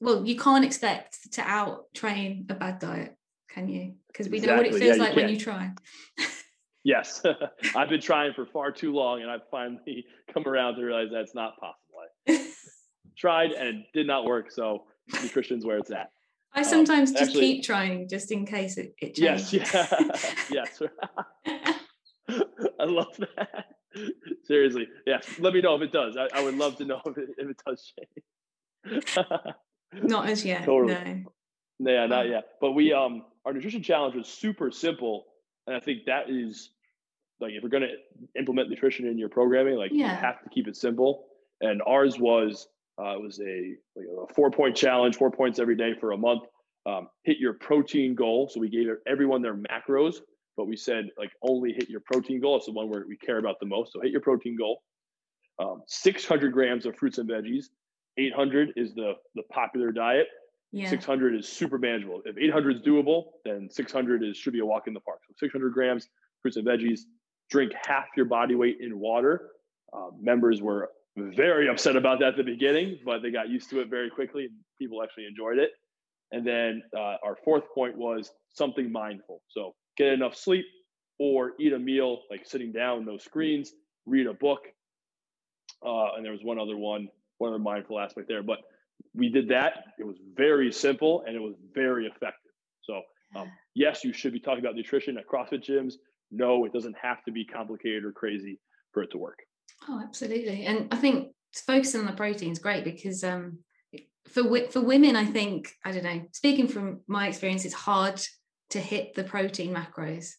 well 0.00 0.24
you 0.24 0.36
can't 0.36 0.64
expect 0.64 1.32
to 1.32 1.42
out 1.42 1.84
train 1.94 2.46
a 2.50 2.54
bad 2.54 2.78
diet 2.78 3.16
can 3.50 3.68
you 3.68 3.94
because 4.08 4.28
we 4.28 4.40
know 4.40 4.56
what 4.56 4.66
it 4.66 4.70
feels 4.72 4.82
Yeah, 4.82 4.92
you 4.94 4.98
like 5.00 5.16
when 5.16 5.28
you 5.28 5.38
try 5.38 5.72
yes. 6.86 7.20
I've 7.76 7.88
been 7.88 8.00
trying 8.00 8.32
for 8.32 8.46
far 8.46 8.70
too 8.70 8.92
long, 8.94 9.20
and 9.22 9.30
I've 9.30 9.46
finally 9.50 10.06
come 10.32 10.46
around 10.46 10.76
to 10.76 10.84
realize 10.84 11.08
that's 11.12 11.34
not 11.34 11.54
possible. 11.58 11.98
I 12.28 12.48
tried 13.18 13.50
and 13.52 13.68
it 13.68 13.86
did 13.92 14.06
not 14.06 14.24
work. 14.24 14.50
So 14.50 14.84
nutrition's 15.22 15.64
where 15.66 15.78
it's 15.78 15.90
at. 15.90 16.10
i 16.54 16.62
sometimes 16.62 17.10
just 17.10 17.22
Um, 17.22 17.28
actually- 17.28 17.40
keep 17.54 17.64
trying 17.64 18.08
just 18.08 18.30
in 18.30 18.46
case 18.46 18.78
it, 18.78 18.94
it 19.02 19.18
Yes. 19.18 19.52
Yeah. 19.52 19.66
yes. 20.50 20.80
I 22.80 22.84
love 22.84 23.16
that. 23.18 23.66
Seriously. 24.44 24.86
yes. 25.06 25.26
Let 25.40 25.54
me 25.54 25.60
know 25.60 25.74
if 25.74 25.82
it 25.82 25.92
does. 25.92 26.16
I, 26.16 26.28
I 26.38 26.42
would 26.44 26.56
love 26.56 26.76
to 26.76 26.84
know 26.84 27.00
if 27.04 27.18
it, 27.18 27.30
if 27.36 27.48
it 27.50 27.60
does 27.66 27.92
change. 28.84 29.18
Not 29.92 30.28
as 30.28 30.44
yet 30.44 30.64
Totally. 30.64 31.24
no 31.78 31.90
yeah, 31.92 32.06
not 32.06 32.26
Oh. 32.26 32.30
yet. 32.30 32.44
But 32.60 32.72
we 32.72 32.92
um 32.92 33.24
our 33.44 33.52
nutrition 33.52 33.82
challenge 33.82 34.14
was 34.16 34.28
super 34.28 34.70
simple. 34.70 35.26
And 35.66 35.76
I 35.76 35.80
think 35.80 36.04
that 36.06 36.28
is 36.30 36.70
like 37.40 37.52
if 37.52 37.62
you're 37.62 37.70
gonna 37.70 37.92
implement 38.38 38.70
nutrition 38.70 39.06
in 39.06 39.18
your 39.18 39.28
programming, 39.28 39.76
like 39.76 39.92
you 39.92 40.00
Yeah. 40.00 40.14
have 40.16 40.42
to 40.42 40.48
keep 40.50 40.68
it 40.68 40.76
simple. 40.76 41.26
And 41.60 41.82
ours 41.86 42.18
was 42.18 42.68
uh, 42.98 43.14
it 43.16 43.20
was 43.22 43.38
a 43.40 43.76
like 43.94 44.06
a 44.30 44.32
four 44.34 44.50
point 44.50 44.74
challenge, 44.76 45.16
four 45.16 45.30
points 45.30 45.58
every 45.58 45.76
day 45.76 45.92
for 46.00 46.12
a 46.12 46.16
month. 46.16 46.44
Um, 46.86 47.08
hit 47.24 47.38
your 47.38 47.52
protein 47.54 48.14
goal. 48.14 48.48
So 48.48 48.58
we 48.60 48.68
gave 48.70 48.86
everyone 49.06 49.42
their 49.42 49.54
macros, 49.56 50.16
but 50.56 50.66
we 50.66 50.76
said 50.76 51.10
like 51.18 51.30
only 51.42 51.72
hit 51.72 51.90
your 51.90 52.00
protein 52.00 52.40
goal. 52.40 52.56
It's 52.56 52.66
the 52.66 52.72
one 52.72 52.88
where 52.88 53.04
we 53.06 53.16
care 53.16 53.38
about 53.38 53.60
the 53.60 53.66
most. 53.66 53.92
So 53.92 54.00
hit 54.00 54.12
your 54.12 54.20
protein 54.22 54.56
goal. 54.56 54.82
Um, 55.58 55.82
600 55.86 56.52
grams 56.52 56.86
of 56.86 56.96
fruits 56.96 57.18
and 57.18 57.28
veggies. 57.28 57.66
800 58.18 58.72
is 58.76 58.94
the 58.94 59.14
the 59.34 59.42
popular 59.52 59.92
diet. 59.92 60.26
yeah 60.72 60.88
600 60.88 61.34
is 61.34 61.48
super 61.48 61.78
manageable. 61.78 62.22
If 62.24 62.36
800 62.38 62.76
is 62.76 62.82
doable, 62.82 63.24
then 63.44 63.68
600 63.70 64.22
is 64.24 64.36
should 64.36 64.52
be 64.52 64.60
a 64.60 64.66
walk 64.66 64.86
in 64.86 64.94
the 64.94 65.00
park. 65.00 65.20
So 65.28 65.34
600 65.38 65.72
grams 65.72 66.08
fruits 66.42 66.56
and 66.56 66.66
veggies. 66.66 67.00
Drink 67.50 67.72
half 67.86 68.06
your 68.16 68.26
body 68.26 68.54
weight 68.54 68.78
in 68.80 68.98
water. 68.98 69.50
Uh, 69.92 70.08
members 70.20 70.60
were 70.60 70.90
very 71.16 71.68
upset 71.68 71.96
about 71.96 72.18
that 72.20 72.30
at 72.30 72.36
the 72.36 72.42
beginning, 72.42 72.98
but 73.04 73.22
they 73.22 73.30
got 73.30 73.48
used 73.48 73.70
to 73.70 73.80
it 73.80 73.88
very 73.88 74.10
quickly, 74.10 74.44
and 74.44 74.54
people 74.78 75.02
actually 75.02 75.26
enjoyed 75.26 75.58
it. 75.58 75.70
And 76.32 76.46
then 76.46 76.82
uh, 76.94 77.16
our 77.24 77.36
fourth 77.44 77.64
point 77.74 77.96
was 77.96 78.32
something 78.52 78.90
mindful. 78.90 79.42
So 79.48 79.74
get 79.96 80.08
enough 80.08 80.36
sleep, 80.36 80.66
or 81.18 81.52
eat 81.58 81.72
a 81.72 81.78
meal 81.78 82.22
like 82.30 82.44
sitting 82.44 82.72
down, 82.72 83.06
no 83.06 83.16
screens, 83.16 83.72
read 84.06 84.26
a 84.26 84.34
book. 84.34 84.60
Uh, 85.84 86.14
and 86.16 86.24
there 86.24 86.32
was 86.32 86.40
one 86.42 86.58
other 86.58 86.76
one, 86.76 87.08
one 87.38 87.50
other 87.50 87.62
mindful 87.62 87.98
aspect 87.98 88.28
there, 88.28 88.42
but 88.42 88.58
we 89.14 89.28
did 89.28 89.48
that. 89.48 89.84
It 89.98 90.06
was 90.06 90.16
very 90.34 90.72
simple 90.72 91.22
and 91.26 91.36
it 91.36 91.40
was 91.40 91.54
very 91.74 92.06
effective. 92.06 92.52
So, 92.82 93.02
um, 93.34 93.50
yes, 93.74 94.04
you 94.04 94.12
should 94.12 94.32
be 94.32 94.40
talking 94.40 94.60
about 94.60 94.74
nutrition 94.74 95.18
at 95.18 95.26
CrossFit 95.26 95.64
gyms. 95.64 95.94
No, 96.30 96.64
it 96.64 96.72
doesn't 96.72 96.96
have 97.00 97.22
to 97.24 97.32
be 97.32 97.44
complicated 97.44 98.04
or 98.04 98.12
crazy 98.12 98.60
for 98.92 99.02
it 99.02 99.10
to 99.12 99.18
work. 99.18 99.38
Oh, 99.88 100.00
absolutely. 100.02 100.64
And 100.64 100.88
I 100.92 100.96
think 100.96 101.32
focusing 101.54 102.00
on 102.00 102.06
the 102.06 102.12
protein 102.12 102.52
is 102.52 102.58
great 102.58 102.84
because 102.84 103.22
um, 103.24 103.58
for 104.28 104.42
for 104.70 104.80
women, 104.80 105.16
I 105.16 105.24
think 105.24 105.72
I 105.84 105.92
don't 105.92 106.04
know. 106.04 106.22
Speaking 106.32 106.68
from 106.68 107.00
my 107.06 107.28
experience, 107.28 107.64
it's 107.64 107.74
hard 107.74 108.20
to 108.70 108.80
hit 108.80 109.14
the 109.14 109.24
protein 109.24 109.74
macros. 109.74 110.30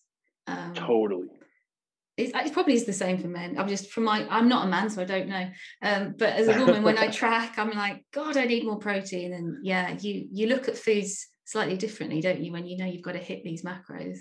Um, 0.48 0.74
Totally. 0.74 1.28
It, 2.18 2.36
it 2.36 2.54
probably 2.54 2.74
is 2.74 2.86
the 2.86 2.94
same 2.94 3.20
for 3.20 3.28
men. 3.28 3.58
I'm 3.58 3.68
just 3.68 3.92
from 3.92 4.06
my 4.06 4.28
I'm 4.30 4.50
not 4.50 4.66
a 4.66 4.70
man, 4.70 4.90
so 4.90 5.02
I 5.02 5.06
don't 5.06 5.30
know. 5.30 5.50
Um, 5.84 6.16
but 6.18 6.34
as 6.34 6.48
a 6.48 6.60
woman, 6.60 6.84
when 6.84 6.98
I 6.98 7.08
track, 7.12 7.58
I'm 7.58 7.72
like, 7.72 8.04
God, 8.12 8.38
I 8.38 8.46
need 8.46 8.66
more 8.66 8.80
protein. 8.80 9.34
And 9.34 9.64
yeah, 9.64 9.96
you 10.00 10.28
you 10.32 10.48
look 10.48 10.68
at 10.68 10.78
foods 10.78 11.28
slightly 11.46 11.78
differently, 11.78 12.20
don't 12.20 12.44
you? 12.44 12.52
When 12.52 12.66
you 12.66 12.78
know 12.78 12.86
you've 12.86 13.04
got 13.04 13.14
to 13.14 13.20
hit 13.20 13.44
these 13.44 13.64
macros. 13.64 14.18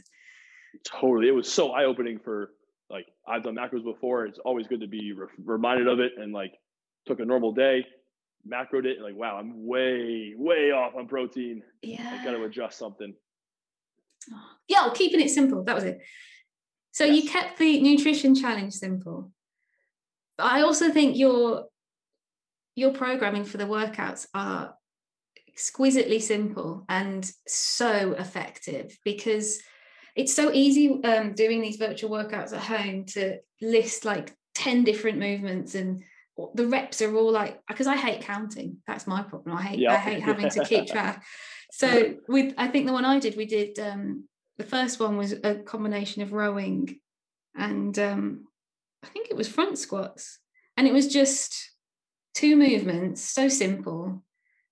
Totally. 0.84 1.28
It 1.28 1.32
was 1.32 1.50
so 1.50 1.72
eye 1.72 1.84
opening 1.84 2.18
for 2.22 2.50
like, 2.90 3.06
I've 3.26 3.42
done 3.42 3.56
macros 3.56 3.84
before. 3.84 4.26
It's 4.26 4.38
always 4.44 4.66
good 4.66 4.80
to 4.80 4.86
be 4.86 5.12
re- 5.12 5.26
reminded 5.42 5.88
of 5.88 6.00
it 6.00 6.12
and 6.18 6.32
like 6.32 6.52
took 7.06 7.20
a 7.20 7.24
normal 7.24 7.52
day, 7.52 7.84
macroed 8.46 8.84
it, 8.84 8.96
and 8.96 9.04
like, 9.04 9.16
wow, 9.16 9.38
I'm 9.38 9.66
way, 9.66 10.34
way 10.36 10.70
off 10.70 10.94
on 10.96 11.08
protein. 11.08 11.62
Yeah. 11.82 12.18
I 12.20 12.24
got 12.24 12.32
to 12.32 12.44
adjust 12.44 12.78
something. 12.78 13.14
yeah, 14.68 14.88
keeping 14.94 15.20
it 15.20 15.30
simple. 15.30 15.64
That 15.64 15.74
was 15.74 15.84
it. 15.84 16.00
So 16.96 17.04
you 17.04 17.28
kept 17.28 17.58
the 17.58 17.78
nutrition 17.82 18.34
challenge 18.34 18.72
simple. 18.72 19.30
But 20.38 20.46
I 20.46 20.62
also 20.62 20.90
think 20.90 21.18
your 21.18 21.66
your 22.74 22.94
programming 22.94 23.44
for 23.44 23.58
the 23.58 23.64
workouts 23.64 24.26
are 24.32 24.74
exquisitely 25.46 26.20
simple 26.20 26.86
and 26.88 27.30
so 27.46 28.12
effective 28.12 28.96
because 29.04 29.60
it's 30.14 30.34
so 30.34 30.50
easy 30.54 31.04
um, 31.04 31.34
doing 31.34 31.60
these 31.60 31.76
virtual 31.76 32.08
workouts 32.08 32.54
at 32.54 32.62
home 32.62 33.04
to 33.08 33.40
list 33.60 34.06
like 34.06 34.34
10 34.54 34.84
different 34.84 35.18
movements 35.18 35.74
and 35.74 36.02
the 36.54 36.66
reps 36.66 37.02
are 37.02 37.14
all 37.14 37.30
like 37.30 37.60
because 37.68 37.86
I 37.86 37.96
hate 37.96 38.22
counting. 38.22 38.78
That's 38.86 39.06
my 39.06 39.20
problem. 39.20 39.54
I 39.54 39.62
hate 39.64 39.86
I 39.86 39.96
hate 39.96 40.22
having 40.22 40.48
to 40.48 40.64
keep 40.64 40.86
track. 40.94 41.22
So 41.72 42.14
with 42.26 42.54
I 42.56 42.68
think 42.68 42.86
the 42.86 42.94
one 42.94 43.04
I 43.04 43.18
did, 43.18 43.36
we 43.36 43.44
did 43.44 43.78
um 43.78 44.26
the 44.58 44.64
first 44.64 44.98
one 45.00 45.16
was 45.16 45.32
a 45.32 45.56
combination 45.56 46.22
of 46.22 46.32
rowing 46.32 46.98
and 47.56 47.98
um 47.98 48.46
I 49.02 49.08
think 49.08 49.28
it 49.30 49.36
was 49.36 49.48
front 49.48 49.78
squats. 49.78 50.38
And 50.76 50.86
it 50.86 50.92
was 50.92 51.06
just 51.12 51.72
two 52.34 52.56
movements, 52.56 53.22
so 53.22 53.48
simple. 53.48 54.22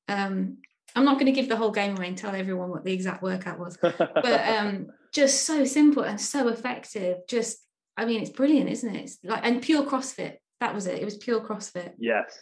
Um 0.09 0.59
I'm 0.97 1.05
not 1.05 1.15
going 1.15 1.27
to 1.27 1.33
give 1.33 1.49
the 1.49 1.57
whole 1.57 1.73
game 1.73 1.97
away 1.97 2.07
and 2.07 2.17
tell 2.17 2.37
everyone 2.37 2.71
what 2.71 2.85
the 2.85 2.93
exact 2.93 3.21
workout 3.23 3.59
was, 3.59 3.77
but 3.83 4.49
um 4.49 4.89
just 5.13 5.45
so 5.45 5.65
simple 5.65 6.03
and 6.03 6.21
so 6.21 6.49
effective. 6.49 7.19
Just 7.29 7.59
I 7.97 8.05
mean 8.05 8.21
it's 8.21 8.31
brilliant, 8.31 8.71
isn't 8.71 8.95
it? 8.95 9.03
It's 9.03 9.19
like 9.25 9.45
and 9.45 9.63
pure 9.63 9.85
CrossFit. 9.85 10.37
That 10.61 10.75
was 10.75 10.87
it. 10.87 11.01
It 11.01 11.05
was 11.05 11.17
pure 11.17 11.41
CrossFit. 11.41 11.93
yes. 11.99 12.39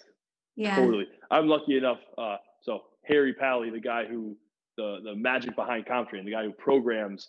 Yeah. 0.55 0.77
Totally. 0.77 1.07
I'm 1.31 1.49
lucky 1.49 1.79
enough. 1.79 2.01
Uh, 2.19 2.37
so 2.63 2.83
Harry 3.05 3.33
Pally, 3.33 3.71
the 3.71 3.81
guy 3.81 4.05
who 4.05 4.37
the 4.77 4.99
the 5.05 5.15
magic 5.15 5.57
behind 5.57 5.87
CompTrain, 5.87 6.25
the 6.25 6.33
guy 6.33 6.45
who 6.45 6.53
programs 6.53 7.29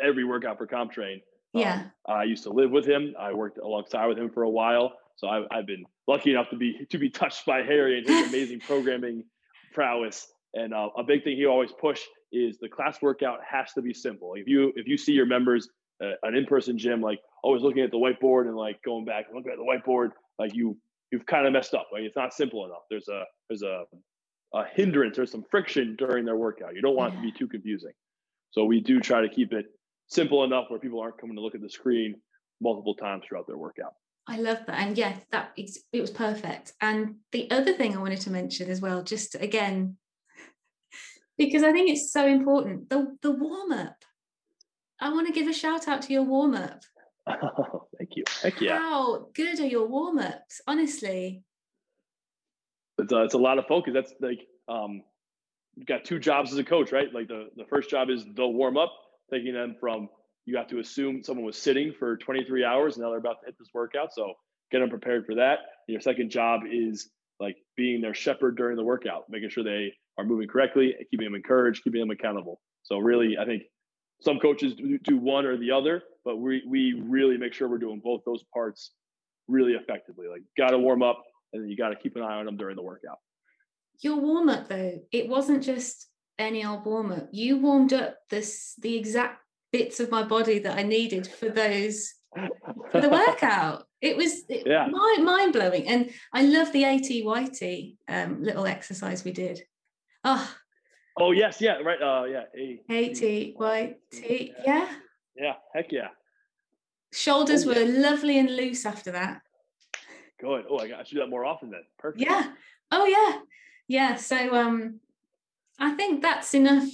every 0.00 0.24
workout 0.24 0.58
for 0.58 0.66
CompTrain. 0.66 1.14
um, 1.14 1.20
Yeah. 1.54 1.84
I 2.06 2.24
used 2.24 2.42
to 2.44 2.50
live 2.50 2.70
with 2.70 2.86
him. 2.86 3.14
I 3.18 3.32
worked 3.32 3.58
alongside 3.58 4.06
with 4.06 4.18
him 4.18 4.30
for 4.30 4.42
a 4.42 4.50
while, 4.50 4.92
so 5.16 5.28
I've, 5.28 5.44
I've 5.50 5.66
been 5.66 5.84
lucky 6.08 6.30
enough 6.30 6.48
to 6.50 6.56
be 6.56 6.86
to 6.90 6.98
be 6.98 7.10
touched 7.10 7.46
by 7.46 7.62
Harry 7.62 7.98
and 7.98 8.06
his 8.06 8.28
amazing 8.32 8.60
programming 8.60 9.24
prowess. 9.72 10.26
And 10.54 10.74
uh, 10.74 10.88
a 10.96 11.02
big 11.02 11.24
thing 11.24 11.36
he 11.36 11.46
always 11.46 11.72
push 11.72 12.00
is 12.32 12.58
the 12.58 12.68
class 12.68 13.00
workout 13.02 13.40
has 13.48 13.72
to 13.74 13.82
be 13.82 13.94
simple. 13.94 14.34
If 14.34 14.46
you 14.48 14.72
if 14.76 14.86
you 14.86 14.96
see 14.96 15.12
your 15.12 15.26
members 15.26 15.68
uh, 16.02 16.12
an 16.22 16.34
in 16.34 16.46
person 16.46 16.76
gym 16.78 17.00
like 17.00 17.20
always 17.42 17.62
looking 17.62 17.82
at 17.82 17.90
the 17.90 17.96
whiteboard 17.96 18.46
and 18.46 18.56
like 18.56 18.82
going 18.82 19.04
back 19.04 19.26
and 19.28 19.36
looking 19.36 19.52
at 19.52 19.58
the 19.58 19.64
whiteboard, 19.64 20.10
like 20.38 20.54
you 20.54 20.76
you've 21.10 21.26
kind 21.26 21.46
of 21.46 21.52
messed 21.52 21.74
up. 21.74 21.88
Like 21.92 22.02
it's 22.02 22.16
not 22.16 22.32
simple 22.32 22.64
enough. 22.64 22.82
There's 22.90 23.08
a 23.08 23.24
there's 23.48 23.62
a 23.62 23.84
a 24.54 24.64
hindrance 24.74 25.18
or 25.18 25.26
some 25.26 25.44
friction 25.50 25.96
during 25.96 26.24
their 26.24 26.36
workout. 26.36 26.74
You 26.74 26.82
don't 26.82 26.96
want 26.96 27.14
it 27.14 27.16
to 27.16 27.22
be 27.22 27.32
too 27.32 27.48
confusing. 27.48 27.92
So 28.50 28.64
we 28.64 28.80
do 28.80 29.00
try 29.00 29.22
to 29.22 29.28
keep 29.28 29.52
it 29.52 29.66
simple 30.08 30.44
enough 30.44 30.66
where 30.68 30.78
people 30.78 31.00
aren't 31.00 31.18
coming 31.18 31.36
to 31.36 31.42
look 31.42 31.54
at 31.54 31.62
the 31.62 31.70
screen 31.70 32.16
multiple 32.60 32.94
times 32.94 33.24
throughout 33.26 33.46
their 33.46 33.56
workout. 33.56 33.94
I 34.28 34.38
love 34.38 34.58
that. 34.66 34.78
And 34.78 34.96
yes, 34.96 35.20
that 35.32 35.52
it 35.56 36.00
was 36.00 36.10
perfect. 36.10 36.72
And 36.80 37.16
the 37.32 37.50
other 37.50 37.72
thing 37.72 37.96
I 37.96 38.00
wanted 38.00 38.20
to 38.22 38.30
mention 38.30 38.70
as 38.70 38.80
well, 38.80 39.02
just 39.02 39.34
again, 39.34 39.96
because 41.38 41.62
I 41.62 41.72
think 41.72 41.90
it's 41.90 42.12
so 42.12 42.26
important. 42.26 42.88
The 42.88 43.16
the 43.22 43.32
warm 43.32 43.72
up. 43.72 43.96
I 45.00 45.10
want 45.10 45.26
to 45.26 45.32
give 45.32 45.48
a 45.48 45.52
shout 45.52 45.88
out 45.88 46.02
to 46.02 46.12
your 46.12 46.22
warm 46.22 46.54
up. 46.54 46.82
Oh, 47.26 47.88
thank 47.98 48.10
you. 48.14 48.22
Heck 48.42 48.60
yeah. 48.60 48.78
How 48.78 49.26
good 49.34 49.58
are 49.58 49.66
your 49.66 49.88
warm 49.88 50.18
ups? 50.18 50.60
Honestly, 50.68 51.42
It's 52.98 53.12
a, 53.12 53.24
it's 53.24 53.34
a 53.34 53.38
lot 53.38 53.58
of 53.58 53.66
focus. 53.66 53.94
That's 53.94 54.14
like 54.20 54.40
um, 54.68 55.02
you've 55.74 55.86
got 55.86 56.04
two 56.04 56.18
jobs 56.18 56.52
as 56.52 56.58
a 56.58 56.64
coach, 56.64 56.92
right? 56.92 57.12
Like 57.12 57.28
the 57.28 57.48
the 57.56 57.64
first 57.64 57.90
job 57.90 58.10
is 58.10 58.24
the 58.24 58.46
warm 58.46 58.76
up, 58.76 58.92
taking 59.30 59.54
them 59.54 59.76
from 59.80 60.08
you 60.44 60.56
have 60.56 60.68
to 60.68 60.80
assume 60.80 61.22
someone 61.22 61.46
was 61.46 61.56
sitting 61.56 61.92
for 61.98 62.16
23 62.16 62.64
hours 62.64 62.96
and 62.96 63.04
now 63.04 63.10
they're 63.10 63.18
about 63.18 63.40
to 63.40 63.46
hit 63.46 63.54
this 63.58 63.68
workout. 63.72 64.12
So 64.12 64.34
get 64.70 64.80
them 64.80 64.90
prepared 64.90 65.24
for 65.24 65.36
that. 65.36 65.58
Your 65.86 66.00
second 66.00 66.30
job 66.30 66.62
is 66.70 67.10
like 67.38 67.56
being 67.76 68.00
their 68.00 68.14
shepherd 68.14 68.56
during 68.56 68.76
the 68.76 68.84
workout, 68.84 69.24
making 69.28 69.50
sure 69.50 69.62
they 69.62 69.92
are 70.18 70.24
moving 70.24 70.48
correctly, 70.48 70.94
keeping 71.10 71.26
them 71.26 71.34
encouraged, 71.34 71.84
keeping 71.84 72.00
them 72.00 72.10
accountable. 72.10 72.60
So 72.82 72.98
really, 72.98 73.36
I 73.38 73.44
think 73.44 73.62
some 74.20 74.38
coaches 74.38 74.74
do 75.04 75.16
one 75.16 75.46
or 75.46 75.56
the 75.56 75.70
other, 75.70 76.02
but 76.24 76.36
we 76.36 76.62
we 76.66 77.00
really 77.04 77.36
make 77.36 77.52
sure 77.52 77.68
we're 77.68 77.78
doing 77.78 78.00
both 78.02 78.22
those 78.24 78.42
parts 78.52 78.92
really 79.48 79.72
effectively. 79.72 80.26
Like 80.28 80.42
got 80.56 80.70
to 80.70 80.78
warm 80.78 81.02
up, 81.02 81.22
and 81.52 81.62
then 81.62 81.68
you 81.70 81.76
got 81.76 81.90
to 81.90 81.96
keep 81.96 82.16
an 82.16 82.22
eye 82.22 82.34
on 82.38 82.46
them 82.46 82.56
during 82.56 82.76
the 82.76 82.82
workout. 82.82 83.18
your 84.00 84.16
warm 84.16 84.48
up 84.48 84.68
though, 84.68 85.00
it 85.12 85.28
wasn't 85.28 85.62
just 85.62 86.08
any 86.38 86.64
old 86.64 86.84
warm 86.84 87.12
up. 87.12 87.28
You 87.32 87.58
warmed 87.58 87.92
up 87.92 88.16
this 88.30 88.74
the 88.80 88.96
exact 88.96 89.40
bits 89.72 90.00
of 90.00 90.10
my 90.10 90.22
body 90.22 90.58
that 90.60 90.76
I 90.78 90.82
needed 90.82 91.26
for 91.26 91.48
those 91.48 92.12
for 92.90 93.00
the 93.00 93.08
workout. 93.08 93.86
It 94.00 94.16
was 94.16 94.44
it, 94.48 94.66
Yeah. 94.66 94.86
mind 94.86 95.24
mind 95.24 95.52
blowing, 95.52 95.86
and 95.86 96.10
I 96.32 96.42
love 96.42 96.72
the 96.72 96.82
ATYT 96.82 97.96
um, 98.08 98.42
little 98.42 98.66
exercise 98.66 99.24
we 99.24 99.32
did. 99.32 99.62
Oh, 100.24 100.54
oh 101.18 101.32
yes, 101.32 101.60
yeah, 101.60 101.76
right. 101.78 102.00
Uh, 102.02 102.24
yeah, 102.24 102.44
ATYT, 102.90 104.52
yeah. 104.66 104.88
yeah, 105.36 105.54
heck 105.74 105.92
yeah, 105.92 106.08
Shoulders 107.12 107.66
Oh, 107.66 107.68
were 107.74 107.84
lovely 107.84 108.38
and 108.38 108.54
loose 108.56 108.86
after 108.86 109.10
that. 109.12 109.42
Good. 110.42 110.64
Oh, 110.68 110.78
I 110.78 110.88
got 110.88 111.00
I 111.00 111.04
should 111.04 111.14
do 111.14 111.20
that 111.20 111.30
more 111.30 111.44
often 111.44 111.70
then. 111.70 111.82
Perfect. 111.98 112.22
Yeah. 112.22 112.52
Oh 112.90 113.06
yeah. 113.06 113.40
Yeah. 113.88 114.16
So 114.16 114.54
um 114.54 115.00
I 115.78 115.92
think 115.92 116.22
that's 116.22 116.52
enough 116.54 116.88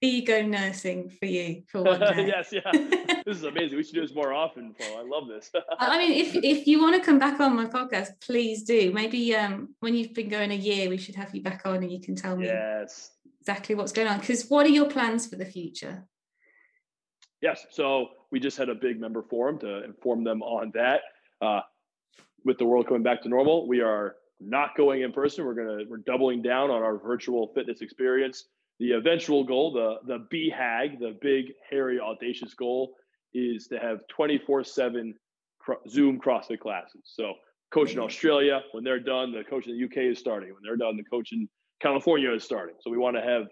ego 0.00 0.42
nursing 0.42 1.08
for 1.08 1.24
you 1.24 1.62
for 1.68 1.82
one 1.82 2.00
day. 2.16 2.26
yes, 2.26 2.52
yeah. 2.52 2.70
This 3.24 3.38
is 3.38 3.44
amazing. 3.44 3.78
We 3.78 3.84
should 3.84 3.94
do 3.94 4.02
this 4.02 4.14
more 4.14 4.34
often, 4.34 4.74
Flo. 4.74 4.98
I 4.98 5.02
love 5.02 5.28
this. 5.28 5.50
I 5.78 5.96
mean, 5.96 6.12
if 6.12 6.34
if 6.34 6.66
you 6.66 6.82
want 6.82 6.94
to 6.94 7.00
come 7.00 7.18
back 7.18 7.40
on 7.40 7.56
my 7.56 7.64
podcast, 7.64 8.08
please 8.20 8.64
do. 8.64 8.92
Maybe 8.92 9.34
um 9.34 9.74
when 9.80 9.94
you've 9.94 10.12
been 10.12 10.28
going 10.28 10.50
a 10.50 10.56
year, 10.56 10.90
we 10.90 10.98
should 10.98 11.14
have 11.14 11.34
you 11.34 11.42
back 11.42 11.62
on 11.64 11.76
and 11.76 11.90
you 11.90 12.00
can 12.00 12.16
tell 12.16 12.36
me 12.36 12.46
yes. 12.46 13.12
exactly 13.40 13.74
what's 13.74 13.92
going 13.92 14.08
on. 14.08 14.20
Because 14.20 14.48
what 14.48 14.66
are 14.66 14.76
your 14.80 14.90
plans 14.90 15.26
for 15.26 15.36
the 15.36 15.46
future? 15.46 16.04
Yes. 17.40 17.66
So 17.70 18.08
we 18.30 18.40
just 18.40 18.58
had 18.58 18.68
a 18.68 18.74
big 18.74 19.00
member 19.00 19.22
forum 19.22 19.58
to 19.60 19.84
inform 19.84 20.24
them 20.24 20.42
on 20.42 20.72
that. 20.74 21.00
Uh, 21.40 21.60
with 22.44 22.58
the 22.58 22.64
world 22.64 22.86
coming 22.86 23.02
back 23.02 23.22
to 23.22 23.28
normal, 23.28 23.66
we 23.66 23.80
are 23.80 24.16
not 24.40 24.76
going 24.76 25.02
in 25.02 25.12
person. 25.12 25.44
We're 25.44 25.54
gonna 25.54 25.84
we're 25.88 25.98
doubling 25.98 26.42
down 26.42 26.70
on 26.70 26.82
our 26.82 26.98
virtual 26.98 27.52
fitness 27.54 27.80
experience. 27.80 28.44
The 28.80 28.92
eventual 28.92 29.44
goal, 29.44 29.72
the 29.72 29.96
the 30.06 30.26
BHAG, 30.32 30.98
the 30.98 31.16
big, 31.20 31.52
hairy, 31.70 32.00
audacious 32.00 32.54
goal, 32.54 32.94
is 33.32 33.66
to 33.68 33.78
have 33.78 34.00
24/7 34.16 35.14
Zoom 35.88 36.20
CrossFit 36.20 36.60
classes. 36.60 37.02
So, 37.04 37.34
coach 37.72 37.92
in 37.92 37.98
Australia, 37.98 38.62
when 38.72 38.84
they're 38.84 39.00
done, 39.00 39.32
the 39.32 39.44
coach 39.44 39.66
in 39.66 39.78
the 39.78 39.84
UK 39.84 40.10
is 40.10 40.18
starting. 40.18 40.52
When 40.52 40.62
they're 40.62 40.76
done, 40.76 40.96
the 40.96 41.04
coach 41.04 41.32
in 41.32 41.48
California 41.80 42.32
is 42.32 42.44
starting. 42.44 42.76
So 42.80 42.90
we 42.90 42.98
want 42.98 43.16
to 43.16 43.22
have 43.22 43.46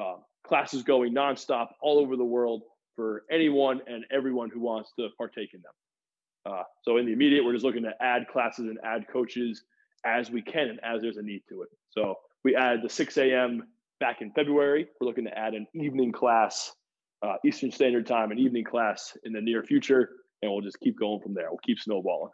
uh, 0.00 0.16
classes 0.46 0.82
going 0.82 1.14
nonstop 1.14 1.68
all 1.80 1.98
over 1.98 2.16
the 2.16 2.24
world 2.24 2.62
for 2.96 3.24
anyone 3.30 3.80
and 3.86 4.04
everyone 4.12 4.50
who 4.50 4.60
wants 4.60 4.92
to 4.98 5.08
partake 5.18 5.50
in 5.54 5.60
them. 5.62 5.72
Uh, 6.46 6.62
so 6.82 6.98
in 6.98 7.06
the 7.06 7.12
immediate, 7.12 7.44
we're 7.44 7.52
just 7.52 7.64
looking 7.64 7.82
to 7.82 7.92
add 8.00 8.26
classes 8.28 8.66
and 8.66 8.78
add 8.84 9.06
coaches 9.12 9.64
as 10.04 10.30
we 10.30 10.42
can 10.42 10.68
and 10.68 10.80
as 10.84 11.00
there's 11.00 11.16
a 11.16 11.22
need 11.22 11.42
to 11.48 11.62
it. 11.62 11.68
So 11.90 12.16
we 12.44 12.54
added 12.54 12.82
the 12.82 12.88
6 12.88 13.16
a.m. 13.16 13.66
back 14.00 14.20
in 14.20 14.30
February. 14.32 14.86
We're 15.00 15.06
looking 15.06 15.24
to 15.24 15.38
add 15.38 15.54
an 15.54 15.66
evening 15.74 16.12
class, 16.12 16.72
uh, 17.22 17.36
Eastern 17.44 17.70
Standard 17.70 18.06
Time, 18.06 18.30
an 18.30 18.38
evening 18.38 18.64
class 18.64 19.16
in 19.24 19.32
the 19.32 19.40
near 19.40 19.62
future, 19.62 20.10
and 20.42 20.52
we'll 20.52 20.60
just 20.60 20.80
keep 20.80 20.98
going 20.98 21.20
from 21.20 21.32
there. 21.32 21.46
We'll 21.48 21.60
keep 21.64 21.78
snowballing. 21.78 22.32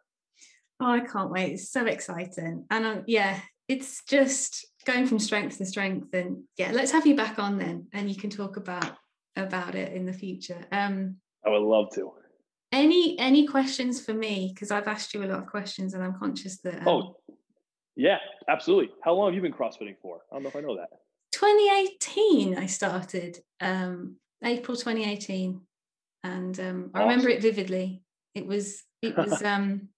Oh, 0.80 0.86
I 0.86 1.00
can't 1.00 1.30
wait. 1.30 1.52
It's 1.52 1.70
so 1.70 1.86
exciting. 1.86 2.64
And 2.70 2.86
um, 2.86 3.04
yeah, 3.06 3.38
it's 3.70 4.02
just 4.02 4.66
going 4.84 5.06
from 5.06 5.20
strength 5.20 5.58
to 5.58 5.64
strength. 5.64 6.12
And 6.12 6.42
yeah, 6.56 6.72
let's 6.72 6.90
have 6.90 7.06
you 7.06 7.14
back 7.14 7.38
on 7.38 7.56
then 7.56 7.86
and 7.92 8.11
you 8.11 8.16
can 8.16 8.28
talk 8.28 8.56
about 8.56 8.96
about 9.36 9.76
it 9.76 9.92
in 9.92 10.06
the 10.06 10.12
future. 10.12 10.61
Um 10.72 11.16
I 11.46 11.50
would 11.50 11.62
love 11.62 11.86
to. 11.94 12.12
Any 12.72 13.18
any 13.18 13.46
questions 13.46 14.04
for 14.04 14.14
me? 14.14 14.52
Because 14.54 14.70
I've 14.70 14.88
asked 14.88 15.14
you 15.14 15.22
a 15.24 15.26
lot 15.26 15.40
of 15.40 15.46
questions 15.46 15.94
and 15.94 16.02
I'm 16.02 16.18
conscious 16.18 16.60
that 16.62 16.86
um, 16.86 16.88
Oh, 16.88 17.16
yeah, 17.96 18.18
absolutely. 18.48 18.90
How 19.02 19.14
long 19.14 19.26
have 19.26 19.34
you 19.34 19.42
been 19.42 19.52
CrossFitting 19.52 19.96
for? 20.00 20.20
I 20.30 20.36
don't 20.36 20.44
know 20.44 20.48
if 20.48 20.56
I 20.56 20.60
know 20.60 20.76
that. 20.76 20.88
2018 21.32 22.56
I 22.56 22.66
started. 22.66 23.38
Um 23.60 24.16
April 24.44 24.76
2018. 24.76 25.60
And 26.22 26.60
um 26.60 26.90
I 26.94 27.02
remember 27.02 27.28
it 27.28 27.42
vividly. 27.42 28.02
It 28.34 28.46
was 28.46 28.82
it 29.02 29.16
was 29.16 29.42
um 29.44 29.88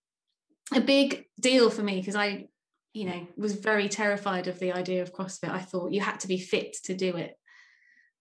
a 0.74 0.80
big 0.80 1.26
deal 1.40 1.68
for 1.70 1.82
me 1.82 1.98
because 1.98 2.16
I, 2.16 2.46
you 2.94 3.04
know, 3.04 3.26
was 3.36 3.54
very 3.54 3.88
terrified 3.88 4.46
of 4.48 4.58
the 4.58 4.72
idea 4.72 5.02
of 5.02 5.12
CrossFit. 5.12 5.50
I 5.50 5.60
thought 5.60 5.92
you 5.92 6.00
had 6.00 6.20
to 6.20 6.28
be 6.28 6.38
fit 6.38 6.76
to 6.84 6.94
do 6.94 7.16
it. 7.16 7.36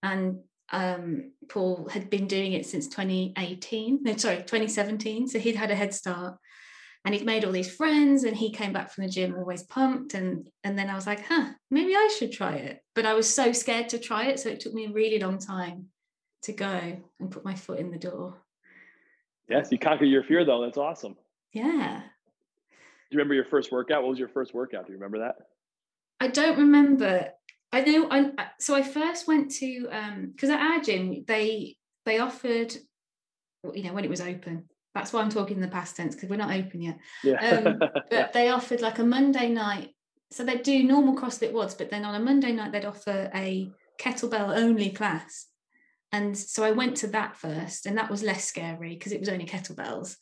And 0.02 0.40
um, 0.72 1.32
Paul 1.48 1.88
had 1.88 2.08
been 2.08 2.26
doing 2.26 2.54
it 2.54 2.66
since 2.66 2.88
2018, 2.88 4.00
no, 4.02 4.16
sorry, 4.16 4.38
2017. 4.38 5.28
So 5.28 5.38
he'd 5.38 5.56
had 5.56 5.70
a 5.70 5.74
head 5.74 5.94
start 5.94 6.38
and 7.04 7.14
he'd 7.14 7.26
made 7.26 7.44
all 7.44 7.52
these 7.52 7.74
friends 7.74 8.24
and 8.24 8.36
he 8.36 8.50
came 8.50 8.72
back 8.72 8.90
from 8.90 9.04
the 9.04 9.10
gym 9.10 9.34
always 9.36 9.62
pumped. 9.62 10.14
And, 10.14 10.46
and 10.64 10.78
then 10.78 10.88
I 10.88 10.94
was 10.94 11.06
like, 11.06 11.26
huh, 11.26 11.50
maybe 11.70 11.94
I 11.94 12.08
should 12.18 12.32
try 12.32 12.54
it. 12.54 12.80
But 12.94 13.06
I 13.06 13.12
was 13.12 13.32
so 13.32 13.52
scared 13.52 13.90
to 13.90 13.98
try 13.98 14.26
it. 14.26 14.40
So 14.40 14.48
it 14.48 14.60
took 14.60 14.72
me 14.72 14.86
a 14.86 14.92
really 14.92 15.18
long 15.18 15.38
time 15.38 15.88
to 16.42 16.52
go 16.52 17.02
and 17.20 17.30
put 17.30 17.44
my 17.44 17.54
foot 17.54 17.78
in 17.78 17.90
the 17.90 17.98
door. 17.98 18.36
Yes, 19.48 19.68
you 19.70 19.78
conquered 19.78 20.06
your 20.06 20.24
fear 20.24 20.44
though. 20.44 20.62
That's 20.62 20.78
awesome. 20.78 21.16
Yeah. 21.52 22.00
Do 22.00 23.16
you 23.16 23.18
remember 23.18 23.34
your 23.34 23.44
first 23.44 23.70
workout? 23.70 24.02
What 24.02 24.10
was 24.10 24.18
your 24.18 24.28
first 24.28 24.54
workout? 24.54 24.86
Do 24.86 24.92
you 24.92 24.98
remember 24.98 25.18
that? 25.18 25.36
I 26.18 26.28
don't 26.28 26.56
remember. 26.56 27.30
I 27.72 27.80
know. 27.80 28.08
I 28.10 28.30
so 28.58 28.74
I 28.74 28.82
first 28.82 29.26
went 29.26 29.50
to 29.52 29.88
um 29.90 30.32
because 30.32 30.50
at 30.50 30.60
our 30.60 30.80
gym 30.80 31.24
they 31.26 31.76
they 32.04 32.18
offered, 32.18 32.74
you 33.72 33.84
know, 33.84 33.92
when 33.92 34.04
it 34.04 34.10
was 34.10 34.20
open. 34.20 34.68
That's 34.94 35.12
why 35.12 35.22
I'm 35.22 35.30
talking 35.30 35.56
in 35.56 35.62
the 35.62 35.68
past 35.68 35.96
tense 35.96 36.14
because 36.14 36.28
we're 36.28 36.36
not 36.36 36.54
open 36.54 36.82
yet. 36.82 36.98
Yeah. 37.24 37.62
Um, 37.64 37.78
But 38.10 38.34
they 38.34 38.50
offered 38.50 38.82
like 38.82 38.98
a 38.98 39.04
Monday 39.04 39.48
night. 39.48 39.90
So 40.30 40.44
they'd 40.44 40.62
do 40.62 40.82
normal 40.82 41.16
CrossFit 41.16 41.52
WODs, 41.52 41.76
but 41.76 41.90
then 41.90 42.04
on 42.04 42.14
a 42.14 42.20
Monday 42.20 42.52
night 42.52 42.72
they'd 42.72 42.84
offer 42.84 43.30
a 43.34 43.70
kettlebell 44.00 44.56
only 44.56 44.90
class. 44.90 45.46
And 46.10 46.36
so 46.36 46.62
I 46.62 46.72
went 46.72 46.98
to 46.98 47.06
that 47.08 47.36
first, 47.36 47.86
and 47.86 47.96
that 47.96 48.10
was 48.10 48.22
less 48.22 48.44
scary 48.44 48.90
because 48.90 49.12
it 49.12 49.20
was 49.20 49.30
only 49.30 49.46
kettlebells. 49.46 50.16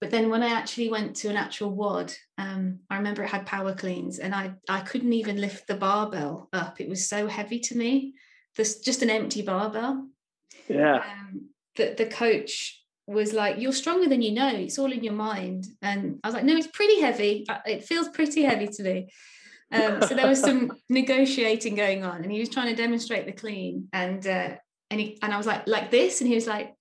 But 0.00 0.10
then 0.10 0.30
when 0.30 0.42
I 0.42 0.48
actually 0.48 0.88
went 0.88 1.14
to 1.16 1.28
an 1.28 1.36
actual 1.36 1.74
WOD, 1.74 2.14
um, 2.38 2.80
I 2.88 2.96
remember 2.96 3.22
it 3.22 3.28
had 3.28 3.46
power 3.46 3.74
cleans, 3.74 4.18
and 4.18 4.34
I 4.34 4.54
I 4.68 4.80
couldn't 4.80 5.12
even 5.12 5.40
lift 5.40 5.66
the 5.66 5.74
barbell 5.74 6.48
up. 6.52 6.80
It 6.80 6.88
was 6.88 7.08
so 7.08 7.26
heavy 7.26 7.60
to 7.60 7.76
me. 7.76 8.14
This 8.56 8.80
just 8.80 9.02
an 9.02 9.10
empty 9.10 9.42
barbell. 9.42 10.08
yeah. 10.68 10.96
Um, 10.96 11.50
that 11.76 11.96
the 11.98 12.06
coach 12.06 12.82
was 13.06 13.32
like, 13.32 13.58
"You're 13.58 13.72
stronger 13.72 14.08
than 14.08 14.22
you 14.22 14.32
know. 14.32 14.48
It's 14.48 14.78
all 14.78 14.92
in 14.92 15.04
your 15.04 15.12
mind." 15.12 15.66
And 15.82 16.18
I 16.24 16.28
was 16.28 16.34
like, 16.34 16.44
"No, 16.44 16.56
it's 16.56 16.66
pretty 16.68 17.00
heavy. 17.00 17.44
It 17.66 17.84
feels 17.84 18.08
pretty 18.08 18.42
heavy 18.42 18.68
to 18.68 18.82
me." 18.82 19.10
Um, 19.72 20.02
so 20.02 20.14
there 20.14 20.26
was 20.26 20.40
some 20.40 20.72
negotiating 20.88 21.74
going 21.74 22.04
on, 22.04 22.22
and 22.22 22.32
he 22.32 22.40
was 22.40 22.48
trying 22.48 22.74
to 22.74 22.82
demonstrate 22.82 23.26
the 23.26 23.32
clean, 23.32 23.88
and 23.92 24.26
uh, 24.26 24.56
and 24.90 25.00
he 25.00 25.18
and 25.22 25.32
I 25.32 25.36
was 25.36 25.46
like, 25.46 25.66
"Like 25.66 25.90
this," 25.90 26.20
and 26.20 26.28
he 26.28 26.34
was 26.34 26.46
like, 26.46 26.74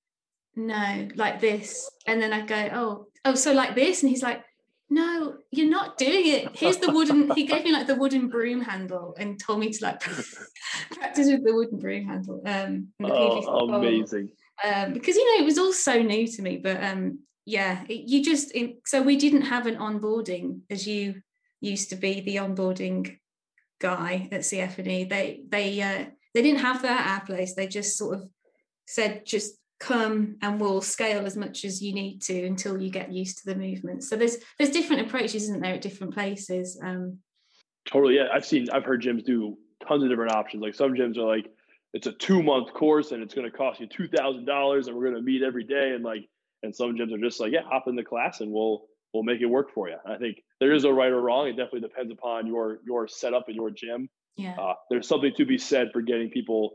"No, 0.55 1.07
like 1.15 1.39
this." 1.41 1.89
And 2.07 2.22
then 2.22 2.34
I 2.34 2.45
go, 2.45 2.70
"Oh, 2.74 3.07
oh, 3.26 3.36
so 3.36 3.53
like 3.53 3.76
this?" 3.76 4.01
And 4.03 4.09
he's 4.09 4.24
like, 4.24 4.43
"No, 4.89 5.38
you're 5.51 5.70
not 5.70 5.97
doing 5.97 6.28
it. 6.28 6.57
Here's 6.57 6.78
the 6.78 6.91
wooden." 6.91 7.32
he 7.36 7.45
gave 7.45 7.63
me 7.63 7.72
like 7.72 7.88
the 7.88 7.95
wooden 7.95 8.30
broom 8.30 8.61
handle 8.61 9.15
and 9.17 9.39
told 9.39 9.59
me 9.59 9.70
to 9.70 9.86
like 9.86 9.99
practice 10.91 11.28
with 11.28 11.43
the 11.43 11.53
wooden 11.53 11.80
broom 11.80 12.05
handle. 12.07 12.41
Um, 12.45 12.88
and 12.99 13.07
the 13.07 13.09
PVC 13.09 13.43
Oh, 13.47 13.74
amazing. 13.74 14.30
um, 14.63 14.93
because 14.93 15.15
you 15.15 15.26
know 15.38 15.43
it 15.43 15.45
was 15.45 15.57
all 15.57 15.74
so 15.74 16.01
new 16.01 16.28
to 16.28 16.41
me. 16.41 16.57
But 16.57 16.84
um, 16.84 17.20
yeah, 17.45 17.84
it, 17.89 18.07
you 18.09 18.24
just 18.24 18.53
it, 18.55 18.78
so 18.86 19.01
we 19.01 19.17
didn't 19.17 19.43
have 19.43 19.65
an 19.67 19.76
onboarding 19.78 20.61
as 20.70 20.88
you 20.88 21.22
used 21.61 21.89
to 21.89 21.95
be 21.95 22.22
the 22.22 22.38
onboarding 22.38 23.17
guy 23.80 24.28
at 24.32 24.41
CFNE. 24.41 25.09
They 25.09 25.41
they 25.47 25.82
uh, 25.82 26.05
they 26.34 26.41
didn't 26.41 26.61
have 26.61 26.82
that 26.84 27.01
at 27.07 27.20
our 27.20 27.26
place. 27.26 27.53
They 27.55 27.67
just 27.67 27.97
sort 27.97 28.17
of 28.20 28.30
said 28.86 29.26
just 29.26 29.55
come 29.80 30.36
and 30.41 30.59
we'll 30.59 30.82
scale 30.82 31.25
as 31.25 31.38
much 31.38 31.63
as 31.63 31.82
you 31.82 31.93
need 31.93 32.21
to 32.23 32.45
until 32.45 32.82
you 32.82 32.89
get 32.89 33.11
used 33.11 33.39
to 33.39 33.45
the 33.45 33.55
movement. 33.55 34.03
So 34.03 34.15
there's 34.15 34.38
there's 34.57 34.71
different 34.71 35.07
approaches, 35.07 35.43
isn't 35.43 35.61
there, 35.61 35.75
at 35.75 35.82
different 35.82 36.13
places. 36.13 36.80
Um, 36.84 37.19
Totally. 37.86 38.15
Yeah. 38.17 38.27
I've 38.34 38.45
seen, 38.45 38.69
I've 38.71 38.84
heard 38.84 39.01
gyms 39.01 39.25
do 39.25 39.57
tons 39.88 40.03
of 40.03 40.09
different 40.09 40.34
options. 40.34 40.61
Like 40.61 40.75
some 40.75 40.93
gyms 40.93 41.17
are 41.17 41.23
like, 41.23 41.47
it's 41.93 42.07
a 42.07 42.11
two 42.11 42.43
month 42.43 42.73
course 42.73 43.11
and 43.11 43.23
it's 43.23 43.34
going 43.34 43.49
to 43.49 43.57
cost 43.57 43.80
you 43.80 43.88
two 43.88 44.07
thousand 44.07 44.45
dollars, 44.45 44.88
and 44.88 44.95
we're 44.95 45.05
going 45.05 45.15
to 45.15 45.21
meet 45.21 45.41
every 45.41 45.63
day. 45.63 45.93
And 45.95 46.03
like, 46.03 46.27
and 46.61 46.75
some 46.75 46.95
gyms 46.95 47.13
are 47.13 47.17
just 47.17 47.39
like, 47.39 47.51
yeah, 47.51 47.61
hop 47.63 47.88
in 47.88 47.95
the 47.95 48.03
class 48.03 48.41
and 48.41 48.51
we'll 48.51 48.86
we'll 49.13 49.23
make 49.23 49.41
it 49.41 49.47
work 49.47 49.73
for 49.73 49.89
you. 49.89 49.95
I 50.05 50.17
think 50.17 50.43
there 50.59 50.71
is 50.73 50.84
no 50.84 50.91
right 50.91 51.11
or 51.11 51.21
wrong. 51.21 51.47
It 51.47 51.53
definitely 51.53 51.82
depends 51.82 52.11
upon 52.11 52.45
your 52.45 52.80
your 52.86 53.07
setup 53.07 53.45
and 53.47 53.55
your 53.55 53.71
gym. 53.71 54.09
Yeah. 54.36 54.55
Uh, 54.59 54.73
there's 54.89 55.07
something 55.07 55.34
to 55.38 55.45
be 55.45 55.57
said 55.57 55.89
for 55.91 56.01
getting 56.01 56.30
people 56.30 56.73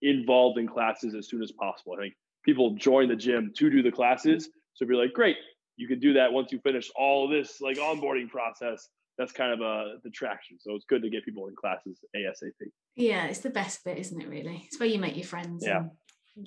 involved 0.00 0.58
in 0.58 0.66
classes 0.66 1.14
as 1.14 1.28
soon 1.28 1.42
as 1.42 1.52
possible. 1.52 1.94
I 1.98 2.04
think 2.04 2.14
people 2.44 2.74
join 2.74 3.08
the 3.08 3.16
gym 3.16 3.52
to 3.56 3.70
do 3.70 3.82
the 3.82 3.90
classes. 3.90 4.48
So 4.74 4.84
if 4.84 4.88
you're 4.88 5.00
like, 5.00 5.12
great, 5.12 5.36
you 5.76 5.88
can 5.88 5.98
do 5.98 6.12
that 6.14 6.32
once 6.32 6.52
you 6.52 6.60
finish 6.60 6.90
all 6.96 7.28
this 7.28 7.60
like 7.60 7.76
onboarding 7.76 8.28
process. 8.28 8.88
That's 9.16 9.32
kind 9.32 9.52
of 9.52 9.60
a 9.60 9.98
detraction. 10.02 10.58
So 10.60 10.74
it's 10.74 10.84
good 10.88 11.02
to 11.02 11.10
get 11.10 11.24
people 11.24 11.46
in 11.46 11.54
classes 11.54 12.00
ASAP. 12.16 12.50
Yeah, 12.96 13.26
it's 13.26 13.38
the 13.40 13.50
best 13.50 13.84
bit, 13.84 13.98
isn't 13.98 14.20
it? 14.20 14.28
Really, 14.28 14.64
it's 14.66 14.80
where 14.80 14.88
you 14.88 14.98
make 14.98 15.16
your 15.16 15.26
friends. 15.26 15.64
Yeah. 15.64 15.84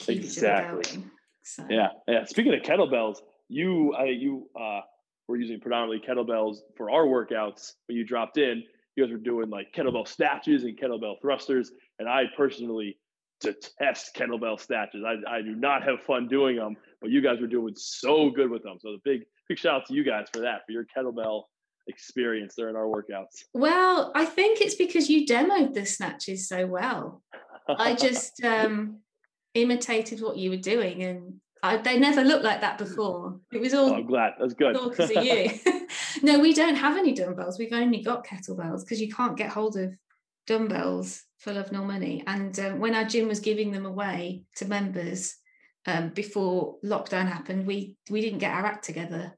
Exactly. 0.08 0.98
going. 0.98 1.12
So. 1.44 1.66
Yeah, 1.70 1.88
yeah. 2.10 2.26
Speaking 2.26 2.54
of 2.54 2.60
kettlebells, 2.62 3.20
you 3.48 3.94
I 3.94 4.06
you 4.08 4.50
uh 4.60 4.82
were 5.30 5.38
using 5.38 5.62
predominantly 5.62 6.06
kettlebells 6.06 6.58
for 6.76 6.92
our 6.92 7.06
workouts 7.06 7.74
when 7.88 7.98
you 7.98 8.06
dropped 8.06 8.38
in. 8.38 8.64
You 8.96 9.06
guys 9.06 9.12
were 9.14 9.18
doing 9.18 9.50
like 9.50 9.68
kettlebell 9.74 10.08
snatches 10.08 10.64
and 10.64 10.78
kettlebell 10.78 11.22
thrusters, 11.22 11.72
and 12.00 12.10
I 12.10 12.24
personally 12.36 12.98
detest 13.40 14.16
kettlebell 14.16 14.60
snatches. 14.60 15.04
I, 15.06 15.38
I 15.38 15.42
do 15.42 15.56
not 15.56 15.84
have 15.84 16.02
fun 16.02 16.28
doing 16.28 16.58
them, 16.58 16.76
but 17.02 17.10
you 17.10 17.22
guys 17.22 17.40
were 17.40 17.48
doing 17.48 17.74
so 17.76 18.30
good 18.30 18.50
with 18.50 18.64
them. 18.64 18.78
So 18.80 18.94
the 18.94 19.02
big 19.04 19.22
big 19.48 19.58
shout 19.58 19.82
out 19.82 19.88
to 19.88 19.94
you 19.94 20.04
guys 20.04 20.28
for 20.34 20.42
that 20.42 20.66
for 20.66 20.72
your 20.72 20.86
kettlebell 20.86 21.44
experience 21.88 22.56
during 22.56 22.76
our 22.76 22.86
workouts. 22.86 23.44
Well, 23.54 24.12
I 24.16 24.26
think 24.26 24.62
it's 24.62 24.76
because 24.76 25.10
you 25.10 25.26
demoed 25.26 25.74
the 25.74 25.86
snatches 25.86 26.48
so 26.48 26.68
well. 26.68 27.24
I 27.70 27.96
just 27.96 28.44
um, 28.44 29.00
imitated 29.54 30.22
what 30.22 30.38
you 30.38 30.50
were 30.50 30.58
doing, 30.58 31.04
and 31.04 31.36
I, 31.64 31.78
they 31.78 31.98
never 31.98 32.24
looked 32.24 32.44
like 32.44 32.62
that 32.62 32.78
before. 32.78 33.40
It 33.52 33.62
was 33.62 33.74
all 33.74 33.90
Oh, 33.90 33.96
I'm 33.96 34.06
glad. 34.06 34.34
That's 34.40 34.54
good. 34.54 34.76
all 34.76 34.90
because 34.90 35.12
of 35.16 35.24
you. 35.24 35.52
no, 36.24 36.40
we 36.40 36.54
don't 36.54 36.76
have 36.76 36.98
any 36.98 37.14
dumbbells. 37.14 37.58
We've 37.58 37.74
only 37.74 38.02
got 38.02 38.26
kettlebells 38.26 38.84
because 38.84 39.02
you 39.02 39.12
can't 39.12 39.38
get 39.38 39.50
hold 39.50 39.78
of 39.78 39.94
dumbbells 40.48 41.24
full 41.38 41.58
of 41.58 41.72
no 41.72 41.84
money. 41.84 42.24
And 42.26 42.58
um, 42.60 42.80
when 42.80 42.96
our 42.96 43.06
gym 43.06 43.28
was 43.28 43.40
giving 43.40 43.72
them 43.72 43.86
away 43.86 44.44
to 44.56 44.66
members 44.66 45.36
um, 45.86 46.10
before 46.10 46.78
lockdown 46.84 47.28
happened, 47.28 47.68
we 47.68 47.96
we 48.10 48.22
didn't 48.22 48.40
get 48.40 48.54
our 48.54 48.66
act 48.66 48.84
together, 48.84 49.38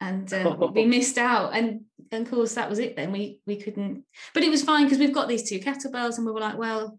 and 0.00 0.32
um, 0.32 0.72
we 0.72 0.84
missed 0.86 1.18
out. 1.18 1.54
And, 1.54 1.82
and 2.10 2.26
of 2.26 2.30
course, 2.32 2.54
that 2.54 2.70
was 2.70 2.78
it. 2.78 2.96
Then 2.96 3.12
we 3.12 3.40
we 3.46 3.56
couldn't. 3.56 4.04
But 4.32 4.42
it 4.42 4.50
was 4.50 4.62
fine 4.62 4.84
because 4.84 4.98
we've 4.98 5.14
got 5.14 5.28
these 5.28 5.48
two 5.48 5.60
kettlebells, 5.60 6.16
and 6.16 6.26
we 6.26 6.32
were 6.32 6.40
like, 6.40 6.58
well, 6.58 6.96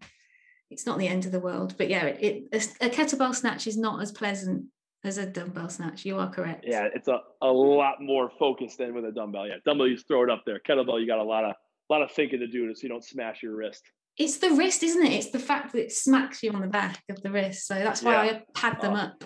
it's 0.70 0.86
not 0.86 0.98
the 0.98 1.08
end 1.08 1.26
of 1.26 1.32
the 1.32 1.40
world. 1.40 1.74
But 1.76 1.90
yeah, 1.90 2.06
it, 2.06 2.48
it 2.52 2.72
a, 2.80 2.86
a 2.86 2.90
kettlebell 2.90 3.34
snatch 3.34 3.66
is 3.66 3.76
not 3.76 4.00
as 4.00 4.12
pleasant 4.12 4.66
as 5.04 5.18
a 5.18 5.26
dumbbell 5.26 5.68
snatch. 5.68 6.04
You 6.04 6.18
are 6.18 6.30
correct. 6.30 6.64
yeah, 6.66 6.88
it's 6.94 7.08
a, 7.08 7.20
a 7.42 7.46
lot 7.46 8.00
more 8.00 8.30
focused 8.38 8.78
than 8.78 8.94
with 8.94 9.04
a 9.04 9.12
dumbbell. 9.12 9.46
Yeah, 9.46 9.56
dumbbell 9.64 9.88
you 9.88 9.98
throw 9.98 10.24
it 10.24 10.30
up 10.30 10.44
there. 10.46 10.60
Kettlebell 10.66 11.00
you 11.00 11.06
got 11.06 11.18
a 11.18 11.24
lot 11.24 11.44
of 11.44 11.54
lot 11.92 12.02
of 12.02 12.10
thinking 12.12 12.40
to 12.40 12.46
do 12.46 12.72
so 12.74 12.82
you 12.82 12.88
don't 12.88 13.04
smash 13.04 13.42
your 13.42 13.56
wrist. 13.56 13.82
It's 14.18 14.38
the 14.38 14.50
wrist, 14.50 14.82
isn't 14.82 15.04
it? 15.04 15.12
It's 15.12 15.30
the 15.30 15.38
fact 15.38 15.72
that 15.72 15.82
it 15.84 15.92
smacks 15.92 16.42
you 16.42 16.50
on 16.52 16.62
the 16.62 16.66
back 16.68 17.02
of 17.10 17.22
the 17.22 17.30
wrist. 17.30 17.66
So 17.66 17.74
that's 17.74 18.02
why 18.02 18.26
Yeah. 18.26 18.32
I 18.32 18.42
pad 18.54 18.80
them 18.80 18.94
Oh. 18.94 18.96
up. 18.96 19.24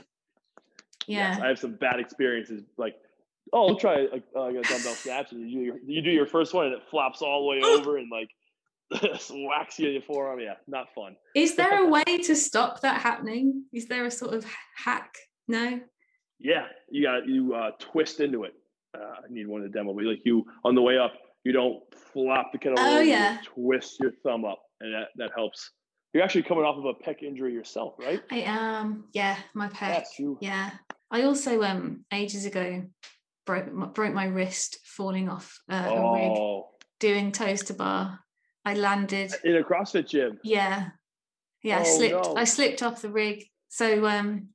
Yeah. 1.07 1.33
Yes, 1.33 1.41
I 1.41 1.49
have 1.49 1.59
some 1.59 1.75
bad 1.75 2.01
experiences. 2.01 2.63
Like, 2.77 2.97
oh, 3.53 3.69
I'll 3.69 3.77
try 3.77 4.07
like, 4.13 4.25
uh, 4.35 4.43
like 4.43 4.57
a 4.57 4.63
dumbbell 4.63 4.95
snatch, 4.95 5.33
and 5.33 5.49
you 5.49 5.59
do 5.59 5.65
your, 5.65 5.79
you 5.87 6.03
do 6.03 6.11
your 6.11 6.27
first 6.27 6.55
one, 6.55 6.67
and 6.67 6.75
it 6.75 6.83
flops 6.91 7.23
all 7.23 7.43
the 7.43 7.47
way 7.49 7.63
over 7.63 7.97
and 7.99 8.11
like 8.11 8.29
whacks 9.31 9.79
you 9.79 9.87
in 9.89 9.93
your 9.95 10.03
forearm. 10.03 10.41
Yeah, 10.41 10.55
not 10.67 10.93
fun. 10.95 11.17
Is 11.35 11.55
there 11.57 11.85
a 11.85 11.87
way 11.97 12.03
to 12.05 12.35
stop 12.37 12.81
that 12.81 13.01
happening? 13.01 13.65
Is 13.73 13.87
there 13.87 14.05
a 14.05 14.11
sort 14.11 14.35
of 14.35 14.45
hack? 14.77 15.15
No. 15.49 15.81
Yeah, 16.39 16.67
you 16.91 17.05
got 17.05 17.29
you 17.29 17.55
uh, 17.55 17.71
twist 17.79 18.21
into 18.21 18.45
it. 18.45 18.55
Uh, 18.97 19.03
I 19.03 19.29
need 19.31 19.47
one 19.47 19.63
of 19.63 19.71
the 19.71 19.79
demo, 19.79 19.95
but 19.95 20.05
like 20.05 20.23
you 20.25 20.45
on 20.65 20.75
the 20.75 20.83
way 20.83 20.99
up, 20.99 21.13
you 21.45 21.53
don't 21.53 21.82
flop 22.12 22.53
the 22.53 22.59
kettlebell. 22.59 22.74
Oh, 22.78 22.95
over, 22.97 23.05
you 23.05 23.11
yeah. 23.11 23.38
twist 23.45 23.99
your 24.01 24.12
thumb 24.22 24.45
up, 24.45 24.62
and 24.80 24.93
that 24.95 25.09
that 25.16 25.30
helps. 25.34 25.70
You're 26.12 26.24
actually 26.24 26.43
coming 26.43 26.64
off 26.64 26.76
of 26.76 26.84
a 26.84 26.95
pec 26.95 27.22
injury 27.22 27.53
yourself, 27.53 27.95
right? 27.99 28.20
I 28.30 28.41
am. 28.41 29.05
Yeah, 29.12 29.36
my 29.55 29.68
pec. 29.68 30.05
Yeah. 30.41 30.70
I 31.11 31.22
also 31.22 31.62
um 31.62 32.05
ages 32.12 32.47
ago 32.47 32.84
broke 33.47 33.72
my, 33.72 33.86
broke 33.86 34.14
my 34.14 34.26
wrist 34.26 34.78
falling 34.84 35.28
off 35.28 35.61
uh, 35.70 35.74
a 35.88 36.12
rig 36.14 36.30
Oh, 36.32 36.70
doing 36.99 37.32
toes 37.32 37.62
to 37.64 37.74
bar. 37.74 38.20
I 38.64 38.74
landed. 38.74 39.32
in 39.45 39.57
a 39.57 39.62
CrossFit 39.62 40.09
gym. 40.09 40.38
Yeah. 40.45 40.88
Yeah, 41.62 41.78
I 41.78 41.80
Oh, 41.80 41.84
slipped 41.84 42.24
no. 42.26 42.34
I 42.36 42.45
slipped 42.45 42.82
off 42.82 43.03
the 43.03 43.11
rig. 43.11 43.45
So 43.68 44.05
um 44.07 44.49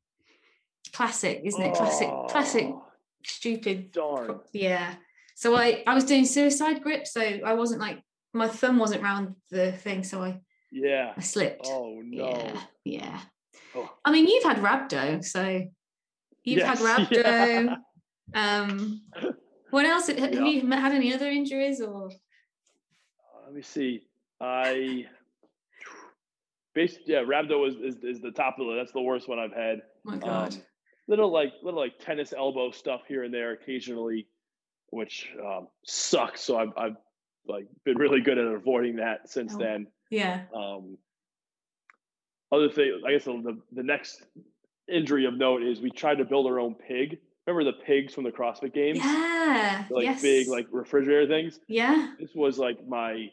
classic, 0.93 1.41
isn't 1.45 1.61
it? 1.61 1.73
Classic 1.73 2.09
classic 2.29 2.65
Oh, 2.67 2.85
stupid 3.23 3.91
Darn. 3.91 4.39
yeah. 4.53 4.95
So 5.35 5.55
I 5.55 5.83
I 5.85 5.93
was 5.93 6.05
doing 6.05 6.25
suicide 6.25 6.81
grip, 6.81 7.05
so 7.05 7.21
I 7.21 7.53
wasn't 7.53 7.81
like 7.81 8.01
my 8.33 8.47
thumb 8.47 8.79
wasn't 8.79 9.03
round 9.03 9.35
the 9.51 9.73
thing, 9.73 10.03
so 10.03 10.23
I 10.23 10.39
Yeah. 10.71 11.13
I 11.15 11.21
slipped. 11.21 11.67
Oh 11.67 12.01
no. 12.03 12.23
Yeah, 12.23 12.61
yeah. 12.85 13.19
Oh. 13.75 13.91
I 14.05 14.11
mean, 14.11 14.27
you've 14.27 14.43
had 14.43 14.57
rhabdo, 14.57 15.23
so 15.23 15.43
you've 16.43 16.59
Yes, 16.59 16.79
had 16.79 16.79
rhabdo. 16.79 17.13
yeah. 18.33 18.61
Um, 18.61 19.01
what 19.71 19.85
else? 19.85 20.07
Have 20.07 20.33
Yeah. 20.33 20.45
you 20.45 20.67
had 20.69 20.93
any 20.93 21.13
other 21.13 21.29
injuries 21.29 21.81
or? 21.81 22.09
Let 23.45 23.53
me 23.53 23.61
see. 23.61 24.07
I 24.39 25.05
based 26.73 26.99
yeah, 27.05 27.23
rhabdo 27.23 27.67
is, 27.67 27.75
is 27.75 28.03
is 28.03 28.21
the 28.21 28.31
top 28.31 28.57
of 28.59 28.67
the 28.67 28.75
that's 28.75 28.93
the 28.93 29.01
worst 29.01 29.27
one 29.27 29.39
I've 29.39 29.53
had. 29.53 29.81
Oh 30.07 30.11
my 30.11 30.17
God. 30.17 30.53
Um, 30.53 30.61
little 31.07 31.29
like 31.31 31.53
little 31.61 31.79
like 31.79 31.99
tennis 31.99 32.33
elbow 32.33 32.71
stuff 32.71 33.01
here 33.07 33.23
and 33.23 33.33
there 33.33 33.51
occasionally, 33.51 34.27
which 34.95 35.29
um, 35.45 35.67
sucks. 35.85 36.41
So 36.41 36.57
I've 36.57 36.71
I've 36.77 36.95
like 37.47 37.67
been 37.83 37.97
really 37.97 38.21
good 38.21 38.37
at 38.37 38.45
avoiding 38.45 38.95
that 38.95 39.29
since 39.29 39.53
Oh. 39.53 39.59
then. 39.59 39.87
yeah. 40.09 40.43
Um, 40.55 40.97
other 42.51 42.69
thing, 42.69 43.01
I 43.05 43.11
guess 43.11 43.25
the, 43.25 43.59
the 43.73 43.83
next 43.83 44.23
injury 44.87 45.25
of 45.25 45.33
note 45.35 45.63
is 45.63 45.81
we 45.81 45.91
tried 45.91 46.19
to 46.19 46.25
build 46.25 46.45
our 46.47 46.59
own 46.59 46.75
pig. 46.75 47.17
Remember 47.45 47.71
the 47.71 47.77
pigs 47.85 48.13
from 48.13 48.23
the 48.23 48.31
CrossFit 48.31 48.73
games? 48.73 48.99
Yeah. 48.99 49.85
Like 49.89 50.05
yes. 50.05 50.21
big 50.21 50.47
like 50.47 50.67
refrigerator 50.71 51.27
things. 51.27 51.59
Yeah. 51.67 52.13
This 52.19 52.29
was 52.33 52.57
like 52.57 52.77
my 52.87 53.29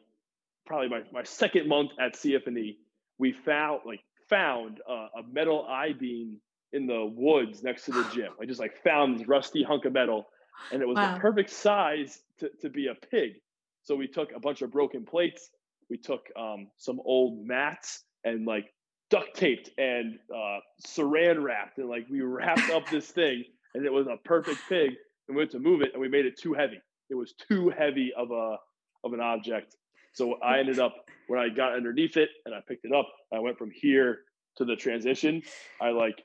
probably 0.66 0.88
my, 0.88 1.02
my 1.12 1.22
second 1.22 1.68
month 1.68 1.92
at 2.00 2.14
CFNE. 2.14 2.76
We 3.18 3.32
found 3.32 3.80
like 3.86 4.00
found 4.28 4.80
uh, 4.88 5.08
a 5.20 5.22
metal 5.30 5.66
I 5.68 5.92
beam 5.92 6.38
in 6.72 6.86
the 6.86 7.04
woods 7.04 7.62
next 7.62 7.84
to 7.86 7.92
the 7.92 8.04
gym. 8.14 8.32
I 8.40 8.44
just 8.46 8.60
like 8.60 8.82
found 8.82 9.18
this 9.18 9.28
rusty 9.28 9.62
hunk 9.62 9.84
of 9.84 9.92
metal, 9.92 10.26
and 10.70 10.82
it 10.82 10.86
was 10.86 10.96
Wow. 10.96 11.14
the 11.14 11.20
perfect 11.20 11.50
size 11.50 12.22
to, 12.38 12.50
to 12.60 12.68
be 12.68 12.88
a 12.88 12.94
pig. 12.94 13.32
So 13.82 13.96
we 13.96 14.06
took 14.06 14.32
a 14.32 14.40
bunch 14.40 14.62
of 14.62 14.70
broken 14.70 15.04
plates. 15.04 15.50
We 15.90 15.98
took 15.98 16.26
um, 16.36 16.68
some 16.78 17.00
old 17.04 17.44
mats 17.46 18.04
and 18.24 18.46
like 18.46 18.72
duct 19.10 19.34
taped 19.36 19.70
and 19.78 20.18
uh, 20.34 20.58
saran 20.86 21.42
wrapped 21.42 21.78
and 21.78 21.88
like 21.88 22.06
we 22.10 22.20
wrapped 22.20 22.70
up 22.70 22.88
this 22.90 23.06
thing, 23.10 23.44
and 23.74 23.84
it 23.84 23.92
was 23.92 24.06
a 24.06 24.16
perfect 24.24 24.60
pig. 24.68 24.90
And 25.28 25.36
we 25.36 25.42
went 25.42 25.50
to 25.52 25.58
move 25.58 25.82
it, 25.82 25.90
and 25.92 26.00
we 26.00 26.08
made 26.08 26.26
it 26.26 26.38
too 26.38 26.52
heavy. 26.54 26.80
It 27.10 27.14
was 27.14 27.34
too 27.48 27.68
heavy 27.70 28.12
of 28.16 28.30
a 28.30 28.56
of 29.04 29.12
an 29.12 29.20
object. 29.20 29.76
So 30.14 30.34
I 30.42 30.58
ended 30.58 30.78
up 30.78 30.94
when 31.28 31.40
I 31.40 31.48
got 31.48 31.74
underneath 31.74 32.16
it 32.16 32.28
and 32.44 32.54
I 32.54 32.60
picked 32.66 32.84
it 32.84 32.92
up. 32.92 33.08
I 33.32 33.38
went 33.38 33.58
from 33.58 33.70
here 33.74 34.20
to 34.58 34.64
the 34.64 34.76
transition. 34.76 35.42
I 35.80 35.90
like 35.90 36.22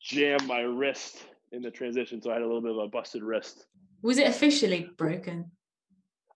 jammed 0.00 0.46
my 0.46 0.60
wrist 0.60 1.24
in 1.52 1.62
the 1.62 1.70
transition, 1.70 2.20
so 2.20 2.30
I 2.30 2.34
had 2.34 2.42
a 2.42 2.46
little 2.46 2.60
bit 2.62 2.72
of 2.72 2.78
a 2.78 2.88
busted 2.88 3.22
wrist. 3.22 3.66
Was 4.02 4.18
it 4.18 4.26
officially 4.26 4.88
broken? 4.96 5.50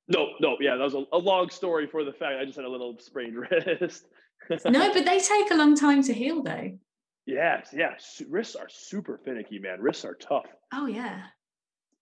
No, 0.09 0.29
no, 0.41 0.57
yeah, 0.61 0.77
that 0.77 0.85
was 0.85 0.95
a, 0.95 1.05
a 1.12 1.19
long 1.19 1.51
story 1.51 1.89
for 1.89 2.05
the 2.05 2.12
fact 2.12 2.41
I 2.41 2.45
just 2.45 2.57
had 2.57 2.64
a 2.64 2.71
little 2.71 2.97
sprained 3.01 3.37
wrist. 3.81 4.05
No, 4.64 4.93
but 4.93 5.05
they 5.05 5.19
take 5.19 5.51
a 5.51 5.57
long 5.57 5.75
time 5.75 6.03
to 6.05 6.12
heal, 6.12 6.43
though. 6.43 6.79
yes, 7.27 7.71
yes. 7.73 8.23
wrists 8.29 8.55
are 8.55 8.69
super 8.69 9.19
finicky, 9.25 9.59
man. 9.59 9.81
Wrists 9.81 10.05
are 10.05 10.14
tough. 10.14 10.47
Oh 10.73 10.87
yeah. 10.87 11.23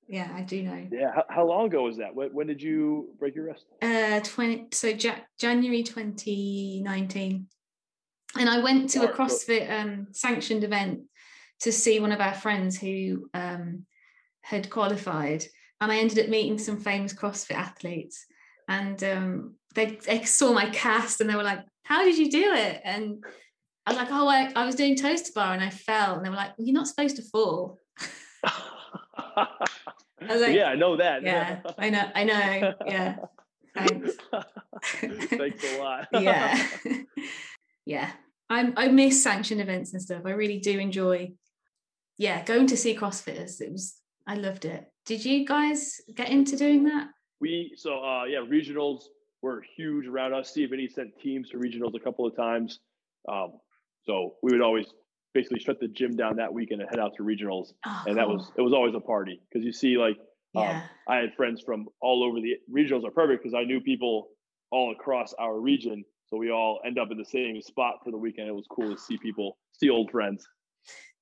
Yeah, 0.07 0.31
I 0.35 0.43
do 0.43 0.62
know. 0.62 0.87
Yeah, 0.93 1.12
how, 1.15 1.25
how 1.31 1.47
long 1.47 1.67
ago 1.69 1.85
was 1.85 1.97
that? 1.97 2.15
When, 2.15 2.29
when 2.35 2.47
did 2.47 2.61
you 2.61 3.15
break 3.19 3.35
your 3.35 3.47
wrist? 3.47 3.65
Uh, 3.81 4.21
twenty. 4.21 4.67
So 4.73 4.89
ja- 4.89 5.25
January 5.41 5.83
twenty 5.83 6.83
nineteen, 6.85 7.47
and 8.39 8.51
I 8.51 8.59
went 8.59 8.91
to 8.91 9.09
a 9.09 9.12
CrossFit 9.15 9.71
um, 9.71 10.09
sanctioned 10.12 10.62
event 10.62 11.05
to 11.61 11.73
see 11.73 12.01
one 12.01 12.13
of 12.13 12.21
our 12.21 12.35
friends 12.35 12.79
who 12.79 13.29
um, 13.35 13.87
had 14.43 14.71
qualified, 14.71 15.45
and 15.81 15.91
I 15.91 15.99
ended 15.99 16.19
up 16.19 16.29
meeting 16.29 16.59
some 16.59 16.79
famous 16.81 17.15
CrossFit 17.15 17.57
athletes, 17.57 18.27
and 18.69 19.03
um, 19.05 19.55
they 19.75 19.99
they 20.07 20.25
saw 20.25 20.53
my 20.53 20.71
cast 20.71 21.21
and 21.21 21.29
they 21.29 21.37
were 21.37 21.43
like, 21.43 21.61
"How 21.85 22.05
did 22.05 22.19
you 22.19 22.31
do 22.31 22.53
it?" 22.53 22.81
And 22.85 23.25
I 23.87 23.91
was 23.91 23.99
like, 23.99 24.09
"Oh, 24.11 24.29
I, 24.29 24.53
I 24.55 24.67
was 24.67 24.75
doing 24.75 24.97
toes 24.97 25.23
to 25.23 25.33
bar 25.33 25.55
and 25.55 25.63
I 25.63 25.71
fell," 25.71 26.17
and 26.17 26.25
they 26.25 26.31
were 26.31 26.37
like, 26.37 26.57
well, 26.59 26.67
"You're 26.67 26.75
not 26.75 26.89
supposed 26.89 27.17
to 27.17 27.23
fall." 27.23 27.79
I 30.27 30.33
was 30.33 30.41
like, 30.41 30.55
yeah, 30.55 30.67
I 30.67 30.75
know 30.75 30.97
that. 30.97 31.23
yeah, 31.23 31.61
I 31.77 31.91
know, 31.91 32.11
I 32.15 32.25
know, 32.25 32.75
yeah. 32.87 33.17
Thanks. 33.75 34.13
Thanks 34.85 35.65
a 35.65 35.79
lot. 35.79 36.09
yeah. 36.13 36.67
yeah. 37.85 38.11
I 38.49 38.73
I 38.77 38.89
miss 38.89 39.23
sanctioned 39.23 39.61
events 39.61 39.93
and 39.93 40.03
stuff. 40.03 40.23
I 40.25 40.31
really 40.31 40.59
do 40.59 40.79
enjoy 40.79 41.33
yeah, 42.19 42.45
going 42.45 42.67
to 42.69 42.77
see 42.77 42.97
CrossFitters. 42.97 43.61
It 43.61 43.73
was 43.73 43.97
I 44.27 44.37
loved 44.37 44.65
it. 44.65 44.87
Did 45.05 45.25
you 45.25 45.47
guys 45.47 46.01
get 46.15 46.31
into 46.31 46.57
doing 46.57 46.85
that? 46.85 47.09
we 47.41 47.75
so 47.77 48.03
uh 48.03 48.25
yeah, 48.25 48.39
regionals 48.39 49.03
were 49.43 49.62
huge 49.77 50.07
around 50.07 50.33
us. 50.33 50.55
CFNE 50.57 50.91
sent 50.91 51.11
teams 51.21 51.51
to 51.51 51.59
regionals 51.59 51.95
a 51.95 52.01
couple 52.01 52.27
of 52.27 52.35
times. 52.35 52.81
Um, 53.29 53.53
so 54.07 54.35
we 54.43 54.53
would 54.53 54.62
always 54.62 54.87
basically 55.35 55.61
shut 55.61 55.81
the 55.81 55.89
gym 55.89 56.17
down 56.17 56.37
that 56.37 56.53
weekend 56.53 56.81
and 56.81 56.89
head 56.89 56.99
out 56.99 57.12
to 57.17 57.23
regionals. 57.23 57.73
Oh, 57.85 58.05
And 58.07 58.17
that 58.17 58.29
was 58.29 58.51
it 58.57 58.62
was 58.62 58.73
always 58.73 58.95
a 58.95 59.01
party 59.01 59.41
because 59.49 59.65
you 59.65 59.73
see 59.73 59.99
like 59.99 60.17
um, 60.57 60.62
yeah. 60.62 60.83
I 61.09 61.17
had 61.17 61.35
friends 61.37 61.61
from 61.61 61.87
all 62.01 62.25
over 62.25 62.41
the 62.41 62.55
regionals 62.73 63.07
are 63.07 63.11
perfect 63.11 63.43
because 63.43 63.55
I 63.55 63.65
knew 63.65 63.81
people 63.81 64.29
all 64.71 64.93
across 64.93 65.35
our 65.39 65.61
region. 65.61 66.05
So 66.29 66.39
we 66.39 66.51
all 66.51 66.81
end 66.87 66.99
up 66.99 67.09
in 67.11 67.19
the 67.19 67.25
same 67.25 67.61
spot 67.61 67.97
for 68.03 68.11
the 68.11 68.17
weekend. 68.17 68.49
It 68.49 68.55
was 68.55 68.67
cool 68.71 68.95
to 68.95 69.01
see 69.01 69.19
people, 69.19 69.59
see 69.73 69.91
old 69.91 70.11
friends. 70.11 70.47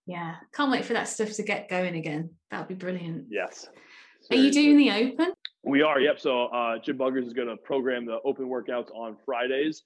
Yeah. 0.06 0.34
Can't 0.54 0.70
wait 0.70 0.84
for 0.84 0.92
that 0.94 1.08
stuff 1.08 1.32
to 1.34 1.42
get 1.42 1.68
going 1.68 1.94
again. 1.96 2.30
That'll 2.50 2.66
be 2.66 2.74
brilliant. 2.74 3.26
Yes. 3.30 3.68
Are 4.30 4.36
you 4.36 4.52
doing 4.52 4.76
the 4.76 4.90
open? 4.90 5.32
We 5.64 5.82
are, 5.82 6.00
yep. 6.00 6.18
So 6.20 6.46
uh, 6.46 6.78
Gym 6.78 6.98
Bungers 6.98 7.26
is 7.26 7.32
going 7.32 7.48
to 7.48 7.56
program 7.56 8.06
the 8.06 8.18
open 8.24 8.46
workouts 8.46 8.90
on 8.94 9.16
Fridays. 9.24 9.82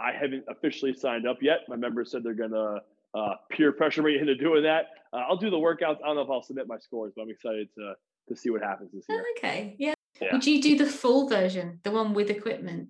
I 0.00 0.12
haven't 0.12 0.44
officially 0.48 0.92
signed 0.92 1.26
up 1.26 1.38
yet. 1.40 1.60
My 1.68 1.76
members 1.76 2.10
said 2.10 2.22
they're 2.22 2.34
going 2.34 2.50
to 2.50 2.78
uh, 3.14 3.34
peer 3.50 3.72
pressure 3.72 4.02
me 4.02 4.18
into 4.20 4.34
doing 4.34 4.62
that. 4.64 4.86
Uh, 5.12 5.18
I'll 5.28 5.36
do 5.36 5.50
the 5.50 5.56
workouts. 5.56 5.98
I 6.02 6.06
don't 6.08 6.16
know 6.16 6.22
if 6.22 6.30
I'll 6.30 6.42
submit 6.42 6.66
my 6.68 6.78
scores, 6.78 7.12
but 7.16 7.22
I'm 7.22 7.30
excited 7.30 7.68
to 7.78 7.94
to 8.28 8.34
see 8.36 8.50
what 8.50 8.60
happens 8.60 8.90
this 8.92 9.04
year. 9.08 9.22
Oh, 9.24 9.34
okay. 9.38 9.76
Yeah. 9.78 9.94
Yeah. 10.20 10.32
Would 10.32 10.44
you 10.46 10.60
do 10.60 10.76
the 10.76 10.86
full 10.86 11.28
version, 11.28 11.78
the 11.84 11.92
one 11.92 12.12
with 12.12 12.28
equipment 12.28 12.88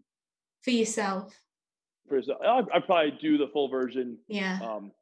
for 0.62 0.70
yourself? 0.70 1.39
First, 2.09 2.31
I'll, 2.43 2.66
I'll 2.72 2.81
probably 2.81 3.18
do 3.20 3.37
the 3.37 3.49
full 3.53 3.68
version 3.68 4.16
Yeah. 4.29 4.59
um, 4.62 4.93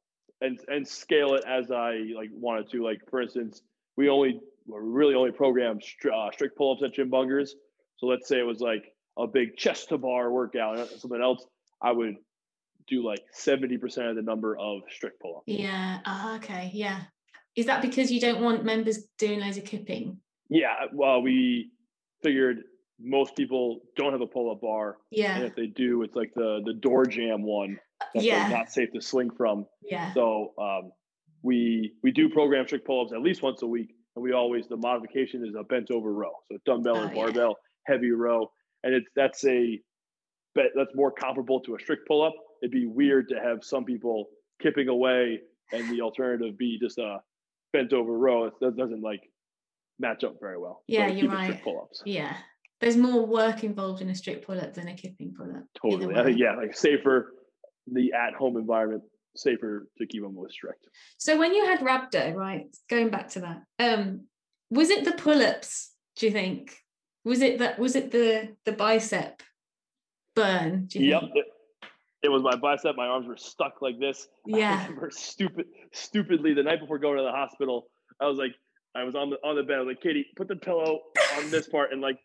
and 0.45 0.59
and 0.68 0.86
scale 0.86 1.34
it 1.34 1.45
as 1.47 1.70
I 1.70 2.03
like 2.14 2.30
wanted 2.32 2.70
to. 2.70 2.84
Like 2.84 3.01
for 3.11 3.22
instance, 3.22 3.62
we 3.97 4.09
only 4.09 4.40
we 4.66 4.78
really 4.80 5.14
only 5.14 5.32
program 5.32 5.78
uh, 6.12 6.30
strict 6.32 6.57
pull 6.57 6.72
ups 6.72 6.82
at 6.82 6.95
Gym 6.95 7.11
Bungers. 7.11 7.51
So 7.97 8.07
let's 8.07 8.28
say 8.28 8.38
it 8.38 8.47
was 8.47 8.61
like 8.61 8.84
a 9.18 9.26
big 9.26 9.57
chest 9.57 9.88
to 9.90 9.99
bar 9.99 10.30
workout 10.30 10.78
or 10.78 10.86
something 10.99 11.20
else. 11.22 11.45
I 11.82 11.92
would 11.92 12.16
do 12.86 13.05
like 13.05 13.20
seventy 13.32 13.78
percent 13.78 14.09
of 14.09 14.16
the 14.16 14.22
number 14.22 14.57
of 14.59 14.82
strict 14.90 15.20
pull 15.20 15.38
ups. 15.38 15.45
Yeah. 15.47 16.01
Ah, 16.05 16.36
okay. 16.36 16.70
Yeah. 16.74 17.03
Is 17.57 17.66
that 17.66 17.82
because 17.82 18.11
you 18.11 18.20
don't 18.20 18.42
want 18.42 18.64
members 18.64 19.05
doing 19.18 19.40
loads 19.40 19.57
of 19.57 19.64
kipping? 19.64 20.18
Yeah. 20.49 20.74
Well, 20.92 21.22
we 21.22 21.70
figured 22.22 22.64
most 23.01 23.36
people 23.36 23.80
don't 23.97 24.12
have 24.12 24.20
a 24.20 24.26
pull 24.26 24.51
up 24.51 24.61
bar, 24.61 24.97
Yeah. 25.11 25.36
and 25.36 25.45
if 25.45 25.55
they 25.55 25.66
do, 25.66 26.03
it's 26.03 26.14
like 26.16 26.32
the 26.34 26.61
the 26.64 26.74
door 26.74 27.07
jam 27.07 27.42
one 27.42 27.78
that's 28.12 28.24
Yeah. 28.24 28.49
not 28.49 28.70
safe 28.70 28.90
to 28.92 29.01
swing 29.01 29.30
from. 29.30 29.66
Yeah. 29.82 30.12
So 30.14 30.53
um, 30.59 30.92
we 31.42 31.92
we 32.03 32.11
do 32.12 32.28
program 32.28 32.66
strict 32.66 32.86
pull-ups 32.86 33.12
at 33.12 33.20
least 33.22 33.42
once 33.42 33.62
a 33.62 33.66
week, 33.66 33.95
and 34.16 34.22
we 34.22 34.32
always 34.32 34.66
the 34.68 34.76
modification 34.76 35.45
is 35.47 35.55
a 35.59 35.64
bent 35.64 35.90
over 35.90 36.12
row, 36.12 36.32
so 36.51 36.59
dumbbell 36.64 36.97
and 36.97 37.11
Oh, 37.11 37.14
yeah. 37.14 37.22
barbell, 37.24 37.57
heavy 37.86 38.11
row, 38.11 38.51
and 38.82 38.95
it's 38.95 39.07
that's 39.16 39.45
a 39.45 39.80
bet 40.55 40.66
that's 40.74 40.95
more 40.95 41.11
comparable 41.11 41.61
to 41.61 41.74
a 41.74 41.78
strict 41.80 42.07
pull-up. 42.07 42.32
It'd 42.62 42.70
be 42.70 42.86
weird 42.86 43.28
to 43.30 43.36
have 43.40 43.59
some 43.62 43.84
people 43.84 44.26
kipping 44.62 44.88
away 44.88 45.40
and 45.72 45.90
the 45.90 46.01
alternative 46.01 46.57
be 46.57 46.78
just 46.80 46.99
a 46.99 47.18
bent 47.72 47.92
over 47.92 48.16
row. 48.16 48.45
It 48.45 48.55
that 48.61 48.76
doesn't 48.76 49.03
like 49.03 49.20
match 49.99 50.24
up 50.24 50.36
very 50.40 50.59
well. 50.59 50.82
Yeah, 50.86 51.11
we 51.11 51.20
you're 51.22 51.30
right. 51.30 51.62
Pull-ups. 51.62 52.03
Yeah. 52.07 52.36
There's 52.80 52.97
more 52.97 53.24
work 53.26 53.64
involved 53.64 54.03
in 54.03 54.11
a 54.11 54.14
strict 54.14 54.47
pull 54.47 54.61
up 54.61 54.74
than 54.74 54.88
a 54.88 54.95
kipping 54.95 55.34
pull 55.36 55.51
up. 55.51 55.64
Totally. 55.80 56.14
I 56.16 56.24
think 56.24 56.38
yeah, 56.45 56.55
like 56.57 56.76
safer 56.76 57.32
the 57.87 58.12
at-home 58.12 58.57
environment, 58.57 59.03
safer 59.37 59.89
to 59.99 60.07
keep 60.07 60.22
them 60.22 60.35
with 60.35 60.53
strict. 60.53 60.87
So 61.18 61.39
when 61.39 61.55
you 61.55 61.64
had 61.66 61.80
rhabdo, 61.80 62.35
right? 62.35 62.66
Going 62.89 63.11
back 63.11 63.28
to 63.30 63.41
that, 63.41 63.62
um, 63.78 64.22
was 64.70 64.91
it 64.91 65.05
the 65.05 65.12
pull-ups? 65.12 65.93
Do 66.16 66.26
you 66.26 66.32
think? 66.32 66.76
Was 67.24 67.41
it 67.41 67.59
that? 67.59 67.78
Was 67.78 67.97
it 67.97 68.11
the 68.12 68.55
the 68.64 68.72
bicep 68.72 69.43
burn? 70.37 70.87
Do 70.87 70.99
you 71.01 71.11
Yep. 71.11 71.20
think? 71.20 71.32
It, 71.37 71.45
it 72.24 72.28
was 72.28 72.43
my 72.43 72.57
bicep. 72.57 72.97
My 72.97 73.07
arms 73.07 73.26
were 73.26 73.37
stuck 73.37 73.82
like 73.82 73.99
this. 73.99 74.28
Yeah. 74.47 74.87
stupid, 75.11 75.66
stupidly 75.93 76.55
the 76.55 76.62
night 76.62 76.80
before 76.80 76.99
going 76.99 77.16
to 77.18 77.22
the 77.24 77.32
hospital. 77.32 77.89
I 78.20 78.26
was 78.26 78.39
like, 78.39 78.53
I 78.95 79.03
was 79.05 79.14
on 79.14 79.30
the 79.30 79.37
on 79.45 79.57
the 79.57 79.62
bed. 79.62 79.76
I 79.76 79.80
was 79.80 79.89
like, 79.89 80.01
Katie, 80.03 80.26
put 80.37 80.49
the 80.49 80.57
pillow 80.57 81.01
on 81.39 81.51
this 81.51 81.66
part 81.68 81.93
and 81.93 82.01
like 82.01 82.18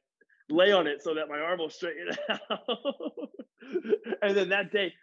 lay 0.50 0.72
on 0.72 0.86
it 0.88 1.02
so 1.02 1.14
that 1.16 1.28
my 1.30 1.40
arm 1.40 1.60
will 1.60 1.70
straighten 1.70 2.10
out. 2.30 2.60
and 4.22 4.36
then 4.38 4.50
that 4.50 4.72
day, 4.72 4.94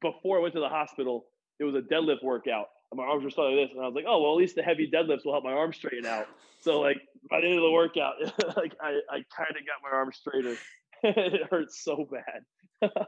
before 0.00 0.38
I 0.38 0.42
went 0.42 0.54
to 0.54 0.60
the 0.60 0.68
hospital, 0.68 1.26
it 1.58 1.64
was 1.64 1.74
a 1.74 1.80
deadlift 1.80 2.22
workout. 2.22 2.66
And 2.92 2.98
my 2.98 3.04
arms 3.04 3.24
were 3.24 3.30
stuck 3.30 3.46
like 3.46 3.56
this, 3.56 3.70
and 3.74 3.82
I 3.82 3.86
was 3.86 3.94
like, 3.94 4.04
oh 4.06 4.22
well, 4.22 4.32
at 4.32 4.38
least 4.38 4.54
the 4.54 4.62
heavy 4.62 4.88
deadlifts 4.92 5.24
will 5.24 5.32
help 5.32 5.44
my 5.44 5.52
arms 5.52 5.76
straighten 5.76 6.06
out. 6.06 6.26
So 6.60 6.80
like 6.80 6.98
by 7.30 7.40
the 7.40 7.48
end 7.48 7.56
of 7.56 7.62
the 7.62 7.70
workout, 7.70 8.14
like 8.56 8.74
I, 8.80 9.00
I 9.10 9.24
kind 9.36 9.50
of 9.50 9.62
got 9.66 9.82
my 9.82 9.90
arms 9.92 10.16
straighter. 10.16 10.56
it 11.02 11.48
hurts 11.50 11.82
so 11.84 12.08
bad. 12.10 12.92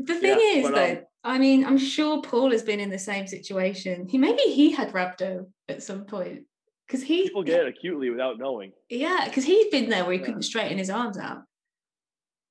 The 0.00 0.14
thing 0.14 0.38
Yeah, 0.38 0.60
is, 0.60 0.62
but, 0.62 0.74
though, 0.76 0.92
um, 0.92 0.98
I 1.24 1.38
mean, 1.38 1.66
I'm 1.66 1.76
sure 1.76 2.22
Paul 2.22 2.52
has 2.52 2.62
been 2.62 2.78
in 2.78 2.88
the 2.88 3.00
same 3.00 3.26
situation. 3.26 4.06
He 4.08 4.16
maybe 4.16 4.42
he 4.42 4.70
had 4.70 4.92
rhabdo 4.92 5.46
at 5.68 5.82
some 5.82 6.04
point 6.04 6.44
because 6.86 7.02
he, 7.02 7.24
People 7.24 7.42
get 7.42 7.62
it 7.62 7.68
acutely 7.76 8.08
without 8.08 8.38
knowing. 8.38 8.70
yeah, 8.88 9.24
because 9.24 9.44
he's 9.44 9.66
been 9.72 9.90
there 9.90 10.04
where 10.04 10.12
he 10.12 10.20
Yeah. 10.20 10.26
couldn't 10.26 10.42
straighten 10.42 10.78
his 10.78 10.88
arms 10.88 11.18
out. 11.18 11.42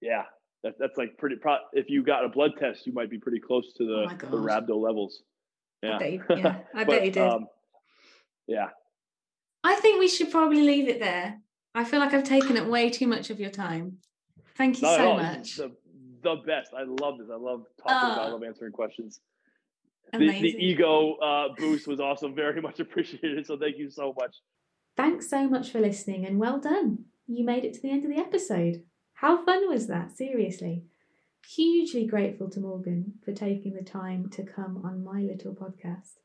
Yeah, 0.02 0.24
that, 0.64 0.74
that's 0.80 0.98
like 0.98 1.18
pretty. 1.18 1.36
Pro- 1.36 1.58
if 1.74 1.90
you 1.90 2.04
got 2.04 2.26
a 2.26 2.30
blood 2.30 2.52
test, 2.60 2.86
you 2.88 2.94
might 2.94 3.10
be 3.10 3.18
pretty 3.20 3.40
close 3.40 3.74
to 3.74 3.84
Oh 3.84 3.88
the 3.88 4.06
my 4.08 4.16
the 4.16 4.38
rhabdo 4.38 4.82
levels. 4.82 5.24
I 5.84 5.88
Yeah, 5.88 5.98
bet 6.00 6.10
he, 6.10 6.20
yeah, 6.42 6.60
I 6.74 6.84
But, 6.84 6.88
bet 6.88 7.04
he 7.04 7.10
did. 7.12 7.24
Um, 7.24 7.48
yeah, 8.48 8.70
I 9.64 9.76
think 9.76 10.00
we 10.00 10.08
should 10.08 10.32
probably 10.32 10.62
leave 10.62 10.88
it 10.88 11.00
there. 11.00 11.40
I 11.76 11.84
feel 11.84 12.00
like 12.00 12.14
I've 12.14 12.24
taken 12.24 12.58
up 12.58 12.68
way 12.68 12.90
too 12.90 13.08
much 13.08 13.30
of 13.30 13.40
your 13.40 13.52
time. 13.52 13.98
Thank 14.58 14.78
you 14.82 14.88
not 14.88 14.98
so 14.98 15.16
much. 15.16 15.56
The, 15.58 15.72
the 16.24 16.36
best. 16.48 16.72
I 16.74 16.84
love 16.84 17.20
this. 17.20 17.28
I 17.32 17.36
love 17.38 17.66
talking 17.82 18.12
about. 18.12 18.20
I 18.20 18.28
Oh. 18.30 18.34
love 18.34 18.44
answering 18.44 18.72
questions. 18.72 19.20
The, 20.14 20.20
the 20.20 20.56
ego 20.58 21.16
uh, 21.16 21.50
boost 21.58 21.86
was 21.86 22.00
also 22.00 22.30
very 22.30 22.62
much 22.68 22.80
appreciated. 22.80 23.46
So 23.46 23.58
thank 23.58 23.78
you 23.78 23.90
so 23.92 24.14
much. 24.20 24.38
Thanks 24.96 25.30
so 25.30 25.48
much 25.48 25.70
for 25.70 25.80
listening 25.80 26.26
and 26.26 26.40
well 26.40 26.60
done. 26.60 27.06
You 27.28 27.46
made 27.46 27.66
it 27.66 27.74
to 27.76 27.82
the 27.82 27.92
end 27.92 28.06
of 28.06 28.10
the 28.10 28.18
episode. 28.18 28.84
How 29.18 29.44
fun 29.44 29.68
was 29.68 29.88
that? 29.88 30.16
Seriously. 30.16 30.84
Hugely 31.56 32.06
grateful 32.06 32.52
to 32.52 32.60
Morgan 32.60 33.14
for 33.26 33.34
taking 33.34 33.74
the 33.74 33.82
time 33.82 34.30
to 34.30 34.44
come 34.44 34.80
on 34.84 35.04
my 35.04 35.22
little 35.22 35.56
podcast. 35.56 36.20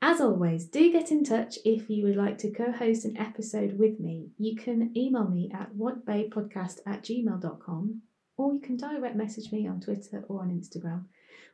As 0.00 0.20
always, 0.20 0.66
do 0.66 0.92
get 0.92 1.10
in 1.10 1.24
touch 1.24 1.58
if 1.64 1.90
you 1.90 2.04
would 2.04 2.14
like 2.14 2.38
to 2.38 2.52
co 2.52 2.70
host 2.70 3.04
an 3.04 3.16
episode 3.16 3.76
with 3.76 3.98
me. 3.98 4.28
You 4.38 4.54
can 4.54 4.96
email 4.96 5.26
me 5.26 5.50
at 5.52 5.74
whatbaypodcast 5.74 6.78
at 6.86 7.02
gmail.com 7.02 8.02
or 8.36 8.52
you 8.52 8.60
can 8.60 8.76
direct 8.76 9.16
message 9.16 9.50
me 9.50 9.66
on 9.66 9.80
Twitter 9.80 10.24
or 10.28 10.42
on 10.42 10.50
Instagram. 10.50 11.06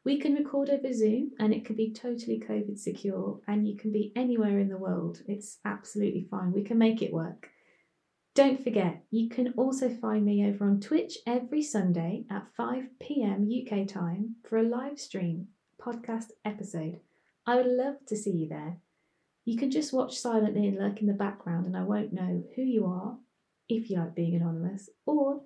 We 0.05 0.20
can 0.20 0.35
record 0.35 0.68
over 0.68 0.93
Zoom 0.93 1.30
and 1.39 1.55
it 1.55 1.64
can 1.64 1.76
be 1.76 1.95
totally 1.95 2.39
COVID 2.47 2.78
secure 2.78 3.41
and 3.49 3.66
you 3.66 3.74
can 3.74 3.91
be 3.91 4.12
anywhere 4.14 4.59
in 4.59 4.68
the 4.68 4.76
world. 4.76 5.22
It's 5.26 5.61
absolutely 5.64 6.28
fine. 6.30 6.53
We 6.53 6.62
can 6.62 6.76
make 6.76 7.01
it 7.01 7.11
work. 7.11 7.53
Don't 8.35 8.64
forget, 8.64 9.05
you 9.12 9.28
can 9.28 9.55
also 9.57 9.89
find 9.89 10.24
me 10.24 10.45
over 10.45 10.64
on 10.64 10.80
Twitch 10.80 11.18
every 11.24 11.62
Sunday 11.62 12.24
at 12.28 12.49
5 12.57 12.99
pm 12.99 13.49
UK 13.49 13.87
time 13.87 14.35
for 14.43 14.59
a 14.59 14.62
live 14.64 14.99
stream 14.99 15.47
podcast 15.80 16.32
episode. 16.45 16.99
I 17.47 17.55
would 17.55 17.68
love 17.68 18.05
to 18.09 18.16
see 18.16 18.32
you 18.32 18.49
there. 18.49 18.78
You 19.45 19.57
can 19.57 19.70
just 19.70 19.93
watch 19.93 20.18
silently 20.18 20.66
and 20.66 20.76
lurk 20.76 21.01
in 21.01 21.07
the 21.07 21.12
background, 21.12 21.66
and 21.66 21.76
I 21.76 21.85
won't 21.85 22.12
know 22.12 22.43
who 22.57 22.62
you 22.62 22.87
are 22.87 23.16
if 23.68 23.89
you 23.89 23.99
like 23.99 24.16
being 24.16 24.35
anonymous, 24.35 24.91
or 25.07 25.43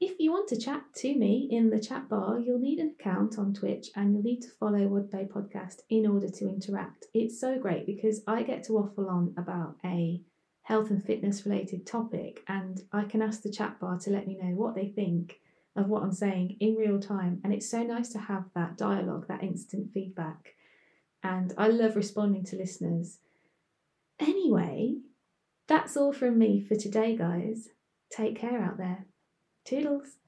if 0.00 0.20
you 0.20 0.30
want 0.30 0.46
to 0.50 0.56
chat 0.56 0.84
to 0.98 1.18
me 1.18 1.48
in 1.50 1.70
the 1.70 1.80
chat 1.80 2.08
bar, 2.08 2.38
you'll 2.38 2.60
need 2.60 2.78
an 2.78 2.94
account 3.00 3.40
on 3.40 3.54
Twitch 3.54 3.88
and 3.96 4.12
you'll 4.12 4.22
need 4.22 4.42
to 4.42 4.50
follow 4.60 4.86
Wood 4.86 5.10
Bay 5.10 5.26
Podcast 5.28 5.80
in 5.90 6.06
order 6.06 6.28
to 6.28 6.48
interact. 6.48 7.06
It's 7.12 7.40
so 7.40 7.58
great 7.58 7.86
because 7.86 8.22
I 8.28 8.44
get 8.44 8.62
to 8.64 8.74
waffle 8.74 9.08
on 9.08 9.34
about 9.36 9.78
a 9.84 10.20
health 10.64 10.90
and 10.90 11.04
fitness 11.04 11.44
related 11.46 11.86
topic 11.86 12.42
and 12.48 12.82
I 12.92 13.04
can 13.04 13.22
ask 13.22 13.42
the 13.42 13.50
chat 13.50 13.78
bar 13.78 13.98
to 13.98 14.10
let 14.10 14.26
me 14.26 14.36
know 14.40 14.54
what 14.54 14.74
they 14.74 14.88
think 14.88 15.40
of 15.76 15.88
what 15.88 16.02
I'm 16.02 16.12
saying 16.12 16.56
in 16.60 16.76
real 16.76 17.00
time. 17.00 17.40
And 17.44 17.52
it's 17.52 17.68
so 17.70 17.82
nice 17.82 18.08
to 18.10 18.18
have 18.18 18.44
that 18.54 18.76
dialogue, 18.78 19.26
that 19.28 19.42
instant 19.42 19.92
feedback. 19.92 20.54
And 21.22 21.52
I 21.58 21.68
love 21.68 21.96
responding 21.96 22.44
to 22.46 22.56
listeners. 22.56 23.18
Anyway, 24.20 24.96
that's 25.66 25.96
all 25.96 26.12
from 26.12 26.38
me 26.38 26.60
for 26.60 26.76
today, 26.76 27.16
guys. 27.16 27.68
Take 28.10 28.38
care 28.38 28.62
out 28.62 28.78
there. 28.78 29.06
Toodles. 29.64 30.18